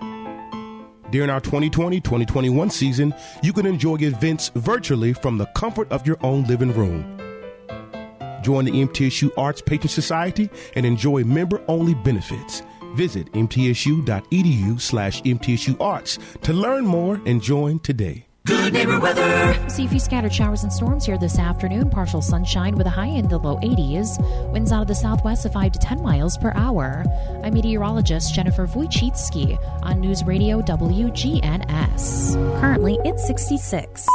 During 1.14 1.30
our 1.30 1.40
2020 1.40 2.02
2021 2.02 2.72
season, 2.72 3.14
you 3.44 3.54
can 3.54 3.68
enjoy 3.68 3.98
events 3.98 4.50
virtually 4.56 5.14
from 5.14 5.38
the 5.38 5.46
comfort 5.54 5.88
of 5.92 6.08
your 6.08 6.18
own 6.24 6.44
living 6.46 6.74
room. 6.74 7.20
Join 8.42 8.66
the 8.66 8.72
MTSU 8.72 9.30
Arts 9.38 9.62
Patron 9.62 9.90
Society 9.90 10.50
and 10.76 10.88
enjoy 10.88 11.24
member-only 11.24 11.94
benefits. 11.94 12.64
Visit 12.96 13.32
mtsu.edu 13.34 14.82
slash 14.82 15.22
mtsuarts 15.22 16.42
to 16.42 16.52
learn 16.52 16.84
more 16.84 17.22
and 17.28 17.44
join 17.44 17.78
today. 17.78 18.26
Good 18.46 18.74
neighbor 18.74 19.00
weather. 19.00 19.70
See 19.70 19.86
a 19.86 19.88
few 19.88 20.00
scattered 20.00 20.34
showers 20.34 20.64
and 20.64 20.74
storms 20.74 21.06
here 21.06 21.18
this 21.18 21.40
afternoon. 21.40 21.90
Partial 21.90 22.22
sunshine 22.22 22.76
with 22.76 22.88
a 22.88 22.90
high 22.90 23.08
in 23.08 23.30
the 23.30 23.38
low 23.38 23.56
80s. 23.58 24.20
Winds 24.52 24.74
out 24.74 24.82
of 24.82 24.88
the 24.90 24.96
southwest 24.96 25.46
of 25.46 25.54
5 25.54 25.72
to 25.72 25.80
10 25.80 26.02
miles 26.02 26.38
per 26.38 26.52
hour. 26.54 27.06
I'm 27.42 27.54
meteorologist 27.54 28.34
Jennifer 28.34 28.68
Wojcicki 28.68 29.58
on 29.82 30.02
News 30.02 30.26
Radio 30.26 30.62
WGNS. 30.62 32.34
Currently, 32.60 33.00
it's 33.06 33.26
66. 33.26 34.08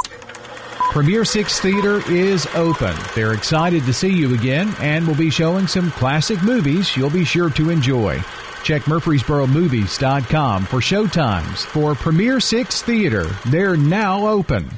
Premier 0.90 1.24
Six 1.24 1.60
Theater 1.60 2.02
is 2.10 2.46
open. 2.54 2.94
They're 3.14 3.32
excited 3.32 3.84
to 3.86 3.94
see 3.94 4.08
you 4.10 4.34
again 4.34 4.74
and 4.80 5.06
will 5.06 5.14
be 5.14 5.30
showing 5.30 5.66
some 5.66 5.90
classic 5.92 6.42
movies 6.42 6.94
you'll 6.98 7.08
be 7.08 7.24
sure 7.24 7.48
to 7.50 7.70
enjoy. 7.70 8.22
Check 8.64 8.82
MurfreesboroMovies.com 8.82 10.64
for 10.66 10.80
showtimes 10.80 11.64
for 11.64 11.94
Premier 11.94 12.40
Six 12.40 12.82
Theater. 12.82 13.24
They're 13.46 13.76
now 13.76 14.26
open. 14.26 14.68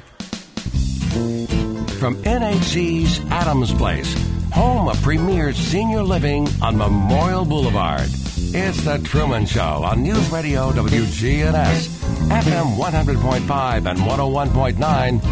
From 1.99 2.15
NHC's 2.23 3.19
Adams 3.29 3.73
Place, 3.73 4.13
home 4.51 4.87
of 4.87 5.01
Premier 5.01 5.51
Senior 5.53 6.03
Living 6.03 6.47
on 6.61 6.77
Memorial 6.77 7.43
Boulevard. 7.45 8.07
It's 8.53 8.81
The 8.83 8.97
Truman 8.99 9.45
Show 9.45 9.83
on 9.83 10.03
News 10.03 10.29
Radio 10.31 10.71
WGNS, 10.71 11.87
FM 12.29 12.75
100.5 12.77 13.85
and 13.89 13.99
101.9, 13.99 14.79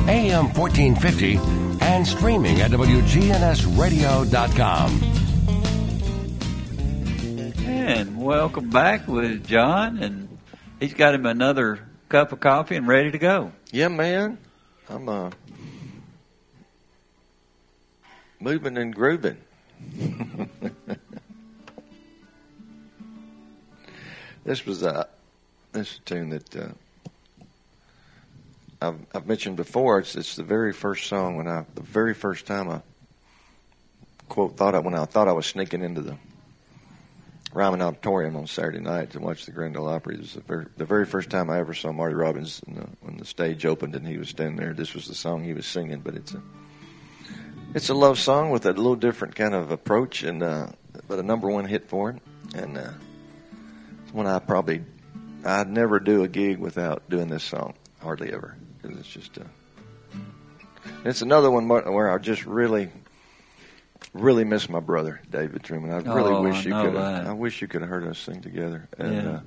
AM 0.07 0.53
1450, 0.53 1.37
and 1.81 2.07
streaming 2.07 2.61
at 2.61 2.71
WGNSradio.com. 2.71 5.28
And 7.89 8.21
welcome 8.21 8.69
back 8.69 9.07
with 9.07 9.47
John, 9.47 9.97
and 9.97 10.37
he's 10.79 10.93
got 10.93 11.15
him 11.15 11.25
another 11.25 11.79
cup 12.07 12.31
of 12.31 12.39
coffee 12.39 12.75
and 12.75 12.87
ready 12.87 13.09
to 13.09 13.17
go. 13.17 13.51
Yeah, 13.71 13.87
man. 13.87 14.37
I'm 14.87 15.09
uh, 15.09 15.31
moving 18.39 18.77
and 18.77 18.93
grooving. 18.93 19.37
this 24.45 24.67
was 24.67 24.83
uh, 24.83 25.05
this 25.71 25.93
is 25.93 25.97
a 25.97 26.01
tune 26.01 26.29
that 26.29 26.55
uh, 26.55 26.67
I've, 28.83 28.99
I've 29.15 29.25
mentioned 29.25 29.55
before. 29.55 29.97
It's 29.97 30.15
it's 30.15 30.35
the 30.35 30.43
very 30.43 30.73
first 30.73 31.07
song 31.07 31.37
when 31.37 31.47
I 31.47 31.65
the 31.73 31.81
very 31.81 32.13
first 32.13 32.45
time 32.45 32.69
I 32.69 32.81
quote 34.27 34.57
thought 34.57 34.75
I 34.75 34.79
when 34.79 34.93
I 34.93 35.05
thought 35.05 35.27
I 35.27 35.33
was 35.33 35.47
sneaking 35.47 35.81
into 35.81 36.01
the 36.01 36.17
Ryman 37.51 37.81
Auditorium 37.81 38.35
on 38.35 38.45
Saturday 38.45 38.79
night 38.79 39.11
to 39.11 39.19
watch 39.19 39.45
the 39.45 39.51
Grand 39.51 39.75
Ole 39.75 39.89
Opry. 39.89 40.15
It 40.15 40.21
was 40.21 40.33
the 40.33 40.41
very, 40.41 40.65
the 40.77 40.85
very 40.85 41.05
first 41.05 41.29
time 41.29 41.49
I 41.49 41.59
ever 41.59 41.73
saw 41.73 41.91
Marty 41.91 42.13
Robbins 42.15 42.61
the, 42.67 42.87
when 43.01 43.17
the 43.17 43.25
stage 43.25 43.65
opened 43.65 43.95
and 43.95 44.07
he 44.07 44.17
was 44.17 44.29
standing 44.29 44.55
there. 44.55 44.73
This 44.73 44.93
was 44.93 45.07
the 45.07 45.15
song 45.15 45.43
he 45.43 45.53
was 45.53 45.65
singing, 45.65 46.01
but 46.01 46.15
it's 46.15 46.33
a 46.33 46.41
it's 47.73 47.89
a 47.89 47.93
love 47.93 48.19
song 48.19 48.49
with 48.51 48.65
a 48.65 48.73
little 48.73 48.95
different 48.95 49.35
kind 49.35 49.53
of 49.53 49.71
approach, 49.71 50.23
and 50.23 50.43
uh, 50.43 50.67
but 51.07 51.19
a 51.19 51.23
number 51.23 51.49
one 51.49 51.65
hit 51.65 51.87
for 51.87 52.11
him. 52.11 52.21
And 52.55 52.77
uh, 52.77 52.91
it's 54.03 54.13
one 54.13 54.27
I 54.27 54.39
probably 54.39 54.83
I'd 55.43 55.69
never 55.69 55.99
do 55.99 56.23
a 56.23 56.27
gig 56.27 56.59
without 56.59 57.09
doing 57.09 57.29
this 57.29 57.43
song, 57.43 57.73
hardly 58.01 58.31
ever, 58.31 58.55
because 58.81 58.97
it's 58.99 59.09
just. 59.09 59.37
Uh, 59.37 59.43
it's 61.05 61.21
another 61.21 61.49
one 61.49 61.67
where 61.67 62.11
I 62.11 62.17
just 62.17 62.45
really 62.45 62.89
really 64.13 64.43
miss 64.43 64.69
my 64.69 64.79
brother 64.79 65.21
David 65.29 65.63
Truman. 65.63 65.91
I 65.91 65.97
really 66.13 66.31
Oh, 66.31 66.41
wish 66.41 66.65
you 66.65 66.73
could. 66.73 66.95
I 66.95 67.33
wish 67.33 67.61
you 67.61 67.67
could 67.67 67.81
have 67.81 67.89
heard 67.89 68.07
us 68.07 68.17
sing 68.19 68.41
together. 68.41 68.87
And 68.97 69.13
Yeah. 69.13 69.29
uh, 69.29 69.39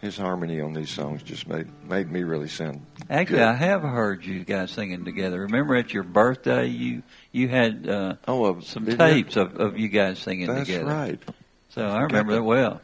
his 0.00 0.16
harmony 0.16 0.60
on 0.62 0.72
these 0.72 0.88
songs 0.88 1.22
just 1.22 1.46
made 1.46 1.66
made 1.86 2.10
me 2.10 2.22
really 2.22 2.48
sound. 2.48 2.86
Actually, 3.10 3.38
good. 3.40 3.48
I 3.48 3.52
have 3.54 3.82
heard 3.82 4.24
you 4.24 4.44
guys 4.44 4.70
singing 4.70 5.04
together. 5.04 5.40
Remember 5.40 5.74
at 5.76 5.92
your 5.92 6.04
birthday, 6.04 6.66
you 6.66 7.02
you 7.32 7.48
had 7.48 7.86
uh, 7.88 8.14
oh 8.26 8.60
some 8.60 8.84
did 8.86 8.92
you? 8.92 8.96
tapes 8.98 9.36
of, 9.36 9.56
of 9.60 9.78
you 9.78 9.88
guys 9.88 10.18
singing 10.18 10.46
That's 10.46 10.66
together. 10.66 10.86
That's 10.86 11.10
right. 11.10 11.20
So 11.70 11.86
I 11.86 12.00
remember 12.02 12.32
that 12.34 12.42
well. 12.42 12.80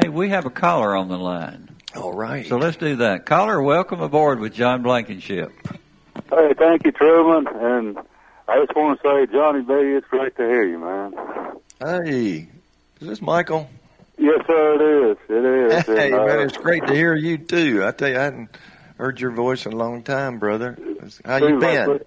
Hey, 0.00 0.08
we 0.08 0.30
have 0.30 0.46
a 0.46 0.50
caller 0.50 0.96
on 0.96 1.08
the 1.08 1.18
line. 1.18 1.68
All 1.94 2.12
right. 2.14 2.46
So 2.46 2.56
let's 2.56 2.76
do 2.76 2.96
that. 2.96 3.24
Caller, 3.26 3.60
welcome 3.62 4.00
aboard 4.00 4.40
with 4.40 4.52
John 4.54 4.82
Blankenship. 4.82 5.52
Hey, 6.30 6.52
thank 6.58 6.84
you, 6.84 6.92
Truman. 6.92 7.46
And 7.54 7.98
I 8.48 8.64
just 8.64 8.76
want 8.76 9.00
to 9.00 9.08
say, 9.08 9.32
Johnny 9.32 9.62
B, 9.62 9.72
it's 9.74 10.06
great 10.08 10.36
to 10.36 10.42
hear 10.42 10.64
you, 10.64 10.78
man. 10.78 11.14
Hey, 11.80 12.48
is 13.00 13.08
this 13.08 13.20
Michael? 13.22 13.68
Yes, 14.18 14.40
sir, 14.46 14.74
it 14.74 15.10
is. 15.10 15.16
It 15.28 15.72
is. 15.72 15.86
Hey, 15.86 16.12
And, 16.12 16.20
uh, 16.20 16.26
man, 16.26 16.40
it's 16.46 16.56
great 16.56 16.86
to 16.86 16.94
hear 16.94 17.14
you 17.14 17.38
too. 17.38 17.84
I 17.84 17.90
tell 17.90 18.08
you, 18.08 18.16
I 18.16 18.22
hadn't 18.22 18.56
heard 18.98 19.20
your 19.20 19.32
voice 19.32 19.66
in 19.66 19.72
a 19.72 19.76
long 19.76 20.02
time, 20.02 20.38
brother. 20.38 20.78
How 21.24 21.36
you 21.36 21.58
like 21.60 21.86
been? 21.86 22.00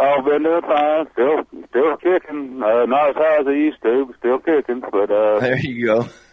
I've 0.00 0.24
been 0.24 0.42
doing 0.42 0.62
fine. 0.62 1.06
Still, 1.12 1.42
still 1.68 1.96
kicking. 1.98 2.62
Uh, 2.62 2.86
not 2.86 3.10
as 3.10 3.16
high 3.16 3.40
as 3.40 3.46
I 3.46 3.50
used 3.52 3.82
to, 3.82 4.06
but 4.06 4.16
still 4.18 4.38
kicking. 4.38 4.80
But 4.80 5.10
uh, 5.10 5.38
There 5.40 5.58
you 5.58 5.86
go. 5.86 6.08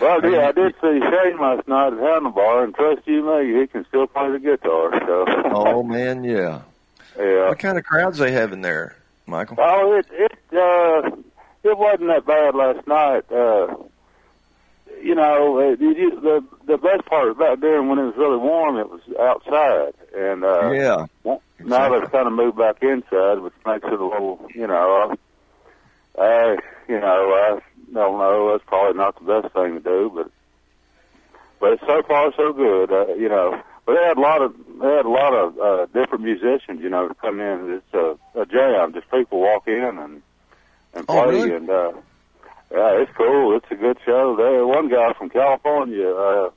well, 0.00 0.30
yeah, 0.30 0.48
I 0.48 0.52
did 0.52 0.74
see 0.82 1.00
Shane 1.00 1.38
last 1.40 1.66
night 1.68 1.92
at 1.92 1.98
Handlebar, 1.98 2.64
and 2.64 2.74
trust 2.74 3.06
you 3.06 3.22
me, 3.24 3.60
he 3.60 3.66
can 3.68 3.86
still 3.86 4.06
play 4.08 4.32
the 4.32 4.40
guitar. 4.40 4.90
So, 5.06 5.24
oh 5.54 5.82
man, 5.84 6.24
yeah. 6.24 6.62
Yeah. 7.18 7.48
What 7.48 7.58
kind 7.58 7.78
of 7.78 7.84
crowds 7.84 8.18
they 8.18 8.32
have 8.32 8.52
in 8.52 8.60
there, 8.62 8.96
Michael? 9.26 9.56
Oh, 9.60 9.94
it 9.96 10.06
it 10.10 10.32
uh, 10.52 11.10
it 11.62 11.78
wasn't 11.78 12.08
that 12.08 12.26
bad 12.26 12.54
last 12.54 12.86
night. 12.86 13.30
Uh, 13.30 13.74
you 15.02 15.14
know, 15.14 15.58
it, 15.58 15.80
you, 15.80 16.20
the 16.20 16.44
the 16.66 16.78
best 16.78 17.04
part 17.06 17.30
about 17.30 17.60
doing 17.60 17.88
when 17.88 17.98
it 17.98 18.04
was 18.04 18.16
really 18.16 18.38
warm, 18.38 18.76
it 18.78 18.88
was 18.88 19.00
outside, 19.20 19.94
and 20.16 20.44
uh, 20.44 20.70
Yeah, 20.70 21.06
now 21.60 21.88
they've 21.90 22.10
kind 22.10 22.26
of 22.26 22.32
moved 22.32 22.58
back 22.58 22.82
inside, 22.82 23.38
which 23.40 23.54
makes 23.66 23.84
it 23.84 24.00
a 24.00 24.04
little, 24.04 24.46
you 24.54 24.66
know, 24.66 25.16
uh, 26.16 26.20
uh, 26.20 26.56
you 26.88 27.00
know, 27.00 27.06
I 27.06 27.60
don't 27.92 28.18
know. 28.18 28.52
That's 28.52 28.64
probably 28.66 28.96
not 28.96 29.18
the 29.18 29.40
best 29.40 29.54
thing 29.54 29.74
to 29.74 29.80
do, 29.80 30.10
but 30.14 30.30
but 31.60 31.80
so 31.86 32.02
far 32.02 32.32
so 32.36 32.52
good, 32.52 32.92
uh, 32.92 33.14
you 33.14 33.28
know. 33.28 33.60
But 33.86 33.94
they 33.96 34.02
had 34.04 34.16
a 34.16 34.20
lot 34.20 34.40
of 34.42 34.54
they 34.80 34.88
had 34.88 35.04
a 35.04 35.10
lot 35.10 35.34
of 35.34 35.58
uh, 35.58 35.86
different 35.86 36.24
musicians, 36.24 36.80
you 36.80 36.88
know, 36.88 37.08
to 37.08 37.14
come 37.14 37.40
in. 37.40 37.82
It's 37.82 37.94
a, 37.94 38.40
a 38.40 38.46
jam. 38.46 38.92
Just 38.94 39.10
people 39.10 39.40
walk 39.40 39.68
in 39.68 39.98
and 39.98 40.22
and 40.94 41.06
play, 41.06 41.16
Oh, 41.18 41.28
really? 41.28 41.54
and 41.54 41.68
uh, 41.68 41.92
yeah, 42.72 43.00
it's 43.02 43.12
cool. 43.16 43.56
It's 43.56 43.66
a 43.70 43.74
good 43.74 43.98
show. 44.04 44.36
There, 44.36 44.66
one 44.66 44.88
guy 44.88 45.12
from 45.12 45.28
California, 45.30 46.08
uh, 46.08 46.50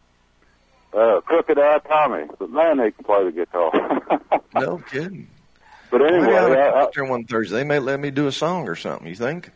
uh, 0.94 1.22
Crooked 1.22 1.60
Eye 1.60 1.80
Tommy, 1.80 2.26
but 2.40 2.50
man, 2.50 2.78
they 2.78 2.92
can 2.92 3.04
play 3.04 3.26
the 3.26 3.32
guitar. 3.32 4.02
no 4.56 4.78
kidding. 4.78 5.28
But 5.92 6.02
anyway, 6.02 6.26
Maybe 6.28 6.34
I 6.60 6.70
I, 6.70 6.84
I, 6.84 7.10
one 7.10 7.26
Thursday. 7.26 7.58
They 7.58 7.64
may 7.64 7.80
let 7.80 8.00
me 8.00 8.12
do 8.12 8.28
a 8.28 8.32
song 8.32 8.68
or 8.68 8.76
something. 8.76 9.08
You 9.08 9.16
think? 9.16 9.52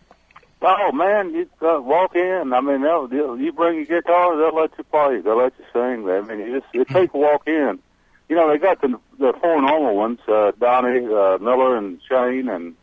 Oh 0.61 0.91
man, 0.91 1.33
you 1.33 1.49
uh, 1.61 1.81
walk 1.81 2.15
in. 2.15 2.53
I 2.53 2.61
mean, 2.61 2.81
they'll, 2.83 3.07
they'll, 3.07 3.39
you 3.39 3.51
bring 3.51 3.77
your 3.77 3.85
guitar, 4.01 4.37
they'll 4.37 4.55
let 4.55 4.71
you 4.77 4.83
play. 4.83 5.19
They'll 5.21 5.37
let 5.37 5.53
you 5.57 5.65
sing. 5.73 6.07
I 6.07 6.21
mean, 6.21 6.39
you 6.39 6.59
just 6.59 6.67
if 6.73 6.87
people 6.87 7.19
walk 7.21 7.47
in, 7.47 7.79
you 8.29 8.35
know, 8.35 8.49
they 8.49 8.57
got 8.59 8.79
the 8.81 8.99
the 9.17 9.33
four 9.41 9.61
normal 9.61 9.95
ones: 9.95 10.19
uh, 10.27 10.51
Donnie 10.59 11.05
uh, 11.05 11.37
Miller 11.39 11.77
and 11.77 11.99
Shane 12.07 12.47
and 12.49 12.75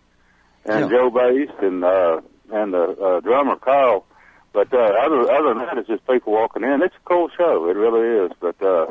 and 0.64 0.80
Yeah. 0.80 0.88
Joe 0.88 1.10
Bass 1.10 1.50
and 1.62 1.84
uh, 1.84 2.20
and 2.52 2.72
the 2.74 2.82
uh, 2.82 3.20
drummer 3.20 3.56
Kyle. 3.56 4.04
But 4.52 4.72
uh, 4.74 4.78
other 4.78 5.30
other 5.30 5.48
than 5.54 5.58
that, 5.58 5.78
it's 5.78 5.88
just 5.88 6.06
people 6.06 6.32
walking 6.32 6.64
in. 6.64 6.82
It's 6.82 6.94
a 6.96 7.08
cool 7.08 7.28
show. 7.36 7.68
It 7.68 7.76
really 7.76 8.26
is. 8.26 8.32
But 8.40 8.60
uh, 8.60 8.86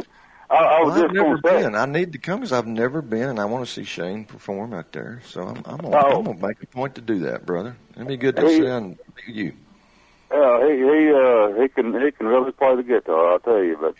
I, 0.49 0.55
I 0.55 0.79
was 0.81 0.93
Well, 0.93 0.95
I've 0.95 1.01
just 1.03 1.13
never 1.13 1.37
going 1.37 1.41
say, 1.43 1.63
been. 1.63 1.75
I 1.75 1.85
need 1.85 2.13
to 2.13 2.17
come 2.19 2.39
because 2.39 2.53
I've 2.53 2.67
never 2.67 3.01
been, 3.01 3.29
and 3.29 3.39
I 3.39 3.45
want 3.45 3.65
to 3.65 3.71
see 3.71 3.83
Shane 3.83 4.23
perform 4.25 4.73
out 4.73 4.91
there. 4.93 5.21
So 5.27 5.41
I'm, 5.43 5.57
I'm, 5.65 5.77
gonna, 5.77 5.97
Oh. 5.97 6.17
I'm 6.19 6.23
gonna 6.23 6.47
make 6.47 6.61
a 6.63 6.67
point 6.67 6.95
to 6.95 7.01
do 7.01 7.19
that, 7.19 7.45
brother. 7.45 7.75
It'd 7.95 8.07
be 8.07 8.15
good 8.17 8.35
to 8.37 8.43
Hey. 8.43 8.57
sit 8.57 8.63
down 8.65 8.83
and 8.83 8.97
meet 9.27 9.35
you. 9.35 9.53
Yeah, 10.31 10.67
he 10.67 10.75
he 10.77 11.11
uh 11.13 11.61
he 11.61 11.67
can 11.69 12.01
he 12.01 12.11
can 12.11 12.27
really 12.27 12.51
play 12.51 12.75
the 12.75 12.83
guitar, 12.83 13.31
I'll 13.33 13.39
tell 13.39 13.63
you. 13.63 13.77
But 13.79 13.95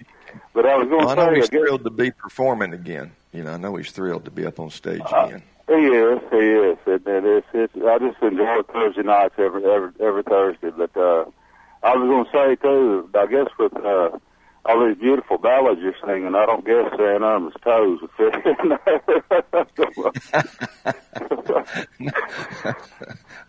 but 0.54 0.66
I 0.66 0.76
was 0.78 0.88
going 0.90 1.06
Well, 1.06 1.10
I 1.10 1.16
to 1.16 1.22
know 1.26 1.30
say, 1.32 1.36
he's 1.36 1.44
I 1.46 1.48
guess, 1.48 1.60
thrilled 1.62 1.84
to 1.86 1.90
be 1.90 2.12
performing 2.12 2.74
again. 2.74 3.12
You 3.32 3.44
know, 3.44 3.54
I 3.54 3.58
know 3.58 3.76
he's 3.78 3.92
thrilled 3.92 4.26
to 4.26 4.32
be 4.32 4.46
up 4.46 4.60
on 4.60 4.70
stage 4.70 5.02
Uh, 5.10 5.26
again. 5.28 5.44
he 5.70 5.74
is, 5.86 6.20
he 6.32 6.38
is. 6.38 6.78
and 6.86 7.08
it 7.08 7.26
is. 7.26 7.44
It's, 7.54 7.74
I 7.78 7.98
just 8.00 8.22
enjoy 8.22 8.62
Thursday 8.74 9.04
nights 9.04 9.36
every 9.38 9.64
every 9.66 9.92
every 10.02 10.24
Thursday. 10.24 10.72
But 10.72 10.96
uh, 10.98 11.26
I 11.84 11.96
was 11.96 12.08
going 12.10 12.26
to 12.26 12.32
say 12.32 12.56
too. 12.62 13.10
I 13.16 13.26
guess 13.28 13.48
with 13.58 13.76
uh, 13.78 14.10
all 14.68 14.86
these 14.88 14.98
beautiful 14.98 15.38
ballads 15.38 15.80
you're 15.82 15.96
singing, 16.06 16.36
I 16.36 16.46
don't 16.46 16.66
guess 16.66 16.92
St. 16.92 17.02
Irma's 17.24 17.54
toes 17.64 18.00
would 18.02 18.12
fit 18.18 18.36
in 18.46 18.70
there. 18.70 19.02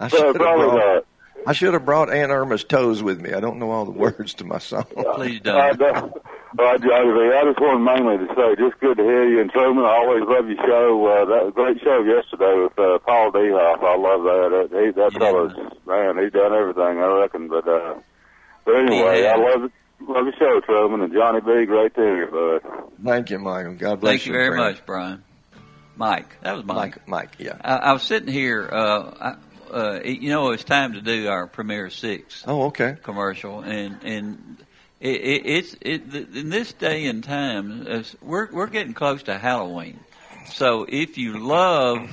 I 0.01 0.09
So 0.09 0.17
should 0.17 0.27
have 0.27 0.37
probably 0.37 0.67
brought, 0.69 1.05
I 1.47 1.53
should 1.53 1.75
have 1.75 1.85
brought 1.85 2.13
Aunt 2.13 2.31
Irma's 2.33 2.65
toes 2.65 3.03
with 3.03 3.21
me. 3.21 3.33
I 3.33 3.41
don't 3.41 3.59
know 3.59 3.71
all 3.71 3.85
the 3.85 3.91
words 3.91 4.35
to 4.35 4.45
my 4.45 4.59
song. 4.59 4.85
Please 5.15 5.41
I 5.47 5.73
don't, 5.73 6.13
All 6.13 6.13
right, 6.59 6.81
Johnny 6.81 7.13
B. 7.13 7.35
I 7.35 7.45
just 7.45 7.61
wanted 7.61 7.85
mainly 7.85 8.19
to 8.27 8.35
say, 8.35 8.57
just 8.57 8.81
good 8.81 8.97
to 8.97 9.03
hear 9.03 9.29
you. 9.29 9.41
And 9.41 9.51
Truman, 9.51 9.85
I 9.85 9.97
always 9.97 10.23
love 10.27 10.49
your 10.49 10.57
show. 10.67 11.07
Uh, 11.07 11.25
that 11.27 11.45
was 11.45 11.49
a 11.49 11.53
great 11.53 11.81
show 11.83 12.03
yesterday 12.03 12.55
with 12.63 12.79
uh, 12.79 12.99
Paul 13.01 13.33
Dehoff. 13.33 13.83
I 13.83 13.97
love 13.97 14.23
that. 14.25 14.69
that 14.71 14.85
he, 14.85 14.91
that 14.93 15.13
Yeah. 15.13 15.19
fellow's 15.19 15.53
man. 15.87 16.23
He's 16.23 16.33
done 16.33 16.53
everything, 16.55 17.03
I 17.03 17.07
reckon. 17.21 17.49
But 17.49 17.67
uh, 17.69 17.95
but 18.65 18.77
anyway, 18.77 19.23
Yeah. 19.23 19.35
I 19.35 19.37
love 19.37 19.65
it. 19.65 19.73
Love 20.01 20.27
your 20.27 20.33
show, 20.39 20.61
Truman 20.61 21.03
and 21.03 21.13
Johnny 21.13 21.41
B. 21.41 21.67
Great 21.67 21.95
to 21.95 22.01
hear, 22.01 22.25
you, 22.25 22.61
bud. 22.63 22.91
Thank 23.05 23.31
you, 23.31 23.39
Michael. 23.39 23.75
God 23.75 24.01
bless 24.01 24.13
Thank 24.13 24.27
you 24.27 24.33
very 24.33 24.57
friend. 24.57 24.75
much, 24.75 24.87
Brian. 24.87 25.25
Mike, 25.97 26.37
that 26.43 26.55
was 26.55 26.65
Mike. 26.65 26.77
Mike, 26.77 27.09
Mike, 27.09 27.31
yeah. 27.39 27.57
I, 27.61 27.77
I 27.77 27.93
was 27.93 28.05
sitting 28.05 28.33
here. 28.33 28.69
Uh, 28.71 29.11
I, 29.21 29.37
uh, 29.75 30.01
you 30.05 30.31
know, 30.31 30.53
it's 30.53 30.65
time 30.65 30.93
to 30.95 31.01
do 31.01 31.29
our 31.29 31.47
Premiere 31.49 31.91
Six. 31.91 32.45
Oh, 32.47 32.67
okay. 32.67 32.97
Commercial, 33.03 33.61
and 33.61 33.99
and 34.05 34.65
it, 35.01 35.17
it, 35.21 35.47
it's 35.47 35.77
it, 35.81 36.15
in 36.15 36.51
this 36.51 36.73
day 36.73 37.07
and 37.07 37.23
time, 37.25 37.87
as 37.87 38.15
we're 38.23 38.51
we're 38.53 38.69
getting 38.69 38.95
close 38.95 39.25
to 39.25 39.37
Halloween. 39.37 39.99
So 40.53 40.87
if 40.89 41.19
you 41.19 41.39
love 41.39 42.09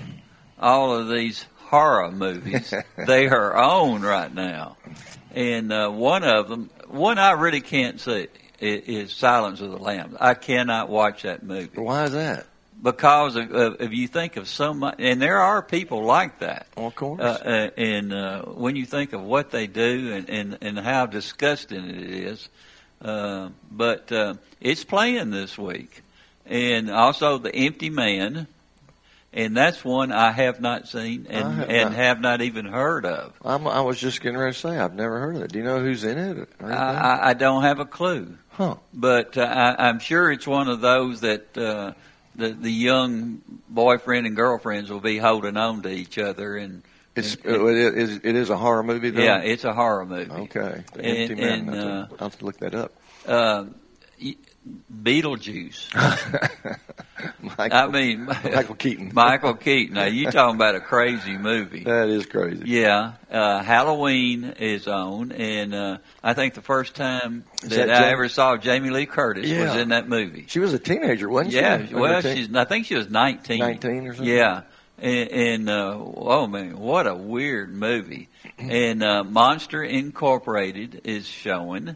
all 0.60 0.96
of 0.96 1.08
these 1.10 1.46
horror 1.60 2.12
movies, 2.12 2.74
they 2.98 3.28
are 3.28 3.56
on 3.56 4.02
right 4.02 4.34
now, 4.34 4.78
and 5.32 5.72
uh, 5.72 5.90
one 5.90 6.24
of 6.24 6.50
them, 6.50 6.70
one 6.88 7.18
I 7.18 7.32
really 7.32 7.62
can't 7.62 8.00
see, 8.00 8.28
is, 8.60 9.10
is 9.10 9.14
Silence 9.14 9.62
of 9.62 9.72
the 9.72 9.78
Lambs. 9.78 10.16
I 10.20 10.34
cannot 10.34 10.90
watch 10.90 11.24
that 11.24 11.44
movie. 11.44 11.80
Why 11.80 12.06
is 12.06 12.12
that? 12.12 12.46
Because 12.82 13.36
of, 13.36 13.52
of, 13.52 13.82
if 13.82 13.94
you 13.94 14.08
think 14.08 14.36
of 14.38 14.48
so 14.48 14.74
much, 14.74 14.96
and 15.00 15.22
there 15.22 15.40
are 15.40 15.62
people 15.62 16.04
like 16.04 16.40
that. 16.40 16.68
of 16.76 16.96
course. 16.96 17.22
Uh, 17.22 17.24
uh, 17.24 17.82
and 17.82 18.14
uh, 18.14 18.42
when 18.44 18.76
you 18.76 18.86
think 18.86 19.14
of 19.14 19.22
what 19.22 19.50
they 19.50 19.66
do 19.66 20.14
and, 20.14 20.30
and, 20.30 20.58
and 20.62 20.80
how 20.80 21.06
disgusting 21.06 21.90
it 21.90 22.10
is, 22.10 22.50
uh, 23.02 23.50
but 23.72 24.12
uh, 24.12 24.36
it's 24.60 24.84
playing 24.84 25.32
this 25.32 25.58
week, 25.58 26.04
and 26.46 26.92
also 26.92 27.38
the 27.38 27.56
Empty 27.56 27.90
Man, 27.90 28.48
and 29.36 29.56
that's 29.56 29.84
one 29.86 30.12
I 30.12 30.32
have 30.32 30.60
not 30.62 30.88
seen 30.88 31.28
and 31.30 31.54
have 31.56 31.70
and 31.70 31.90
not. 31.92 31.94
have 31.94 32.22
not 32.22 32.42
even 32.42 32.66
heard 32.66 33.06
of. 33.06 33.34
I'm, 33.44 33.68
I 33.68 33.82
was 33.82 34.00
just 34.00 34.22
getting 34.22 34.38
ready 34.40 34.54
to 34.54 34.60
say 34.60 34.78
I've 34.80 34.96
never 34.96 35.20
heard 35.20 35.36
of 35.36 35.42
it. 35.44 35.52
Do 35.52 35.60
you 35.60 35.66
know 35.66 35.80
who's 35.80 36.04
in 36.04 36.18
it? 36.18 36.50
I, 36.60 37.30
I- 37.30 37.34
don't 37.34 37.64
have 37.64 37.80
a 37.80 37.86
clue. 37.86 38.38
Huh. 38.52 38.76
But 38.94 39.38
uh, 39.38 39.42
I, 39.42 39.90
I'm 39.90 40.00
sure 40.00 40.32
it's 40.32 40.48
one 40.48 40.70
of 40.70 40.80
those 40.82 41.22
that 41.22 41.58
uh, 41.58 41.92
the 42.36 42.50
the 42.50 42.72
young 42.72 43.42
boyfriend 43.70 44.26
and 44.26 44.36
girlfriends 44.36 44.90
will 44.90 45.02
be 45.02 45.18
holding 45.18 45.58
on 45.58 45.82
to 45.84 45.90
each 45.90 46.18
other 46.18 46.56
and. 46.58 46.82
It's 47.18 47.36
and- 47.36 47.46
uh, 47.56 47.66
it 47.68 47.78
is 47.98 48.20
it 48.24 48.36
is 48.36 48.50
a 48.50 48.58
horror 48.58 48.84
movie. 48.84 49.10
Though? 49.10 49.22
yeah, 49.22 49.40
it's 49.40 49.64
a 49.66 49.74
horror 49.74 50.06
movie. 50.06 50.32
Okay. 50.32 50.84
The 50.94 51.00
And- 51.06 51.18
Empty 51.32 51.36
Man. 51.36 51.60
and, 51.60 51.70
I'll, 51.70 51.76
have 51.76 51.86
uh, 51.86 52.08
to, 52.08 52.14
I'll 52.24 52.30
have 52.30 52.40
to 52.40 52.46
look 52.46 52.58
that 52.60 52.76
up. 52.76 52.94
Beetlejuice. 54.92 55.94
Michael, 57.42 57.78
I 57.78 57.88
mean, 57.88 58.26
Michael 58.26 58.76
Keaton. 58.76 59.12
Michael 59.14 59.54
Keaton. 59.56 59.96
Now 59.96 60.06
you 60.06 60.30
talking 60.32 60.56
about 60.56 60.76
a 60.76 60.80
crazy 60.80 61.38
movie? 61.38 61.84
That 61.84 62.10
is 62.10 62.26
crazy. 62.26 62.64
Yeah, 62.66 63.14
uh, 63.32 63.62
Halloween 63.64 64.44
is 64.60 64.88
on, 64.88 65.32
and 65.32 65.74
uh, 65.74 65.98
I 66.24 66.34
think 66.34 66.56
the 66.56 66.62
first 66.62 66.96
time 66.96 67.46
that, 67.62 67.70
that 67.70 67.90
I 67.90 68.00
Jamie- 68.00 68.12
ever 68.12 68.30
saw 68.30 68.58
Jamie 68.58 68.90
Lee 68.90 69.06
Curtis 69.06 69.50
was 69.50 69.76
in 69.76 69.90
that 69.90 70.10
movie. 70.10 70.46
She 70.48 70.60
was 70.60 70.74
a 70.74 70.80
teenager, 70.80 71.30
wasn't 71.30 71.54
she? 71.54 71.60
Yeah, 71.60 71.86
well, 71.94 72.22
she's. 72.22 72.54
I 72.54 72.66
think 72.66 72.86
she 72.88 72.96
was 72.96 73.10
nineteen. 73.10 73.60
19 73.60 74.08
or 74.08 74.16
something? 74.16 74.34
Yeah, 74.34 74.62
and, 75.00 75.30
and 75.30 75.70
uh, 75.70 75.98
oh 75.98 76.48
man, 76.48 76.78
what 76.78 77.08
a 77.08 77.16
weird 77.16 77.74
movie. 77.74 78.30
and 78.58 79.04
uh, 79.04 79.24
Monster 79.24 79.84
Incorporated 79.84 81.02
is 81.06 81.26
showing, 81.28 81.96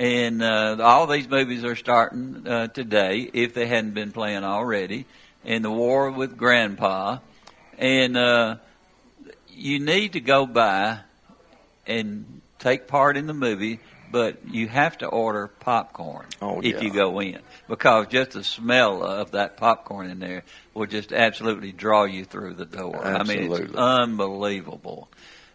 and 0.00 0.42
uh, 0.42 0.78
all 0.80 1.06
these 1.06 1.28
movies 1.28 1.62
are 1.62 1.76
starting 1.76 2.46
uh, 2.46 2.68
today 2.68 3.28
if 3.34 3.52
they 3.52 3.66
hadn't 3.66 3.92
been 3.92 4.12
playing 4.12 4.44
already. 4.44 5.04
And 5.44 5.62
the 5.62 5.70
War 5.70 6.10
with 6.10 6.38
Grandpa, 6.38 7.18
and 7.78 8.16
uh, 8.16 8.56
you 9.50 9.78
need 9.78 10.14
to 10.14 10.20
go 10.20 10.46
by 10.46 11.00
and 11.86 12.40
take 12.58 12.88
part 12.88 13.18
in 13.18 13.26
the 13.26 13.34
movie, 13.34 13.78
but 14.10 14.38
you 14.48 14.68
have 14.68 14.96
to 14.98 15.06
order 15.06 15.48
popcorn 15.48 16.26
Oh, 16.40 16.60
if 16.60 16.76
yeah. 16.76 16.80
you 16.80 16.92
go 16.92 17.20
in 17.20 17.40
because 17.68 18.06
just 18.08 18.32
the 18.32 18.44
smell 18.44 19.02
of 19.02 19.32
that 19.32 19.58
popcorn 19.58 20.10
in 20.10 20.18
there 20.18 20.44
will 20.72 20.86
just 20.86 21.12
absolutely 21.12 21.72
draw 21.72 22.04
you 22.04 22.24
through 22.24 22.54
the 22.54 22.64
door. 22.64 23.04
I 23.04 23.22
mean, 23.22 23.52
it's 23.52 23.74
unbelievable. 23.74 25.08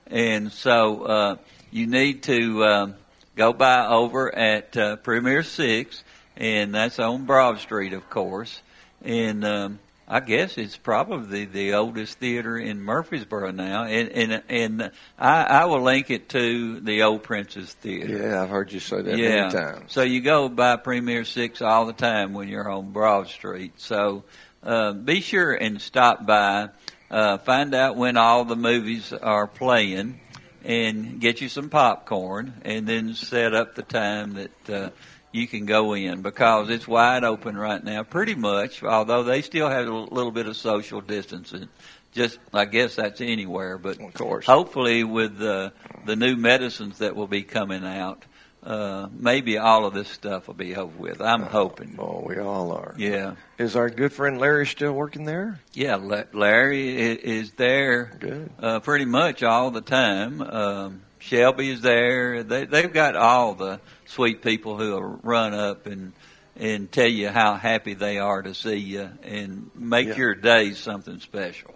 And 0.07 0.51
so 0.51 1.03
uh, 1.03 1.35
you 1.71 1.87
need 1.87 2.23
to 2.23 2.63
um, 2.63 2.95
go 3.35 3.53
by 3.53 3.87
over 3.87 4.33
at 4.33 4.75
uh, 4.77 4.95
Premier 4.97 5.43
Six, 5.43 6.03
and 6.35 6.73
that's 6.73 6.99
on 6.99 7.25
Broad 7.25 7.59
Street, 7.59 7.93
of 7.93 8.09
course. 8.09 8.61
And 9.01 9.45
um, 9.45 9.79
I 10.07 10.19
guess 10.19 10.57
it's 10.57 10.77
probably 10.77 11.45
the 11.45 11.73
oldest 11.73 12.19
theater 12.19 12.57
in 12.57 12.81
Murfreesboro 12.81 13.51
now, 13.51 13.85
and 13.85 14.09
and 14.09 14.43
and 14.49 14.91
I, 15.17 15.43
I 15.43 15.65
will 15.65 15.81
link 15.81 16.11
it 16.11 16.29
to 16.29 16.79
the 16.79 17.03
Old 17.03 17.23
Prince's 17.23 17.73
Theater. 17.73 18.17
Yeah, 18.17 18.43
I've 18.43 18.49
heard 18.49 18.71
you 18.71 18.79
say 18.79 19.01
that 19.01 19.17
yeah. 19.17 19.47
many 19.47 19.51
times. 19.51 19.91
So 19.91 20.03
you 20.03 20.21
go 20.21 20.47
by 20.47 20.75
Premier 20.75 21.25
Six 21.25 21.61
all 21.61 21.85
the 21.85 21.93
time 21.93 22.33
when 22.33 22.47
you're 22.47 22.69
on 22.69 22.91
Broad 22.91 23.27
Street. 23.29 23.73
So 23.77 24.23
uh, 24.63 24.93
be 24.93 25.21
sure 25.21 25.53
and 25.53 25.81
stop 25.81 26.25
by, 26.25 26.69
uh, 27.09 27.37
find 27.39 27.73
out 27.73 27.95
when 27.95 28.17
all 28.17 28.45
the 28.45 28.55
movies 28.55 29.11
are 29.11 29.47
playing, 29.47 30.19
and 30.65 31.21
get 31.21 31.39
you 31.39 31.47
some 31.47 31.69
popcorn, 31.69 32.53
and 32.63 32.87
then 32.87 33.13
set 33.13 33.53
up 33.53 33.75
the 33.75 33.83
time 33.83 34.33
that. 34.33 34.69
Uh, 34.69 34.89
you 35.35 35.47
can 35.47 35.65
go 35.65 35.93
in 35.93 36.21
because 36.21 36.69
it's 36.69 36.87
wide 36.87 37.25
open 37.25 37.57
right 37.57 37.83
now, 37.83 38.03
pretty 38.03 38.35
much. 38.35 38.81
Although 38.81 39.23
they 39.23 39.41
still 39.41 39.69
have 39.69 39.85
a 39.85 39.93
little 39.93 40.31
bit 40.31 40.47
of 40.47 40.55
social 40.55 41.01
distancing, 41.01 41.67
just 42.13 42.39
I 42.53 42.63
guess 42.63 42.95
that's 42.95 43.19
anywhere. 43.19 43.77
But 43.77 43.99
of 43.99 44.13
course, 44.13 44.45
hopefully 44.45 45.03
with 45.03 45.37
the 45.37 45.73
the 46.05 46.15
new 46.15 46.37
medicines 46.37 46.99
that 46.99 47.15
will 47.15 47.27
be 47.27 47.43
coming 47.43 47.83
out, 47.83 48.23
uh, 48.65 49.07
maybe 49.11 49.57
all 49.57 49.85
of 49.85 49.93
this 49.93 50.07
stuff 50.09 50.47
will 50.47 50.55
be 50.55 50.75
over 50.75 50.97
with. 50.97 51.21
I'm 51.21 51.43
hoping. 51.43 51.95
Oh, 51.99 52.23
we 52.25 52.37
all 52.39 52.71
are. 52.71 52.95
Yeah, 52.97 53.35
Is 53.57 53.75
our 53.75 53.89
good 53.89 54.11
friend 54.11 54.39
Larry 54.39 54.65
still 54.65 54.93
working 54.93 55.25
there? 55.25 55.59
yeah. 55.73 55.95
La- 55.97 56.23
Larry 56.33 56.97
is 56.97 57.51
there 57.51 58.17
Good. 58.19 58.49
uh, 58.59 58.79
pretty 58.79 59.05
much 59.05 59.43
all 59.43 59.71
the 59.71 59.81
time. 59.81 60.41
Um, 60.41 61.01
Shelby 61.19 61.69
is 61.69 61.81
there. 61.81 62.43
They 62.43 62.65
they've 62.65 62.91
got 62.91 63.15
all 63.15 63.53
the 63.55 63.79
sweet 64.05 64.41
people 64.41 64.77
who 64.77 64.91
will 64.91 65.19
run 65.23 65.53
up 65.53 65.85
and 65.87 66.13
and 66.55 66.91
tell 66.91 67.07
you 67.09 67.29
how 67.29 67.55
happy 67.55 67.93
they 67.95 68.17
are 68.17 68.41
to 68.41 68.53
see 68.53 68.75
you 68.77 69.09
and 69.23 69.69
make 69.75 70.07
Yeah. 70.09 70.15
your 70.17 70.35
day 70.35 70.71
something 70.73 71.19
special. 71.19 71.73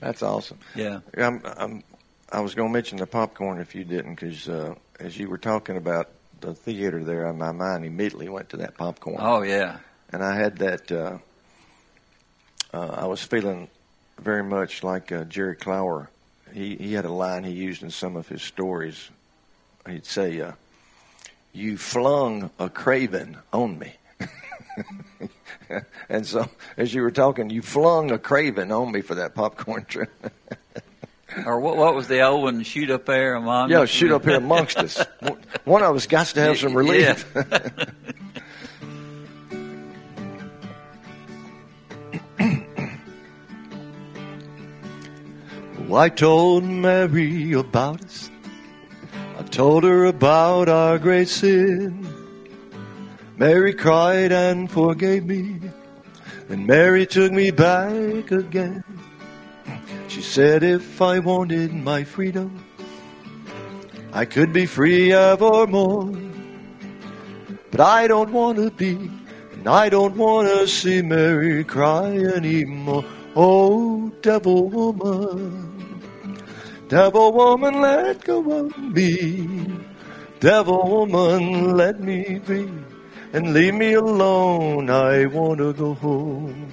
That's 0.00 0.22
awesome. 0.22 0.58
Yeah. 0.74 1.00
I'm, 1.18 1.42
I'm, 1.44 1.82
I 2.32 2.40
was 2.40 2.54
going 2.54 2.68
to 2.68 2.72
mention 2.72 2.98
the 2.98 3.06
popcorn 3.06 3.60
if 3.60 3.74
you 3.74 3.84
didn't, 3.84 4.14
because 4.14 4.48
uh, 4.48 4.74
as 5.00 5.18
you 5.18 5.28
were 5.28 5.36
talking 5.38 5.76
about 5.76 6.10
the 6.40 6.54
theater 6.54 7.04
there, 7.04 7.32
my 7.32 7.52
mind 7.52 7.84
immediately 7.84 8.28
went 8.28 8.50
to 8.50 8.58
that 8.58 8.76
popcorn. 8.76 9.16
Oh 9.18 9.42
yeah. 9.42 9.78
And 10.12 10.22
I 10.24 10.34
had 10.34 10.58
that. 10.58 10.90
Uh, 10.90 11.18
uh, 12.72 12.94
I 12.98 13.06
was 13.06 13.22
feeling 13.22 13.68
very 14.18 14.42
much 14.42 14.82
like 14.82 15.12
uh, 15.12 15.24
Jerry 15.24 15.56
Clower. 15.56 16.10
He 16.52 16.76
he 16.76 16.92
had 16.94 17.04
a 17.04 17.12
line 17.12 17.44
he 17.44 17.52
used 17.52 17.82
in 17.82 17.90
some 17.90 18.16
of 18.16 18.28
his 18.28 18.42
stories. 18.42 19.10
He'd 19.86 20.06
say, 20.06 20.40
uh, 20.40 20.52
"You 21.52 21.78
flung 21.78 22.50
a 22.58 22.68
craven 22.68 23.38
on 23.52 23.78
me." 23.78 23.94
and 26.08 26.26
so, 26.26 26.48
as 26.76 26.92
you 26.92 27.02
were 27.02 27.10
talking, 27.10 27.50
you 27.50 27.62
flung 27.62 28.10
a 28.10 28.18
craven 28.18 28.72
on 28.72 28.90
me 28.90 29.00
for 29.00 29.14
that 29.16 29.34
popcorn 29.34 29.84
trip. 29.84 30.10
Or 31.46 31.60
what? 31.60 31.76
What 31.76 31.94
was 31.94 32.08
the 32.08 32.22
old 32.22 32.42
one? 32.42 32.62
Shoot 32.62 32.90
up 32.90 33.06
there 33.06 33.34
among 33.34 33.70
yeah, 33.70 33.84
shoot 33.84 34.10
up 34.12 34.24
here 34.24 34.36
amongst 34.36 34.76
us. 34.78 35.04
One 35.64 35.82
of 35.82 35.94
us 35.94 36.06
got 36.06 36.26
to 36.26 36.40
have 36.40 36.58
some 36.58 36.74
relief. 36.74 37.24
Well, 45.90 46.02
I 46.02 46.08
told 46.08 46.62
Mary 46.62 47.52
about 47.52 48.00
us. 48.04 48.30
I 49.36 49.42
told 49.42 49.82
her 49.82 50.04
about 50.04 50.68
our 50.68 51.00
great 51.00 51.26
sin. 51.26 52.06
Mary 53.36 53.74
cried 53.74 54.30
and 54.30 54.70
forgave 54.70 55.26
me. 55.26 55.58
And 56.48 56.64
Mary 56.64 57.06
took 57.06 57.32
me 57.32 57.50
back 57.50 58.30
again. 58.30 58.84
Said 60.30 60.62
if 60.62 61.02
I 61.02 61.18
wanted 61.18 61.74
my 61.74 62.04
freedom, 62.04 62.64
I 64.12 64.24
could 64.24 64.52
be 64.52 64.64
free 64.64 65.12
evermore. 65.12 66.14
But 67.72 67.80
I 67.80 68.06
don't 68.06 68.32
want 68.32 68.58
to 68.58 68.70
be, 68.70 69.10
and 69.54 69.66
I 69.66 69.88
don't 69.88 70.16
want 70.16 70.46
to 70.46 70.68
see 70.68 71.02
Mary 71.02 71.64
cry 71.64 72.16
anymore. 72.16 73.04
Oh, 73.34 74.12
devil 74.22 74.68
woman, 74.68 76.38
devil 76.86 77.32
woman, 77.32 77.80
let 77.80 78.22
go 78.22 78.66
of 78.66 78.78
me. 78.78 79.48
Devil 80.38 80.88
woman, 80.88 81.76
let 81.76 81.98
me 81.98 82.38
be. 82.46 82.70
and 83.32 83.52
leave 83.52 83.74
me 83.74 83.94
alone. 83.94 84.90
I 84.90 85.26
want 85.26 85.58
to 85.58 85.72
go 85.72 85.94
home. 85.94 86.70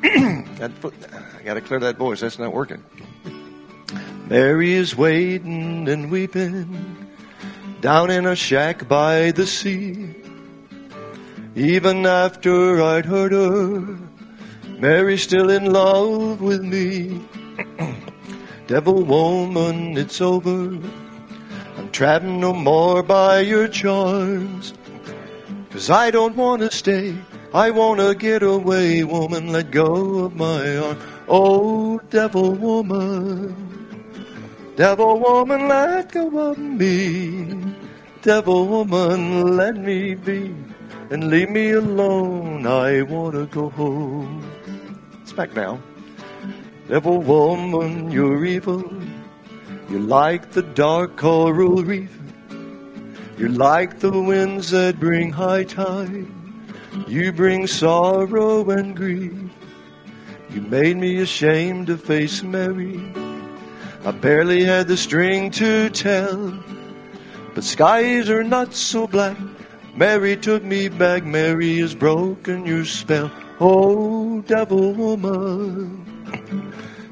I 0.02 1.42
got 1.44 1.54
to 1.54 1.60
clear 1.60 1.80
that 1.80 1.96
voice. 1.96 2.20
That's 2.20 2.38
not 2.38 2.52
working. 2.52 2.84
Mary 4.28 4.74
is 4.74 4.96
waiting 4.96 5.88
and 5.88 6.10
weeping 6.10 7.08
down 7.80 8.10
in 8.10 8.26
a 8.26 8.36
shack 8.36 8.86
by 8.86 9.30
the 9.30 9.46
sea. 9.46 10.14
Even 11.56 12.06
after 12.06 12.82
I'd 12.82 13.06
hurt 13.06 13.32
her, 13.32 13.98
Mary's 14.78 15.22
still 15.22 15.50
in 15.50 15.72
love 15.72 16.40
with 16.40 16.62
me. 16.62 17.20
Devil 18.68 19.02
woman, 19.02 19.96
it's 19.96 20.20
over. 20.20 20.78
I'm 21.76 21.90
trapped 21.90 22.24
no 22.24 22.52
more 22.52 23.02
by 23.02 23.40
your 23.40 23.66
charms. 23.66 24.74
Cause 25.70 25.90
I 25.90 26.10
don't 26.10 26.36
wanna 26.36 26.70
stay. 26.70 27.16
I 27.54 27.70
wanna 27.70 28.14
get 28.14 28.42
away, 28.42 29.04
woman. 29.04 29.52
Let 29.52 29.70
go 29.70 30.26
of 30.26 30.36
my 30.36 30.76
arm. 30.76 30.98
Oh, 31.28 31.98
devil 32.10 32.52
woman. 32.52 33.54
Devil 34.76 35.18
woman, 35.18 35.66
let 35.66 36.12
go 36.12 36.50
of 36.50 36.58
me. 36.58 37.74
Devil 38.20 38.68
woman, 38.68 39.56
let 39.56 39.76
me 39.76 40.14
be. 40.14 40.54
And 41.10 41.30
leave 41.30 41.48
me 41.48 41.70
alone. 41.70 42.66
I 42.66 43.02
wanna 43.02 43.46
go 43.46 43.70
home. 43.70 44.44
It's 45.22 45.32
back 45.32 45.54
now. 45.54 45.80
Devil 46.86 47.22
woman, 47.22 48.10
you're 48.10 48.44
evil. 48.44 48.84
You're 49.88 50.00
like 50.00 50.50
the 50.50 50.62
dark 50.62 51.16
coral 51.16 51.82
reef. 51.82 52.14
You're 53.38 53.48
like 53.48 54.00
the 54.00 54.12
winds 54.12 54.70
that 54.70 55.00
bring 55.00 55.30
high 55.30 55.64
tide. 55.64 56.26
You 57.06 57.32
bring 57.32 57.66
sorrow 57.66 58.68
and 58.70 58.96
grief. 58.96 59.32
You 60.50 60.60
made 60.62 60.96
me 60.96 61.20
ashamed 61.20 61.88
to 61.88 61.98
face 61.98 62.42
Mary. 62.42 63.12
I 64.04 64.10
barely 64.12 64.64
had 64.64 64.88
the 64.88 64.96
string 64.96 65.50
to 65.52 65.90
tell. 65.90 66.58
But 67.54 67.64
skies 67.64 68.30
are 68.30 68.44
not 68.44 68.74
so 68.74 69.06
black. 69.06 69.36
Mary 69.94 70.36
took 70.36 70.62
me 70.62 70.88
back. 70.88 71.24
Mary 71.24 71.78
has 71.78 71.94
broken 71.94 72.64
your 72.64 72.84
spell. 72.84 73.30
Oh, 73.60 74.40
devil 74.42 74.94
woman. 74.94 76.04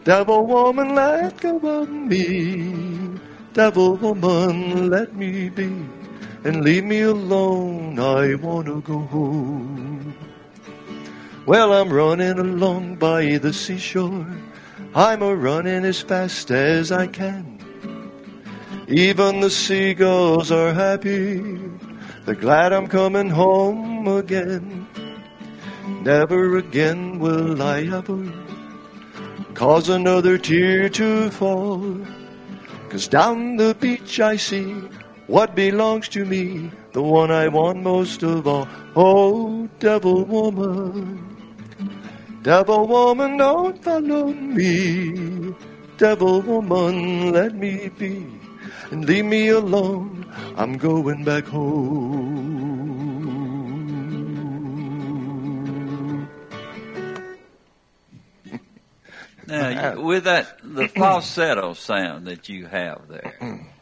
Devil 0.05 0.47
woman, 0.47 0.95
let 0.95 1.41
go 1.41 1.59
of 1.59 1.91
me. 1.91 3.19
Devil 3.53 3.97
woman, 3.97 4.89
let 4.89 5.17
me 5.17 5.49
be. 5.49 5.67
And 6.47 6.63
leave 6.63 6.85
me 6.85 7.01
alone. 7.01 7.99
I 7.99 8.37
want 8.37 8.67
to 8.67 8.81
go 8.83 9.01
home. 9.01 10.15
Well, 11.45 11.73
I'm 11.73 11.93
running 11.93 12.39
along 12.39 12.97
by 13.03 13.39
the 13.39 13.53
seashore. 13.53 14.29
I'm 14.95 15.23
a 15.23 15.35
running 15.35 15.85
as 15.85 16.01
fast 16.01 16.53
as 16.53 16.93
I 16.93 17.09
can. 17.09 17.59
Even 18.87 19.41
the 19.41 19.51
seagulls 19.51 20.53
are 20.53 20.73
happy. 20.73 21.59
They're 22.25 22.37
glad 22.37 22.73
I'm 22.73 22.87
coming 22.87 23.29
home 23.29 24.07
again. 24.07 24.87
Never 26.03 26.59
again 26.59 27.19
will 27.19 27.61
I 27.61 27.83
ever 27.91 28.23
cause 29.55 29.89
another 29.89 30.39
tear 30.39 30.89
to 30.91 31.29
fall. 31.31 31.99
Cause 32.89 33.09
down 33.09 33.57
the 33.57 33.75
beach 33.75 34.21
I 34.21 34.37
see 34.37 34.89
what 35.27 35.55
belongs 35.55 36.09
to 36.11 36.25
me, 36.25 36.71
the 36.93 37.03
one 37.03 37.31
I 37.31 37.49
want 37.49 37.83
most 37.83 38.23
of 38.23 38.47
all. 38.47 38.69
Oh, 38.95 39.69
devil 39.79 40.25
woman. 40.25 41.37
Devil 42.43 42.87
woman, 42.87 43.37
don't 43.37 43.83
follow 43.83 44.33
me. 44.33 45.55
Devil 45.99 46.43
woman, 46.43 47.33
let 47.33 47.55
me 47.55 47.89
be 47.99 48.27
and 48.91 49.05
leave 49.05 49.25
me 49.25 49.49
alone. 49.49 50.27
I'm 50.57 50.79
going 50.79 51.25
back 51.25 51.45
home. 51.45 52.87
Now, 59.49 60.01
with 60.01 60.25
that 60.25 60.59
the 60.63 60.89
falsetto 60.97 61.75
sound 61.75 62.27
that 62.27 62.49
you 62.49 62.67
have 62.67 63.07
there, 63.09 63.35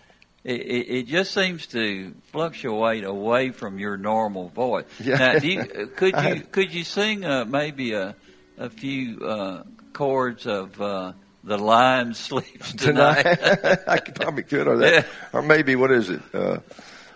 it, 0.45 0.61
it, 0.61 0.91
it 0.99 1.07
just 1.07 1.33
seems 1.33 1.67
to 1.69 2.13
fluctuate 2.33 3.05
away 3.05 3.51
from 3.51 3.79
your 3.79 3.97
normal 3.97 4.49
voice. 4.51 4.85
Yeah. 5.01 5.17
Now, 5.17 5.33
you, 5.39 5.65
could 5.97 6.15
I- 6.15 6.29
you 6.35 6.41
could 6.43 6.73
you 6.73 6.85
sing 6.85 7.25
uh, 7.25 7.45
maybe 7.45 7.93
a 7.95 8.15
a 8.59 8.71
few 8.71 9.19
uh, 9.25 9.63
chords 9.93 10.47
of 10.47 10.81
uh, 10.81 11.13
the 11.43 11.59
Lion 11.59 12.15
Sleeps 12.27 12.73
tonight? 12.75 13.23
Tonight, 13.23 13.79
I 13.89 13.99
could- 13.99 14.15
probably 14.15 14.43
could, 14.45 14.69
or 14.69 14.77
that, 14.79 14.93
Yeah. 14.93 15.05
or 15.33 15.43
maybe 15.43 15.77
what 15.77 15.91
is 15.91 16.11
it? 16.11 16.21
Uh, 16.33 16.59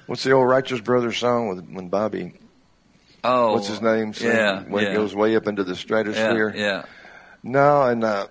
what's 0.07 0.25
the 0.25 0.33
old 0.33 0.49
Righteous 0.49 0.81
Brothers 0.81 1.19
song 1.19 1.49
with 1.49 1.69
when 1.69 1.89
Bobby? 1.89 2.33
Oh, 3.25 3.55
what's 3.55 3.67
his 3.69 3.83
name? 3.83 4.15
sang 4.15 4.31
yeah, 4.31 4.63
when 4.63 4.85
yeah. 4.85 4.91
it 4.91 4.95
goes 4.95 5.15
way 5.15 5.35
up 5.37 5.47
into 5.49 5.65
the 5.65 5.75
stratosphere. 5.77 6.53
Yeah, 6.55 6.61
yeah. 6.63 6.83
No, 7.43 7.83
and 7.83 8.05
uh, 8.05 8.27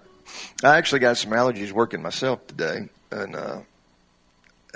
I 0.64 0.78
actually 0.78 1.00
got 1.00 1.18
some 1.18 1.32
allergies 1.32 1.72
working 1.72 2.02
myself 2.02 2.46
today, 2.48 2.90
and 3.12 3.36
uh, 3.36 3.60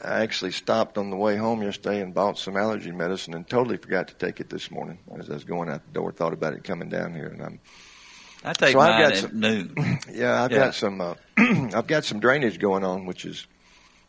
I 0.04 0.22
actually 0.22 0.52
stopped 0.52 0.98
on 0.98 1.10
the 1.10 1.16
way 1.18 1.36
home 1.38 1.62
yesterday 1.62 2.02
and 2.02 2.14
bought 2.14 2.38
some 2.38 2.58
allergy 2.58 2.92
medicine, 2.92 3.34
and 3.34 3.48
totally 3.48 3.78
forgot 3.78 4.08
to 4.08 4.14
take 4.16 4.40
it 4.40 4.50
this 4.50 4.72
morning 4.72 4.98
as 5.20 5.30
I 5.30 5.34
was 5.34 5.44
going 5.44 5.70
out 5.70 5.86
the 5.86 5.92
door. 5.94 6.12
Thought 6.12 6.34
about 6.34 6.54
it 6.54 6.64
coming 6.64 6.90
down 6.90 7.14
here, 7.14 7.28
and 7.28 7.42
I'm. 7.42 7.60
I 8.44 8.54
take 8.54 8.72
So 8.74 8.80
I've 8.80 9.00
got 9.00 9.12
at 9.14 9.18
some- 9.20 9.40
noon. 9.40 9.76
Yeah, 10.12 10.44
I've 10.44 10.52
Yeah. 10.52 10.58
got 10.58 10.76
some. 10.76 11.02
Uh, 11.02 11.14
I've 11.38 11.88
got 11.88 12.06
some 12.06 12.20
drainage 12.20 12.58
going 12.60 12.84
on, 12.84 13.06
which 13.06 13.26
is 13.26 13.46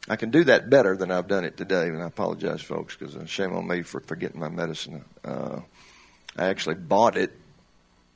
I 0.09 0.17
can 0.17 0.31
do 0.31 0.45
that 0.45 0.71
better 0.71 0.97
than 0.97 1.11
I've 1.11 1.29
done 1.29 1.45
it 1.45 1.57
today. 1.57 1.89
And 1.89 2.03
I 2.03 2.07
apologize, 2.07 2.63
folks, 2.63 2.97
because 2.97 3.15
uh, 3.17 3.27
shame 3.27 3.55
on 3.55 3.67
me 3.67 3.83
for 3.83 4.01
forgetting 4.01 4.41
my 4.41 4.49
medicine. 4.49 5.05
Uh, 5.25 5.61
I 6.37 6.47
actually 6.47 6.77
bought 6.77 7.17
it 7.19 7.33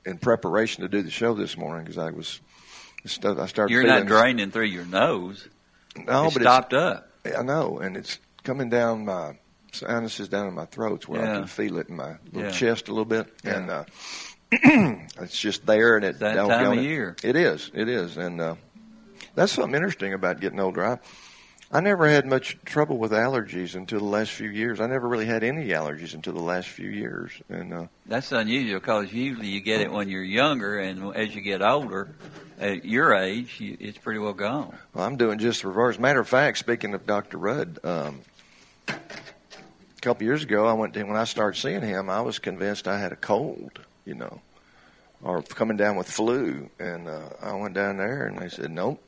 in 0.06 0.16
preparation 0.18 0.82
to 0.82 0.88
do 0.88 1.02
the 1.02 1.10
show 1.10 1.34
this 1.34 1.56
morning 1.58 1.84
because 1.84 1.98
I 1.98 2.10
was. 2.10 2.40
I 3.04 3.08
started. 3.08 3.72
You're 3.72 3.82
feeling 3.82 3.98
not 3.98 4.06
draining 4.06 4.50
through 4.50 4.64
your 4.66 4.86
nose. 4.86 5.46
No, 5.96 6.26
It 6.26 6.34
but 6.34 6.42
stopped 6.42 6.72
up. 6.72 7.10
I 7.34 7.42
know, 7.42 7.78
and 7.78 7.96
it's 7.96 8.18
coming 8.44 8.68
down 8.70 9.04
my 9.04 9.38
sinuses 9.72 10.28
down 10.28 10.46
in 10.48 10.54
my 10.54 10.64
throats 10.66 11.06
where 11.08 11.22
I 11.22 11.34
can 11.34 11.46
feel 11.46 11.78
it 11.78 11.88
in 11.88 11.96
my 11.96 12.16
little 12.32 12.42
Yeah. 12.44 12.50
chest 12.50 12.88
a 12.88 12.92
little 12.92 13.04
bit, 13.04 13.26
Yeah. 13.44 13.56
and 13.56 13.70
uh, 13.70 13.84
it's 14.52 15.38
just 15.38 15.66
there, 15.66 15.96
and 15.96 16.04
it 16.04 16.18
That 16.20 16.36
time 16.36 16.72
of 16.72 16.78
it. 16.78 16.82
year. 16.82 17.16
It 17.22 17.36
is, 17.36 17.70
it 17.74 17.88
is, 17.88 18.16
and 18.16 18.40
uh, 18.40 18.54
that's 19.34 19.52
something 19.52 19.74
interesting 19.74 20.12
about 20.14 20.40
getting 20.40 20.60
older. 20.60 20.84
I, 20.84 20.98
I 21.72 21.80
never 21.80 22.08
had 22.08 22.26
much 22.26 22.58
trouble 22.64 22.96
with 22.96 23.10
allergies 23.10 23.74
until 23.74 23.98
the 23.98 24.04
last 24.04 24.30
few 24.30 24.48
years. 24.48 24.80
I 24.80 24.86
never 24.86 25.08
really 25.08 25.26
had 25.26 25.42
any 25.42 25.68
allergies 25.68 26.14
until 26.14 26.32
the 26.32 26.42
last 26.42 26.68
few 26.68 26.88
years, 26.88 27.32
and 27.48 27.74
uh, 27.74 27.86
That's 28.06 28.30
unusual 28.30 28.78
because 28.78 29.12
usually 29.12 29.48
you 29.48 29.60
get 29.60 29.80
it 29.80 29.90
when 29.90 30.08
you're 30.08 30.22
younger, 30.22 30.78
and 30.78 31.14
as 31.16 31.34
you 31.34 31.40
get 31.40 31.62
older, 31.62 32.08
at 32.60 32.84
your 32.84 33.14
age, 33.14 33.60
you, 33.60 33.76
it's 33.80 33.98
pretty 33.98 34.20
well 34.20 34.32
gone. 34.32 34.76
Well, 34.94 35.04
I'm 35.04 35.16
doing 35.16 35.38
just 35.40 35.62
the 35.62 35.68
reverse. 35.68 35.98
Matter 35.98 36.20
of 36.20 36.28
fact, 36.28 36.58
speaking 36.58 36.94
of 36.94 37.04
Dr. 37.04 37.36
Rudd, 37.36 37.80
um, 37.82 38.20
a 38.88 38.94
couple 40.00 40.24
years 40.24 40.44
ago, 40.44 40.66
I 40.66 40.72
went 40.72 40.94
to 40.94 41.02
when 41.02 41.16
I 41.16 41.24
started 41.24 41.58
seeing 41.58 41.82
him. 41.82 42.08
I 42.08 42.20
was 42.20 42.38
convinced 42.38 42.86
I 42.86 42.98
had 43.00 43.10
a 43.10 43.16
cold, 43.16 43.80
you 44.04 44.14
know, 44.14 44.40
or 45.20 45.42
coming 45.42 45.76
down 45.76 45.96
with 45.96 46.08
flu. 46.08 46.70
And 46.78 47.08
uh, 47.08 47.30
I 47.42 47.54
went 47.54 47.74
down 47.74 47.96
there, 47.96 48.26
and 48.26 48.38
they 48.38 48.48
said, 48.48 48.70
"Nope, 48.70 49.02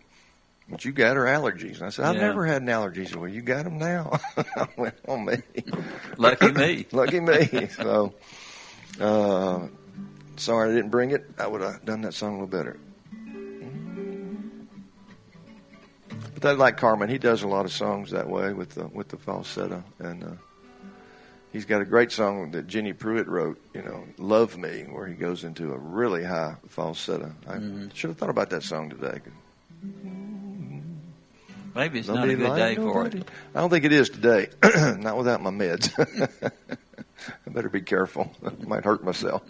what 0.69 0.85
you 0.85 0.93
got 0.93 1.17
her 1.17 1.25
allergies." 1.25 1.77
And 1.77 1.85
I 1.87 1.89
said, 1.91 2.05
"I've 2.05 2.15
Yeah. 2.17 2.29
never 2.29 2.45
had 2.47 2.63
an 2.63 2.69
allergies." 2.69 3.15
Well, 3.15 3.29
you 3.29 3.41
got 3.43 3.65
them 3.65 3.79
now. 3.79 4.19
I 4.37 4.69
went, 4.77 4.95
"Oh 5.07 5.19
me, 5.19 5.39
Lucky 6.17 6.53
me. 6.53 6.87
lucky 6.93 7.21
me." 7.21 7.69
So, 7.81 8.15
uh, 9.01 9.69
sorry 10.37 10.71
I 10.71 10.75
didn't 10.75 10.91
bring 10.91 11.11
it. 11.13 11.25
I 11.39 11.47
would 11.47 11.61
have 11.61 11.85
done 11.85 12.03
that 12.03 12.15
song 12.15 12.31
a 12.31 12.33
little 12.45 12.47
better. 12.49 12.79
But 16.35 16.45
I 16.45 16.53
like 16.53 16.77
Carmen. 16.77 17.09
He 17.09 17.19
does 17.19 17.43
a 17.43 17.49
lot 17.49 17.65
of 17.65 17.73
songs 17.73 18.11
that 18.13 18.29
way 18.29 18.53
with 18.53 18.71
the 18.71 18.87
with 18.89 19.09
the 19.09 19.17
falsetto, 19.17 19.83
and 19.99 20.23
uh, 20.23 20.31
he's 21.53 21.65
got 21.65 21.81
a 21.81 21.85
great 21.85 22.13
song 22.13 22.53
that 22.53 22.67
Jeanne 22.69 22.95
Pruett 22.95 23.27
wrote. 23.27 23.61
You 23.75 23.83
know, 23.83 24.05
"Love 24.19 24.57
Me," 24.57 24.83
where 24.89 25.07
he 25.07 25.15
goes 25.15 25.43
into 25.45 25.73
a 25.73 25.79
really 25.79 26.23
high 26.25 26.57
falsetto. 26.69 27.33
I 27.49 27.55
Mm-hmm. 27.57 27.89
should 27.93 28.11
have 28.11 28.19
thought 28.19 28.31
about 28.31 28.51
that 28.51 28.63
song 28.63 28.91
today. 28.91 29.21
Maybe 31.79 32.01
it's 32.01 32.09
not 32.09 32.29
a 32.29 32.35
good 32.35 32.57
day 32.57 32.75
for 32.75 33.07
it. 33.07 33.25
I 33.55 33.61
don't 33.61 33.71
think 33.71 33.85
it 33.85 33.93
is 33.93 34.11
today. 34.11 34.49
not 34.99 35.17
without 35.17 35.41
my 35.41 35.51
meds. 35.51 35.93
I 37.47 37.51
better 37.51 37.69
be 37.69 37.83
careful. 37.83 38.35
I 38.45 38.51
might 38.67 38.85
hurt 38.85 39.05
myself. 39.05 39.43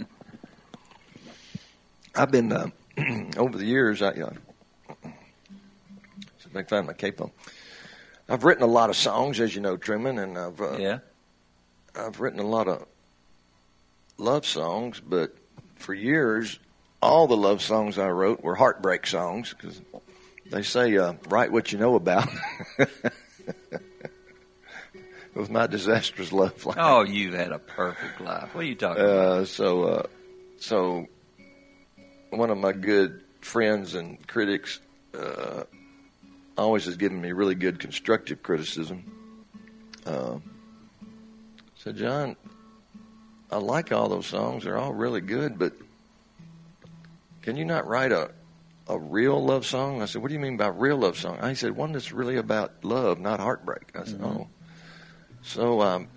I've 2.14 2.30
been 2.30 2.52
uh, 2.52 2.68
over 3.38 3.56
the 3.56 3.64
years. 3.64 4.02
I, 4.02 4.12
you 4.12 4.20
know, 4.20 4.32
so 5.06 6.50
I 6.50 6.58
can 6.58 6.66
find 6.66 6.86
my 6.86 6.92
capo. 6.92 7.32
I've 8.28 8.44
written 8.44 8.62
a 8.62 8.66
lot 8.66 8.90
of 8.90 8.96
songs, 8.96 9.40
as 9.40 9.54
you 9.54 9.62
know, 9.62 9.78
Truman, 9.78 10.18
and 10.18 10.36
I've 10.36 10.60
uh, 10.60 10.76
Yeah. 10.76 10.98
I've 11.96 12.20
written 12.20 12.40
a 12.40 12.46
lot 12.46 12.68
of 12.68 12.84
love 14.18 14.44
songs, 14.44 15.00
but 15.00 15.34
for 15.76 15.94
years, 15.94 16.58
all 17.00 17.26
the 17.26 17.38
love 17.38 17.62
songs 17.62 17.96
I 17.96 18.10
wrote 18.10 18.42
were 18.42 18.54
heartbreak 18.54 19.06
songs 19.06 19.54
because 19.54 19.80
they 20.50 20.62
say 20.62 20.96
uh, 20.96 21.14
write 21.28 21.52
what 21.52 21.72
you 21.72 21.78
know 21.78 21.94
about. 21.94 22.28
With 25.34 25.50
my 25.50 25.66
disastrous 25.68 26.32
love 26.32 26.64
life. 26.66 26.76
Oh, 26.80 27.02
you've 27.04 27.34
had 27.34 27.52
a 27.52 27.58
perfect 27.60 28.20
life. 28.20 28.52
What 28.54 28.64
are 28.64 28.66
you 28.66 28.74
talking 28.74 29.02
Uh, 29.04 29.06
about? 29.06 29.48
so, 29.48 29.82
uh, 29.84 30.02
so 30.58 31.06
one 32.30 32.50
of 32.50 32.58
my 32.58 32.72
good 32.72 33.20
friends 33.40 33.94
and 33.94 34.26
critics 34.26 34.80
uh, 35.14 35.62
always 36.56 36.86
has 36.86 36.96
given 36.96 37.20
me 37.20 37.30
really 37.32 37.54
good 37.54 37.78
constructive 37.78 38.42
criticism. 38.42 39.04
Uh, 40.04 40.38
said, 41.76 41.96
John, 41.96 42.34
I 43.50 43.58
like 43.58 43.92
all 43.92 44.08
those 44.08 44.26
songs; 44.26 44.64
they're 44.64 44.78
all 44.78 44.92
really 44.92 45.20
good, 45.20 45.56
but 45.58 45.72
can 47.42 47.56
you 47.56 47.64
not 47.64 47.86
write 47.86 48.10
a 48.10 48.32
a 48.88 48.98
real 48.98 49.44
love 49.44 49.66
song? 49.66 50.02
I 50.02 50.06
said, 50.06 50.22
What 50.22 50.28
do 50.28 50.34
you 50.34 50.40
mean 50.40 50.56
by 50.56 50.68
real 50.68 50.96
love 50.96 51.18
song? 51.18 51.38
He 51.46 51.54
said, 51.54 51.76
One 51.76 51.92
that's 51.92 52.12
really 52.12 52.36
about 52.36 52.84
love, 52.84 53.20
not 53.20 53.40
heartbreak. 53.40 53.92
I 53.94 54.04
said, 54.04 54.20
Oh. 54.22 54.48
So 55.42 55.80
um, 55.82 56.08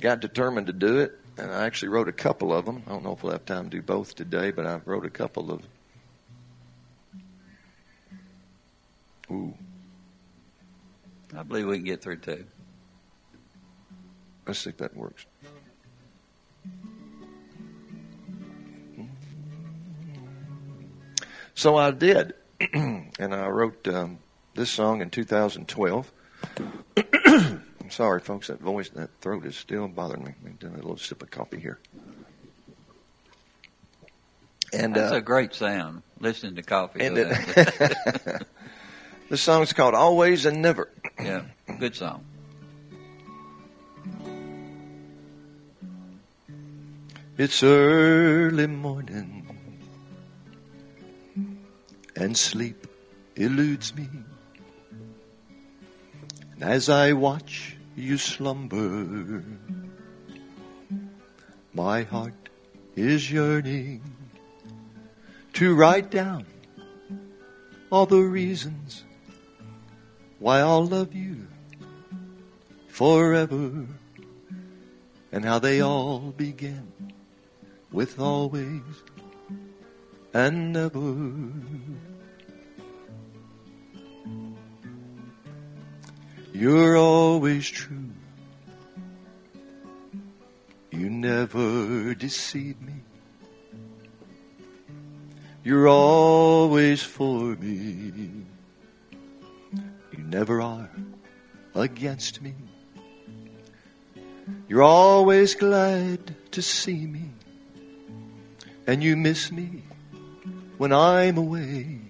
got 0.00 0.20
determined 0.20 0.66
to 0.66 0.72
do 0.72 0.98
it, 0.98 1.18
and 1.36 1.50
I 1.50 1.66
actually 1.66 1.88
wrote 1.88 2.08
a 2.08 2.12
couple 2.12 2.52
of 2.52 2.64
them. 2.64 2.82
I 2.86 2.90
don't 2.90 3.04
know 3.04 3.12
if 3.12 3.22
we'll 3.22 3.32
have 3.32 3.44
time 3.44 3.64
to 3.64 3.70
do 3.70 3.82
both 3.82 4.14
today, 4.14 4.50
but 4.50 4.66
I 4.66 4.80
wrote 4.84 5.06
a 5.06 5.10
couple 5.10 5.52
of. 5.52 5.62
Ooh, 9.30 9.54
I 11.36 11.42
believe 11.42 11.66
we 11.66 11.76
can 11.76 11.84
get 11.84 12.00
through 12.00 12.16
two. 12.16 12.44
let's 14.46 14.60
see 14.60 14.70
if 14.70 14.78
that 14.78 14.96
works. 14.96 15.26
So 21.58 21.76
I 21.76 21.90
did, 21.90 22.34
and 22.72 23.34
I 23.34 23.48
wrote 23.48 23.88
um, 23.88 24.20
this 24.54 24.70
song 24.70 25.02
in 25.02 25.10
2012. 25.10 26.12
I'm 26.96 27.90
sorry, 27.90 28.20
folks, 28.20 28.46
that 28.46 28.60
voice, 28.60 28.90
that 28.90 29.10
throat 29.20 29.44
is 29.44 29.56
still 29.56 29.88
bothering 29.88 30.22
me. 30.22 30.34
Let 30.40 30.52
me 30.52 30.56
do 30.60 30.68
a 30.68 30.76
little 30.76 30.96
sip 30.96 31.20
of 31.20 31.32
coffee 31.32 31.58
here. 31.58 31.80
And 34.72 34.94
That's 34.94 35.10
uh, 35.10 35.16
a 35.16 35.20
great 35.20 35.52
sound. 35.52 36.04
Listening 36.20 36.54
to 36.54 36.62
coffee. 36.62 37.04
and 37.04 37.18
it, 37.18 37.26
the 39.28 39.36
song's 39.36 39.72
called 39.72 39.96
"Always 39.96 40.46
and 40.46 40.62
Never." 40.62 40.88
yeah, 41.20 41.42
good 41.80 41.96
song. 41.96 42.24
It's 47.36 47.64
early 47.64 48.68
morning 48.68 49.37
and 52.18 52.36
sleep 52.36 52.86
eludes 53.36 53.94
me. 53.94 54.08
And 56.54 56.64
as 56.64 56.88
I 56.88 57.12
watch 57.12 57.76
you 57.94 58.18
slumber, 58.18 59.44
my 61.72 62.02
heart 62.02 62.48
is 62.96 63.30
yearning 63.30 64.02
to 65.52 65.74
write 65.76 66.10
down 66.10 66.44
all 67.90 68.06
the 68.06 68.20
reasons 68.20 69.04
why 70.40 70.58
I'll 70.58 70.86
love 70.86 71.14
you 71.14 71.46
forever 72.88 73.86
and 75.30 75.44
how 75.44 75.60
they 75.60 75.80
all 75.80 76.34
begin 76.36 76.92
with 77.92 78.18
always 78.18 78.82
and 80.34 80.72
never. 80.72 82.07
You're 86.58 86.96
always 86.96 87.70
true. 87.70 88.10
You 90.90 91.08
never 91.08 92.16
deceive 92.16 92.82
me. 92.82 92.94
You're 95.62 95.86
always 95.86 97.00
for 97.00 97.54
me. 97.54 98.32
You 100.10 100.18
never 100.18 100.60
are 100.60 100.90
against 101.76 102.42
me. 102.42 102.56
You're 104.66 104.82
always 104.82 105.54
glad 105.54 106.34
to 106.50 106.60
see 106.60 107.06
me. 107.06 107.30
And 108.88 109.00
you 109.00 109.16
miss 109.16 109.52
me 109.52 109.84
when 110.76 110.92
I'm 110.92 111.38
away. 111.38 112.00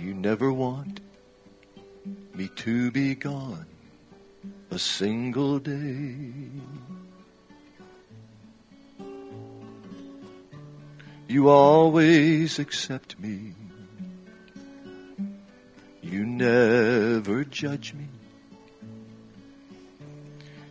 You 0.00 0.14
never 0.14 0.52
want 0.52 0.95
me 2.36 2.48
to 2.48 2.90
be 2.90 3.14
gone 3.14 3.66
a 4.70 4.78
single 4.78 5.58
day. 5.58 6.32
You 11.28 11.48
always 11.48 12.58
accept 12.58 13.18
me. 13.18 13.54
You 16.02 16.26
never 16.26 17.44
judge 17.44 17.94
me. 17.94 18.06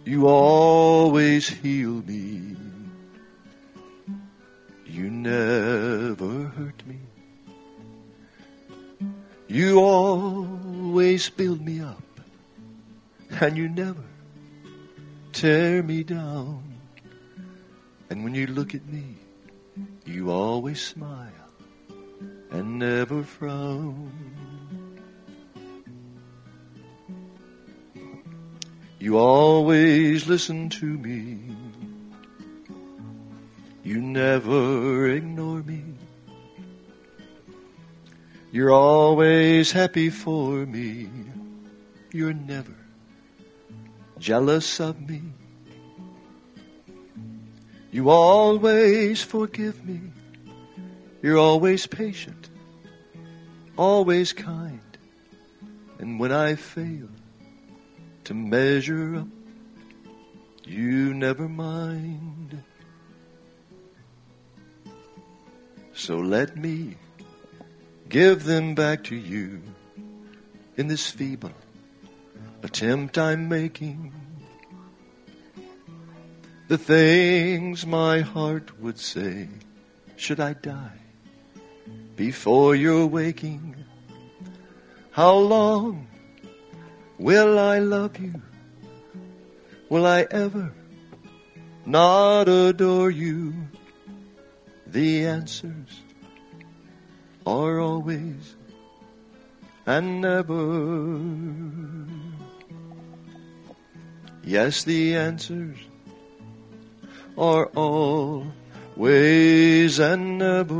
You 0.06 0.28
always 0.28 1.50
heal 1.50 2.04
me. 2.06 2.56
You 4.86 5.10
never 5.10 6.44
hurt 6.56 6.86
me. 6.86 7.00
You 9.48 9.80
always 10.96 11.30
build 11.30 11.60
me 11.60 11.82
up. 11.82 12.02
And 13.42 13.58
you 13.58 13.68
never 13.68 14.06
tear 15.34 15.84
me 15.84 16.04
down. 16.04 16.64
And 18.10 18.24
when 18.24 18.34
you 18.34 18.48
look 18.48 18.74
at 18.74 18.86
me, 18.88 19.18
you 20.06 20.32
always 20.32 20.82
smile 20.82 21.50
and 22.50 22.80
never 22.80 23.24
frown. 23.24 24.10
You 28.98 29.18
always 29.18 30.28
listen 30.28 30.70
to 30.70 30.86
me. 30.86 31.58
You 33.84 34.00
never 34.00 35.10
ignore 35.10 35.62
me. 35.62 35.95
You're 38.52 38.72
always 38.72 39.72
happy 39.72 40.10
for 40.10 40.66
me. 40.66 41.10
You're 42.12 42.34
never 42.34 42.76
jealous 44.20 44.80
of 44.80 45.00
me. 45.10 45.22
You 47.92 48.10
always 48.10 49.22
forgive 49.22 49.86
me. 49.86 50.02
You're 51.22 51.38
always 51.38 51.88
patient, 51.88 52.50
always 53.78 54.34
kind. 54.34 54.80
And 56.00 56.20
when 56.20 56.32
I 56.32 56.56
fail 56.56 57.10
to 58.26 58.34
measure 58.34 59.18
up, 59.18 59.28
you 60.66 61.14
never 61.14 61.48
mind. 61.48 62.64
So 65.94 66.18
let 66.18 66.58
me 66.58 66.98
give 68.16 68.46
them 68.46 68.74
back 68.76 69.04
to 69.04 69.14
you 69.14 69.62
in 70.78 70.88
this 70.88 71.12
feeble 71.12 71.52
attempt 72.64 73.18
I'm 73.18 73.50
making. 73.50 74.14
The 76.70 76.78
things 76.78 77.86
my 77.86 78.22
heart 78.22 78.80
would 78.80 78.98
say, 79.00 79.50
should 80.16 80.40
I 80.40 80.54
die 80.54 81.02
before 82.16 82.74
you're 82.74 83.06
waking? 83.06 83.76
How 85.12 85.36
long 85.36 86.08
will 87.18 87.60
I 87.60 87.80
love 87.80 88.18
you? 88.18 88.42
Will 89.90 90.06
I 90.06 90.26
ever 90.32 90.72
not 91.86 92.48
adore 92.48 93.12
you? 93.12 93.54
The 94.88 95.26
answers 95.26 96.05
are 97.46 97.80
always 97.80 98.56
and 99.86 100.22
never. 100.22 101.20
Yes, 104.44 104.84
the 104.84 105.16
answers 105.16 105.78
are 107.38 107.66
always 107.76 108.50
and 110.00 110.38
never. 110.38 110.76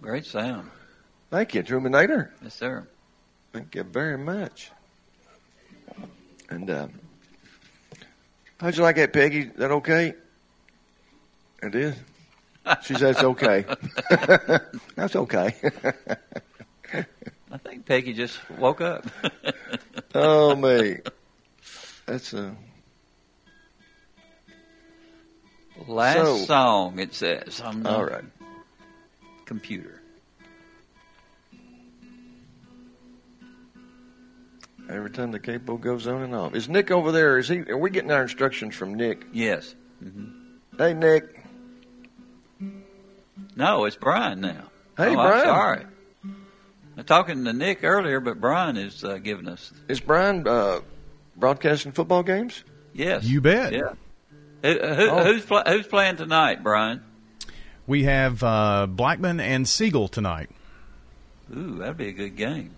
Great 0.00 0.24
sound. 0.24 0.70
Thank 1.30 1.54
you, 1.54 1.62
Truminator. 1.62 2.30
Yes, 2.42 2.54
sir. 2.54 2.88
Thank 3.52 3.74
you 3.74 3.82
very 3.82 4.18
much. 4.18 4.70
And 6.50 6.70
uh, 6.70 6.88
how'd 8.60 8.76
you 8.76 8.82
like 8.82 8.96
that, 8.96 9.12
Peggy? 9.12 9.40
Is 9.42 9.56
that 9.56 9.70
okay? 9.72 10.14
It 11.62 11.74
is. 11.74 11.94
She 12.82 12.94
says 12.94 13.16
it's 13.16 13.24
okay. 13.24 13.64
That's 14.94 15.16
okay. 15.16 15.54
I 17.50 17.56
think 17.58 17.86
Peggy 17.86 18.12
just 18.12 18.38
woke 18.58 18.80
up. 18.82 19.06
oh 20.14 20.54
me, 20.54 20.98
that's 22.04 22.34
a 22.34 22.54
last 25.86 26.16
So- 26.16 26.36
song. 26.44 26.98
It 26.98 27.14
says 27.14 27.60
on 27.60 27.82
the 27.82 27.90
all 27.90 28.04
right. 28.04 28.24
computer. 29.46 29.97
Every 34.88 35.10
time 35.10 35.32
the 35.32 35.38
capo 35.38 35.76
goes 35.76 36.06
on 36.06 36.22
and 36.22 36.34
off, 36.34 36.54
is 36.54 36.68
Nick 36.68 36.90
over 36.90 37.12
there? 37.12 37.38
Is 37.38 37.48
he? 37.48 37.58
Are 37.70 37.76
we 37.76 37.90
getting 37.90 38.10
our 38.10 38.22
instructions 38.22 38.74
from 38.74 38.94
Nick? 38.94 39.26
Yes. 39.32 39.74
hmm 40.02 40.26
Hey, 40.78 40.94
Nick. 40.94 41.44
No, 43.56 43.84
it's 43.84 43.96
Brian 43.96 44.40
now. 44.40 44.64
Hey, 44.96 45.08
oh, 45.10 45.14
Brian. 45.14 45.38
I'm 45.40 45.44
sorry. 45.44 45.84
I'm 46.96 47.04
talking 47.04 47.44
to 47.44 47.52
Nick 47.52 47.84
earlier, 47.84 48.20
but 48.20 48.40
Brian 48.40 48.76
is 48.76 49.04
uh, 49.04 49.18
giving 49.18 49.48
us. 49.48 49.72
Is 49.88 50.00
Brian 50.00 50.46
uh, 50.46 50.80
broadcasting 51.36 51.92
football 51.92 52.22
games? 52.22 52.64
Yes. 52.92 53.24
You 53.24 53.40
bet. 53.40 53.72
Yeah. 53.72 53.92
Who, 54.62 54.72
who, 54.72 55.10
Oh. 55.10 55.24
who's 55.24 55.44
pl- 55.44 55.62
who's 55.66 55.86
playing 55.86 56.16
tonight, 56.16 56.62
Brian? 56.62 57.02
We 57.86 58.04
have 58.04 58.42
uh, 58.42 58.86
Blackman 58.88 59.40
and 59.40 59.66
Siegel 59.68 60.08
tonight. 60.08 60.50
Ooh, 61.56 61.78
that'd 61.78 61.96
be 61.96 62.08
a 62.08 62.12
good 62.12 62.36
game. 62.36 62.72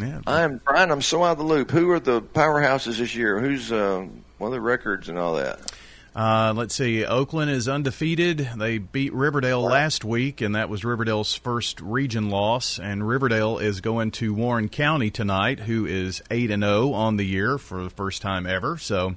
Yeah. 0.00 0.20
I'm 0.26 0.58
Brian. 0.58 0.90
I'm 0.90 1.02
so 1.02 1.24
out 1.24 1.32
of 1.32 1.38
the 1.38 1.44
loop. 1.44 1.70
Who 1.70 1.90
are 1.90 2.00
the 2.00 2.20
powerhouses 2.20 2.98
this 2.98 3.14
year? 3.14 3.40
Who's 3.40 3.72
uh, 3.72 4.06
what 4.38 4.48
are 4.48 4.50
the 4.50 4.60
records 4.60 5.08
and 5.08 5.18
all 5.18 5.34
that? 5.36 5.72
Uh, 6.14 6.54
let's 6.56 6.74
see. 6.74 7.04
Oakland 7.04 7.50
is 7.50 7.68
undefeated. 7.68 8.48
They 8.56 8.78
beat 8.78 9.12
Riverdale 9.12 9.60
last 9.60 10.02
week, 10.02 10.40
and 10.40 10.54
that 10.54 10.70
was 10.70 10.82
Riverdale's 10.82 11.34
first 11.34 11.78
region 11.82 12.30
loss. 12.30 12.78
And 12.78 13.06
Riverdale 13.06 13.58
is 13.58 13.82
going 13.82 14.12
to 14.12 14.32
Warren 14.32 14.70
County 14.70 15.10
tonight, 15.10 15.60
who 15.60 15.84
is 15.84 16.22
eight 16.30 16.50
and 16.50 16.62
zero 16.62 16.92
on 16.94 17.16
the 17.18 17.24
year 17.26 17.58
for 17.58 17.82
the 17.84 17.90
first 17.90 18.22
time 18.22 18.46
ever. 18.46 18.78
So, 18.78 19.16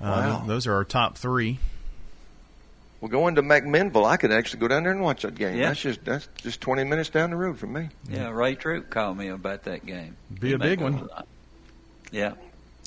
uh, 0.00 0.04
Wow. 0.40 0.44
those 0.46 0.66
are 0.66 0.74
our 0.74 0.84
top 0.84 1.16
three. 1.18 1.58
Well, 3.04 3.10
going 3.10 3.34
to 3.34 3.42
McMinnville, 3.42 4.06
I 4.06 4.16
could 4.16 4.32
actually 4.32 4.60
go 4.60 4.68
down 4.68 4.84
there 4.84 4.92
and 4.92 5.02
watch 5.02 5.24
that 5.24 5.34
game. 5.34 5.58
Yeah. 5.58 5.68
That's 5.68 5.80
just 5.82 6.02
that's 6.06 6.26
just 6.36 6.62
20 6.62 6.84
minutes 6.84 7.10
down 7.10 7.28
the 7.28 7.36
road 7.36 7.58
from 7.58 7.74
me. 7.74 7.90
Yeah, 8.08 8.30
Ray 8.30 8.54
Troop 8.54 8.88
called 8.88 9.18
me 9.18 9.28
about 9.28 9.64
that 9.64 9.84
game. 9.84 10.16
Be 10.40 10.48
He 10.48 10.54
a 10.54 10.58
big 10.58 10.78
go 10.78 10.86
one. 10.86 10.98
tonight. 11.00 11.24
Yeah. 12.12 12.32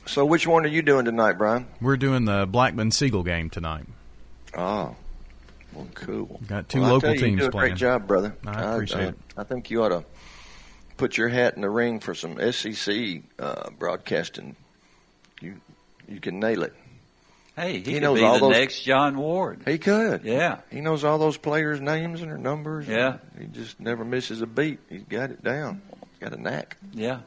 So, 0.08 0.26
which 0.26 0.48
one 0.48 0.66
are 0.66 0.70
you 0.70 0.82
doing 0.82 1.06
tonight, 1.06 1.34
Brian? 1.34 1.68
We're 1.80 1.98
doing 1.98 2.26
the 2.26 2.48
Blackman 2.48 2.90
Siegel 2.90 3.22
game 3.22 3.52
tonight. 3.52 3.86
Oh, 4.58 4.96
well, 5.72 5.88
cool. 5.94 6.40
Got 6.48 6.68
two 6.68 6.80
Well, 6.80 6.90
I 6.90 6.92
local 6.94 7.10
tell 7.10 7.14
you, 7.14 7.20
teams 7.22 7.32
you 7.34 7.38
do 7.42 7.46
a 7.50 7.52
playing. 7.52 7.70
Great 7.74 7.78
job, 7.78 8.08
brother. 8.08 8.36
I 8.44 8.74
appreciate 8.74 9.00
I, 9.00 9.08
it. 9.10 9.16
I 9.38 9.44
think 9.44 9.70
you 9.70 9.84
ought 9.84 9.90
to 9.90 10.04
put 10.98 11.16
your 11.16 11.28
hat 11.28 11.54
in 11.54 11.62
the 11.62 11.70
ring 11.70 12.00
for 12.00 12.16
some 12.16 12.40
SEC 12.52 13.22
uh, 13.38 13.70
broadcasting. 13.78 14.56
You 15.42 15.62
you 16.08 16.20
can 16.20 16.40
nail 16.40 16.64
it. 16.64 16.74
Hey, 17.58 17.74
he, 17.74 17.78
He 17.80 17.94
could 17.94 18.02
knows 18.04 18.20
be 18.20 18.24
all 18.24 18.36
the 18.36 18.40
those- 18.42 18.52
next 18.56 18.82
John 18.84 19.18
Ward. 19.18 19.64
He 19.66 19.80
could. 19.80 20.24
Yeah. 20.24 20.60
He 20.70 20.80
knows 20.80 21.04
all 21.04 21.18
those 21.18 21.38
players' 21.38 21.82
names 21.82 22.22
and 22.22 22.30
their 22.30 22.38
numbers. 22.38 22.88
Yeah. 22.88 23.18
He 23.40 23.48
just 23.48 23.80
never 23.80 24.06
misses 24.06 24.42
a 24.42 24.48
beat. 24.48 24.80
He's 24.90 25.02
got 25.04 25.32
it 25.32 25.44
down. 25.44 25.82
Got 26.20 26.34
a 26.34 26.42
knack. 26.42 26.78
Yeah. 26.94 27.20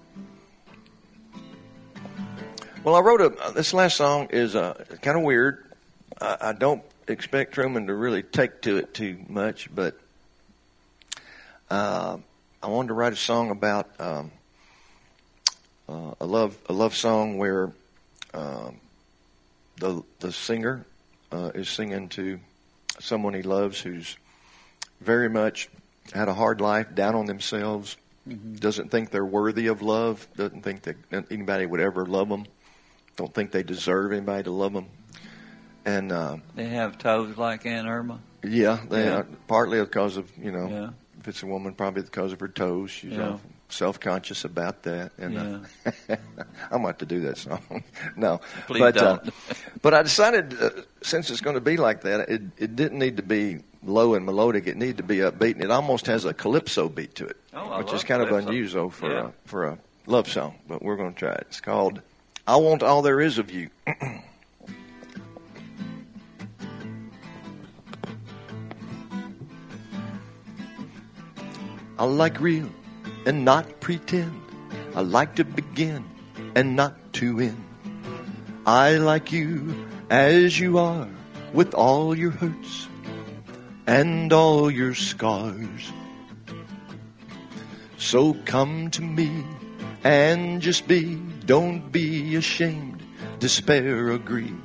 Well, 2.84 2.94
I 2.94 3.00
wrote 3.00 3.20
a. 3.20 3.52
This 3.52 3.74
last 3.74 3.96
song 3.96 4.28
is 4.30 4.56
uh, 4.56 4.84
kind 5.02 5.18
of 5.18 5.22
weird. 5.24 5.66
I, 6.20 6.36
I 6.40 6.52
don't 6.52 6.82
expect 7.08 7.52
Truman 7.52 7.88
to 7.88 7.94
really 7.94 8.22
take 8.22 8.62
to 8.62 8.78
it 8.78 8.94
too 8.94 9.18
much, 9.28 9.68
but 9.74 9.98
uh, 11.70 12.16
I 12.62 12.66
wanted 12.68 12.88
to 12.88 12.94
write 12.94 13.12
a 13.12 13.16
song 13.16 13.50
about 13.50 13.90
um, 13.98 14.30
uh, 15.88 16.12
a 16.20 16.24
love 16.26 16.56
a 16.68 16.72
love 16.72 16.94
song 16.96 17.36
where 17.36 17.70
um, 18.32 18.76
the 19.80 20.02
the 20.20 20.30
singer 20.32 20.84
uh, 21.32 21.50
is 21.54 21.68
singing 21.68 22.08
to 22.10 22.38
someone 23.00 23.34
he 23.34 23.42
loves 23.42 23.80
who's 23.80 24.16
very 25.00 25.28
much 25.28 25.68
had 26.12 26.28
a 26.28 26.34
hard 26.34 26.60
life, 26.60 26.94
down 26.94 27.14
on 27.14 27.26
themselves, 27.26 27.96
doesn't 28.58 28.90
think 28.90 29.10
they're 29.10 29.24
worthy 29.24 29.66
of 29.68 29.80
love, 29.82 30.26
doesn't 30.36 30.62
think 30.62 30.82
that 30.82 30.96
anybody 31.30 31.66
would 31.66 31.80
ever 31.80 32.04
love 32.06 32.28
them, 32.28 32.44
don't 33.16 33.32
think 33.32 33.50
they 33.52 33.62
deserve 33.62 34.12
anybody 34.12 34.42
to 34.44 34.50
love 34.50 34.72
them, 34.72 34.86
and 35.84 36.12
uh, 36.12 36.36
They 36.54 36.66
have 36.68 36.98
toes 36.98 37.36
like 37.38 37.64
Aunt 37.64 37.86
Irma. 37.88 38.20
yeah, 38.42 38.80
they 38.88 39.04
Yeah. 39.04 39.18
Are, 39.18 39.26
partly 39.48 39.80
because 39.80 40.16
of 40.16 40.30
you 40.36 40.52
know, 40.52 40.68
Yeah. 40.68 40.90
if 41.20 41.28
it's 41.28 41.42
a 41.42 41.46
woman, 41.46 41.74
probably 41.74 42.02
because 42.02 42.32
of 42.32 42.40
her 42.40 42.48
toes. 42.48 42.90
She's 42.90 43.12
Yeah. 43.12 43.38
All 43.70 43.92
self-conscious 43.92 44.44
about 44.44 44.82
that, 44.82 45.12
and 45.18 45.38
uh, 45.38 45.58
I'm 46.70 46.84
about 46.84 46.98
to 47.00 47.06
do 47.06 47.20
that 47.20 47.38
song. 47.38 47.84
no, 48.16 48.40
Please 48.66 48.80
but 48.80 48.94
don't. 48.94 49.28
Uh, 49.28 49.30
but 49.82 49.94
I 49.94 50.02
decided 50.02 50.60
uh, 50.60 50.70
since 51.02 51.30
it's 51.30 51.40
going 51.40 51.54
to 51.54 51.60
be 51.60 51.76
like 51.76 52.02
that, 52.02 52.28
it 52.28 52.42
it 52.58 52.76
didn't 52.76 52.98
need 52.98 53.16
to 53.16 53.22
be 53.22 53.60
low 53.82 54.14
and 54.14 54.24
melodic. 54.26 54.66
It 54.66 54.76
needed 54.76 54.96
to 54.98 55.02
be 55.02 55.18
upbeat, 55.18 55.54
and 55.54 55.62
it 55.62 55.70
almost 55.70 56.06
has 56.06 56.24
a 56.24 56.34
calypso 56.34 56.88
beat 56.88 57.14
to 57.16 57.26
it, 57.26 57.36
Oh, 57.54 57.78
which 57.78 57.92
is 57.92 58.04
kind 58.04 58.22
of 58.22 58.32
unusual 58.32 58.90
for 58.90 59.10
Yeah. 59.10 59.26
a, 59.28 59.48
for 59.48 59.64
a 59.66 59.78
love 60.06 60.28
song. 60.28 60.54
But 60.68 60.82
we're 60.82 60.96
going 60.96 61.12
to 61.14 61.18
try 61.18 61.32
it. 61.32 61.46
It's 61.48 61.60
called 61.60 62.00
"I 62.46 62.56
Want 62.56 62.82
All 62.82 63.02
There 63.02 63.20
Is 63.20 63.38
of 63.38 63.50
You." 63.50 63.70
I 71.98 72.04
like 72.04 72.40
real 72.40 72.68
and 73.26 73.44
not 73.44 73.80
pretend. 73.80 74.40
I 74.94 75.02
like 75.02 75.36
to 75.36 75.44
begin 75.44 76.04
and 76.54 76.76
not 76.76 77.12
to 77.14 77.40
end. 77.40 77.64
I 78.66 78.96
like 78.96 79.32
you 79.32 79.86
as 80.10 80.58
you 80.58 80.78
are 80.78 81.08
with 81.52 81.74
all 81.74 82.16
your 82.16 82.30
hurts 82.30 82.88
and 83.86 84.32
all 84.32 84.70
your 84.70 84.94
scars. 84.94 85.92
So 87.98 88.34
come 88.44 88.90
to 88.92 89.02
me 89.02 89.44
and 90.04 90.60
just 90.60 90.86
be. 90.88 91.16
Don't 91.46 91.90
be 91.90 92.36
ashamed, 92.36 93.02
despair 93.40 94.10
or 94.10 94.18
grieve. 94.18 94.60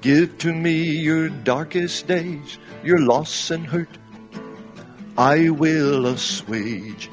Give 0.00 0.38
to 0.38 0.52
me 0.52 0.94
your 0.94 1.28
darkest 1.28 2.06
days, 2.06 2.58
your 2.84 3.00
loss 3.00 3.50
and 3.50 3.66
hurt. 3.66 3.98
I 5.18 5.50
will 5.50 6.06
assuage. 6.06 7.10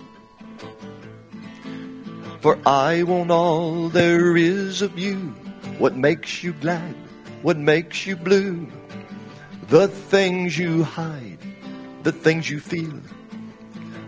For 2.41 2.59
I 2.65 3.03
want 3.03 3.31
all 3.31 3.89
there 3.89 4.37
is 4.37 4.81
of 4.81 4.99
you. 4.99 5.17
What 5.79 5.95
makes 5.95 6.43
you 6.43 6.53
glad? 6.53 6.95
What 7.41 7.57
makes 7.57 8.05
you 8.05 8.15
blue? 8.15 8.67
The 9.69 9.87
things 9.87 10.57
you 10.57 10.83
hide, 10.83 11.39
the 12.03 12.11
things 12.11 12.49
you 12.49 12.59
feel, 12.59 13.01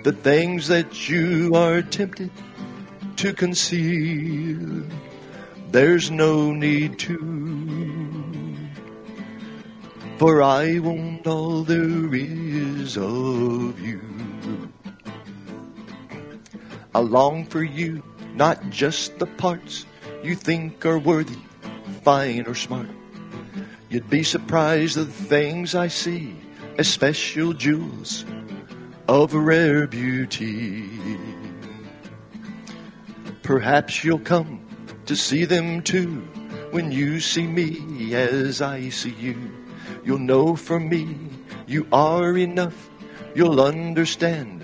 the 0.03 0.11
things 0.11 0.67
that 0.67 1.09
you 1.09 1.55
are 1.55 1.81
tempted 1.81 2.31
to 3.17 3.33
conceal. 3.33 4.83
There's 5.71 6.11
no 6.11 6.51
need 6.51 6.99
to. 6.99 7.17
For 10.17 10.41
I 10.41 10.79
want 10.79 11.27
all 11.27 11.63
there 11.63 12.13
is 12.13 12.97
of 12.97 13.79
you. 13.79 14.16
I 16.97 16.99
long 17.01 17.45
for 17.45 17.61
you, 17.61 18.01
not 18.33 18.71
just 18.71 19.19
the 19.19 19.27
parts 19.27 19.85
you 20.23 20.33
think 20.33 20.83
are 20.83 20.97
worthy, 20.97 21.37
fine 22.01 22.47
or 22.47 22.55
smart. 22.55 22.89
You'd 23.87 24.09
be 24.09 24.23
surprised 24.23 24.97
at 24.97 25.05
the 25.05 25.23
things 25.25 25.75
I 25.75 25.89
see 25.89 26.35
as 26.79 26.87
special 26.87 27.53
jewels 27.53 28.25
of 29.07 29.35
rare 29.35 29.85
beauty. 29.85 30.89
Perhaps 33.43 34.03
you'll 34.03 34.17
come 34.17 34.65
to 35.05 35.15
see 35.15 35.45
them 35.45 35.83
too 35.83 36.25
when 36.71 36.91
you 36.91 37.19
see 37.19 37.45
me 37.45 38.15
as 38.15 38.59
I 38.59 38.89
see 38.89 39.13
you. 39.19 39.37
You'll 40.03 40.17
know 40.17 40.55
from 40.55 40.89
me 40.89 41.15
you 41.67 41.85
are 41.91 42.35
enough. 42.35 42.89
You'll 43.35 43.61
understand 43.61 44.56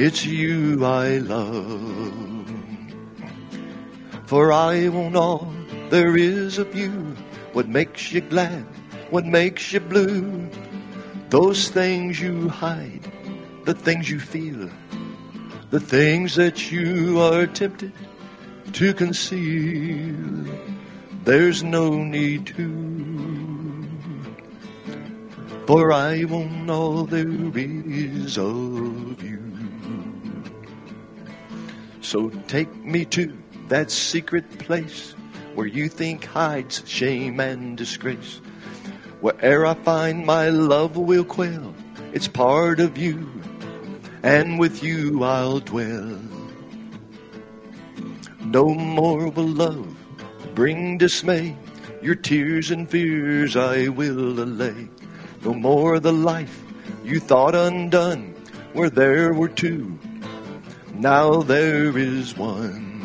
it's 0.00 0.24
you 0.24 0.82
I 0.82 1.18
love. 1.18 2.48
For 4.24 4.50
I 4.50 4.88
want 4.88 5.14
all 5.14 5.52
there 5.90 6.16
is 6.16 6.56
of 6.56 6.74
you. 6.74 6.90
What 7.52 7.68
makes 7.68 8.10
you 8.10 8.22
glad? 8.22 8.64
What 9.10 9.26
makes 9.26 9.74
you 9.74 9.80
blue? 9.80 10.48
Those 11.28 11.68
things 11.68 12.18
you 12.18 12.48
hide, 12.48 13.12
the 13.66 13.74
things 13.74 14.08
you 14.08 14.18
feel, 14.20 14.70
the 15.68 15.80
things 15.80 16.34
that 16.36 16.72
you 16.72 17.20
are 17.20 17.46
tempted 17.46 17.92
to 18.72 18.94
conceal. 18.94 20.16
There's 21.24 21.62
no 21.62 22.02
need 22.02 22.46
to, 22.56 23.86
for 25.66 25.92
I 25.92 26.24
won't 26.24 26.70
all 26.70 27.04
there 27.04 27.52
is 27.54 28.38
of 28.38 29.22
you. 29.22 29.39
So 32.10 32.28
take 32.48 32.74
me 32.84 33.04
to 33.14 33.32
that 33.68 33.88
secret 33.88 34.58
place 34.58 35.14
where 35.54 35.68
you 35.68 35.88
think 35.88 36.24
hides 36.24 36.82
shame 36.84 37.38
and 37.38 37.78
disgrace. 37.78 38.40
Where'er 39.20 39.64
I 39.64 39.74
find 39.74 40.26
my 40.26 40.48
love 40.48 40.96
will 40.96 41.22
quell, 41.22 41.72
it's 42.12 42.26
part 42.26 42.80
of 42.80 42.98
you, 42.98 43.30
and 44.24 44.58
with 44.58 44.82
you 44.82 45.22
I'll 45.22 45.60
dwell. 45.60 46.18
No 48.40 48.74
more 48.74 49.28
will 49.28 49.46
love 49.46 49.94
bring 50.56 50.98
dismay, 50.98 51.56
your 52.02 52.16
tears 52.16 52.72
and 52.72 52.90
fears 52.90 53.54
I 53.54 53.86
will 53.86 54.42
allay. 54.42 54.88
No 55.44 55.54
more 55.54 56.00
the 56.00 56.12
life 56.12 56.60
you 57.04 57.20
thought 57.20 57.54
undone, 57.54 58.34
where 58.72 58.90
there 58.90 59.32
were 59.32 59.48
two, 59.48 59.96
now 61.00 61.40
there 61.40 61.96
is 61.96 62.36
one. 62.36 63.00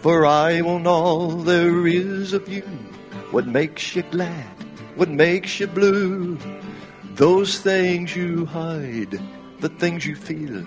For 0.00 0.24
I 0.24 0.62
want 0.62 0.86
all 0.86 1.28
there 1.28 1.86
is 1.86 2.32
of 2.32 2.48
you, 2.48 2.62
what 3.30 3.46
makes 3.46 3.94
you 3.94 4.02
glad, 4.02 4.46
what 4.96 5.10
makes 5.10 5.60
you 5.60 5.66
blue, 5.66 6.38
those 7.14 7.60
things 7.60 8.16
you 8.16 8.46
hide, 8.46 9.20
the 9.60 9.68
things 9.68 10.06
you 10.06 10.16
feel, 10.16 10.64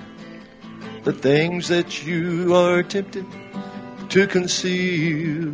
the 1.04 1.14
things 1.14 1.68
that 1.68 2.06
you 2.06 2.56
are 2.56 2.84
tempted 2.84 3.26
to 4.10 4.28
conceal. 4.28 5.52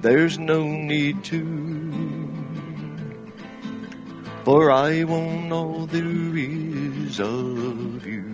There's 0.00 0.38
no 0.38 0.62
need 0.64 1.24
to, 1.24 1.42
for 4.44 4.70
I 4.70 5.04
won't 5.04 5.52
all 5.52 5.86
there 5.86 6.36
is 6.36 7.20
of 7.20 8.06
you. 8.06 8.24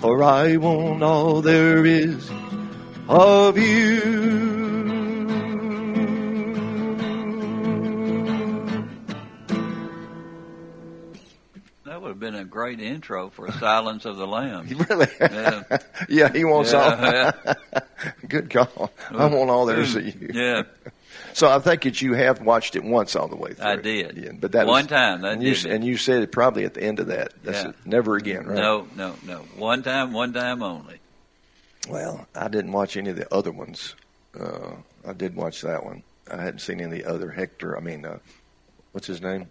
For 0.00 0.22
I 0.22 0.56
won't 0.56 1.02
all 1.02 1.42
there 1.42 1.84
is 1.84 2.30
of 3.08 3.58
you. 3.58 4.38
That 11.84 12.02
would 12.02 12.08
have 12.10 12.20
been 12.20 12.36
a 12.36 12.44
great 12.44 12.80
intro 12.80 13.28
for 13.30 13.50
Silence 13.52 14.04
of 14.04 14.18
the 14.18 14.26
Lambs. 14.26 14.72
Really? 14.88 15.08
Yeah. 15.20 15.62
yeah, 16.08 16.32
he 16.32 16.44
wants 16.44 16.72
Yeah, 16.72 17.32
all. 17.44 17.54
Good 18.28 18.50
call. 18.50 18.92
I 19.10 19.26
want 19.26 19.50
all 19.50 19.66
there 19.66 19.80
is 19.80 19.96
of 19.96 20.04
mm. 20.04 20.34
you. 20.34 20.40
Yeah. 20.40 20.62
So 21.38 21.48
I 21.48 21.60
think 21.60 21.82
that 21.82 22.02
you 22.02 22.14
have 22.14 22.42
watched 22.42 22.74
it 22.74 22.82
once 22.82 23.14
all 23.14 23.28
the 23.28 23.36
way 23.36 23.52
through. 23.54 23.64
I 23.64 23.76
did. 23.76 24.16
Yeah, 24.16 24.32
but 24.32 24.50
that 24.52 24.66
One 24.66 24.82
was, 24.82 24.86
time, 24.88 25.20
that 25.20 25.34
and 25.34 25.42
you, 25.42 25.54
and 25.68 25.84
you 25.84 25.96
said 25.96 26.22
it 26.24 26.32
probably 26.32 26.64
at 26.64 26.74
the 26.74 26.82
end 26.82 26.98
of 26.98 27.06
that. 27.06 27.32
That's 27.44 27.62
Yeah. 27.62 27.68
it. 27.70 27.76
Never 27.86 28.16
again, 28.16 28.44
right? 28.46 28.56
No, 28.56 28.88
no, 28.96 29.14
no. 29.24 29.38
One 29.56 29.84
time, 29.84 30.12
one 30.12 30.32
time 30.32 30.64
only. 30.64 30.98
Well, 31.88 32.26
I 32.34 32.48
didn't 32.48 32.72
watch 32.72 32.96
any 32.96 33.10
of 33.10 33.16
the 33.16 33.32
other 33.32 33.52
ones. 33.52 33.94
Uh, 34.38 34.72
I 35.06 35.12
did 35.12 35.36
watch 35.36 35.60
that 35.62 35.84
one. 35.84 36.02
I 36.28 36.42
hadn't 36.42 36.58
seen 36.58 36.80
any 36.80 36.84
of 36.84 36.90
the 36.90 37.04
other 37.04 37.30
Hector. 37.30 37.76
I 37.76 37.80
mean, 37.80 38.04
uh, 38.04 38.18
what's 38.90 39.06
his 39.06 39.22
name? 39.22 39.46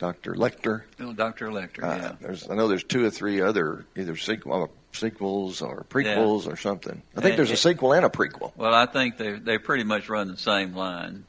Doctor 0.00 0.34
Lecter. 0.34 0.82
Oh, 0.98 1.12
Dr. 1.12 1.46
Electric, 1.46 1.86
Uh, 1.86 1.94
yeah. 2.00 2.12
There's, 2.20 2.50
I 2.50 2.56
know 2.56 2.66
there's 2.66 2.82
two 2.82 3.04
or 3.04 3.10
three 3.10 3.40
other 3.40 3.86
either 3.96 4.16
sequel, 4.16 4.72
sequels 4.92 5.62
or 5.62 5.84
prequels 5.88 6.46
or 6.46 6.56
something. 6.56 7.02
I 7.16 7.20
think 7.20 7.30
And 7.32 7.38
there's 7.38 7.50
a 7.50 7.56
sequel 7.56 7.92
and 7.92 8.04
a 8.04 8.08
prequel. 8.08 8.52
Well, 8.56 8.74
I 8.74 8.86
think 8.86 9.16
they 9.18 9.32
they 9.32 9.58
pretty 9.58 9.84
much 9.84 10.08
run 10.08 10.28
the 10.28 10.36
same 10.36 10.74
line. 10.74 11.24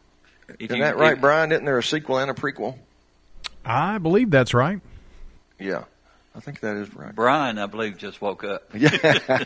If 0.49 0.55
Isn't 0.61 0.78
you- 0.78 0.84
that 0.84 0.97
right, 0.97 1.14
if- 1.14 1.22
Brian? 1.22 1.51
Isn't 1.51 1.66
there 1.66 1.78
a 1.78 1.84
sequel 1.84 2.18
and 2.20 2.30
a 2.30 2.34
prequel? 2.34 2.76
I 3.66 3.97
believe 3.97 4.30
that's 4.30 4.53
right. 4.53 4.82
Yeah, 5.57 5.86
I 6.36 6.41
think 6.41 6.59
that 6.59 6.76
is 6.76 6.93
right. 6.93 7.16
Brian, 7.16 7.57
I 7.57 7.66
believe, 7.68 7.97
just 7.97 8.22
woke 8.22 8.43
up. 8.43 8.64
Yeah. 8.76 9.43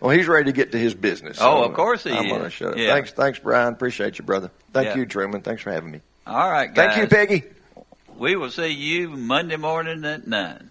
well, 0.00 0.16
he's 0.16 0.26
ready 0.28 0.46
to 0.46 0.52
get 0.52 0.72
to 0.72 0.78
his 0.78 0.94
business. 0.94 1.38
Oh, 1.40 1.64
of 1.64 1.74
course 1.74 2.04
he 2.04 2.12
I'm 2.12 2.24
is. 2.26 2.32
Gonna 2.32 2.50
shut 2.50 2.68
up. 2.72 2.76
Yeah. 2.78 2.94
Thanks, 2.94 3.12
thanks, 3.12 3.38
Brian. 3.38 3.74
Appreciate 3.74 4.18
you, 4.18 4.24
brother. 4.24 4.50
Thank 4.72 4.86
Yeah. 4.88 4.96
you, 4.96 5.06
Truman. 5.06 5.42
Thanks 5.42 5.60
for 5.62 5.70
having 5.70 5.90
me. 5.90 6.00
All 6.26 6.50
right, 6.50 6.72
guys. 6.72 6.94
Thank 6.94 7.02
you, 7.02 7.16
Peggy. 7.16 7.42
We 8.16 8.36
will 8.36 8.50
see 8.50 8.68
you 8.68 9.10
Monday 9.10 9.56
morning 9.56 10.04
at 10.04 10.26
nine. 10.26 10.70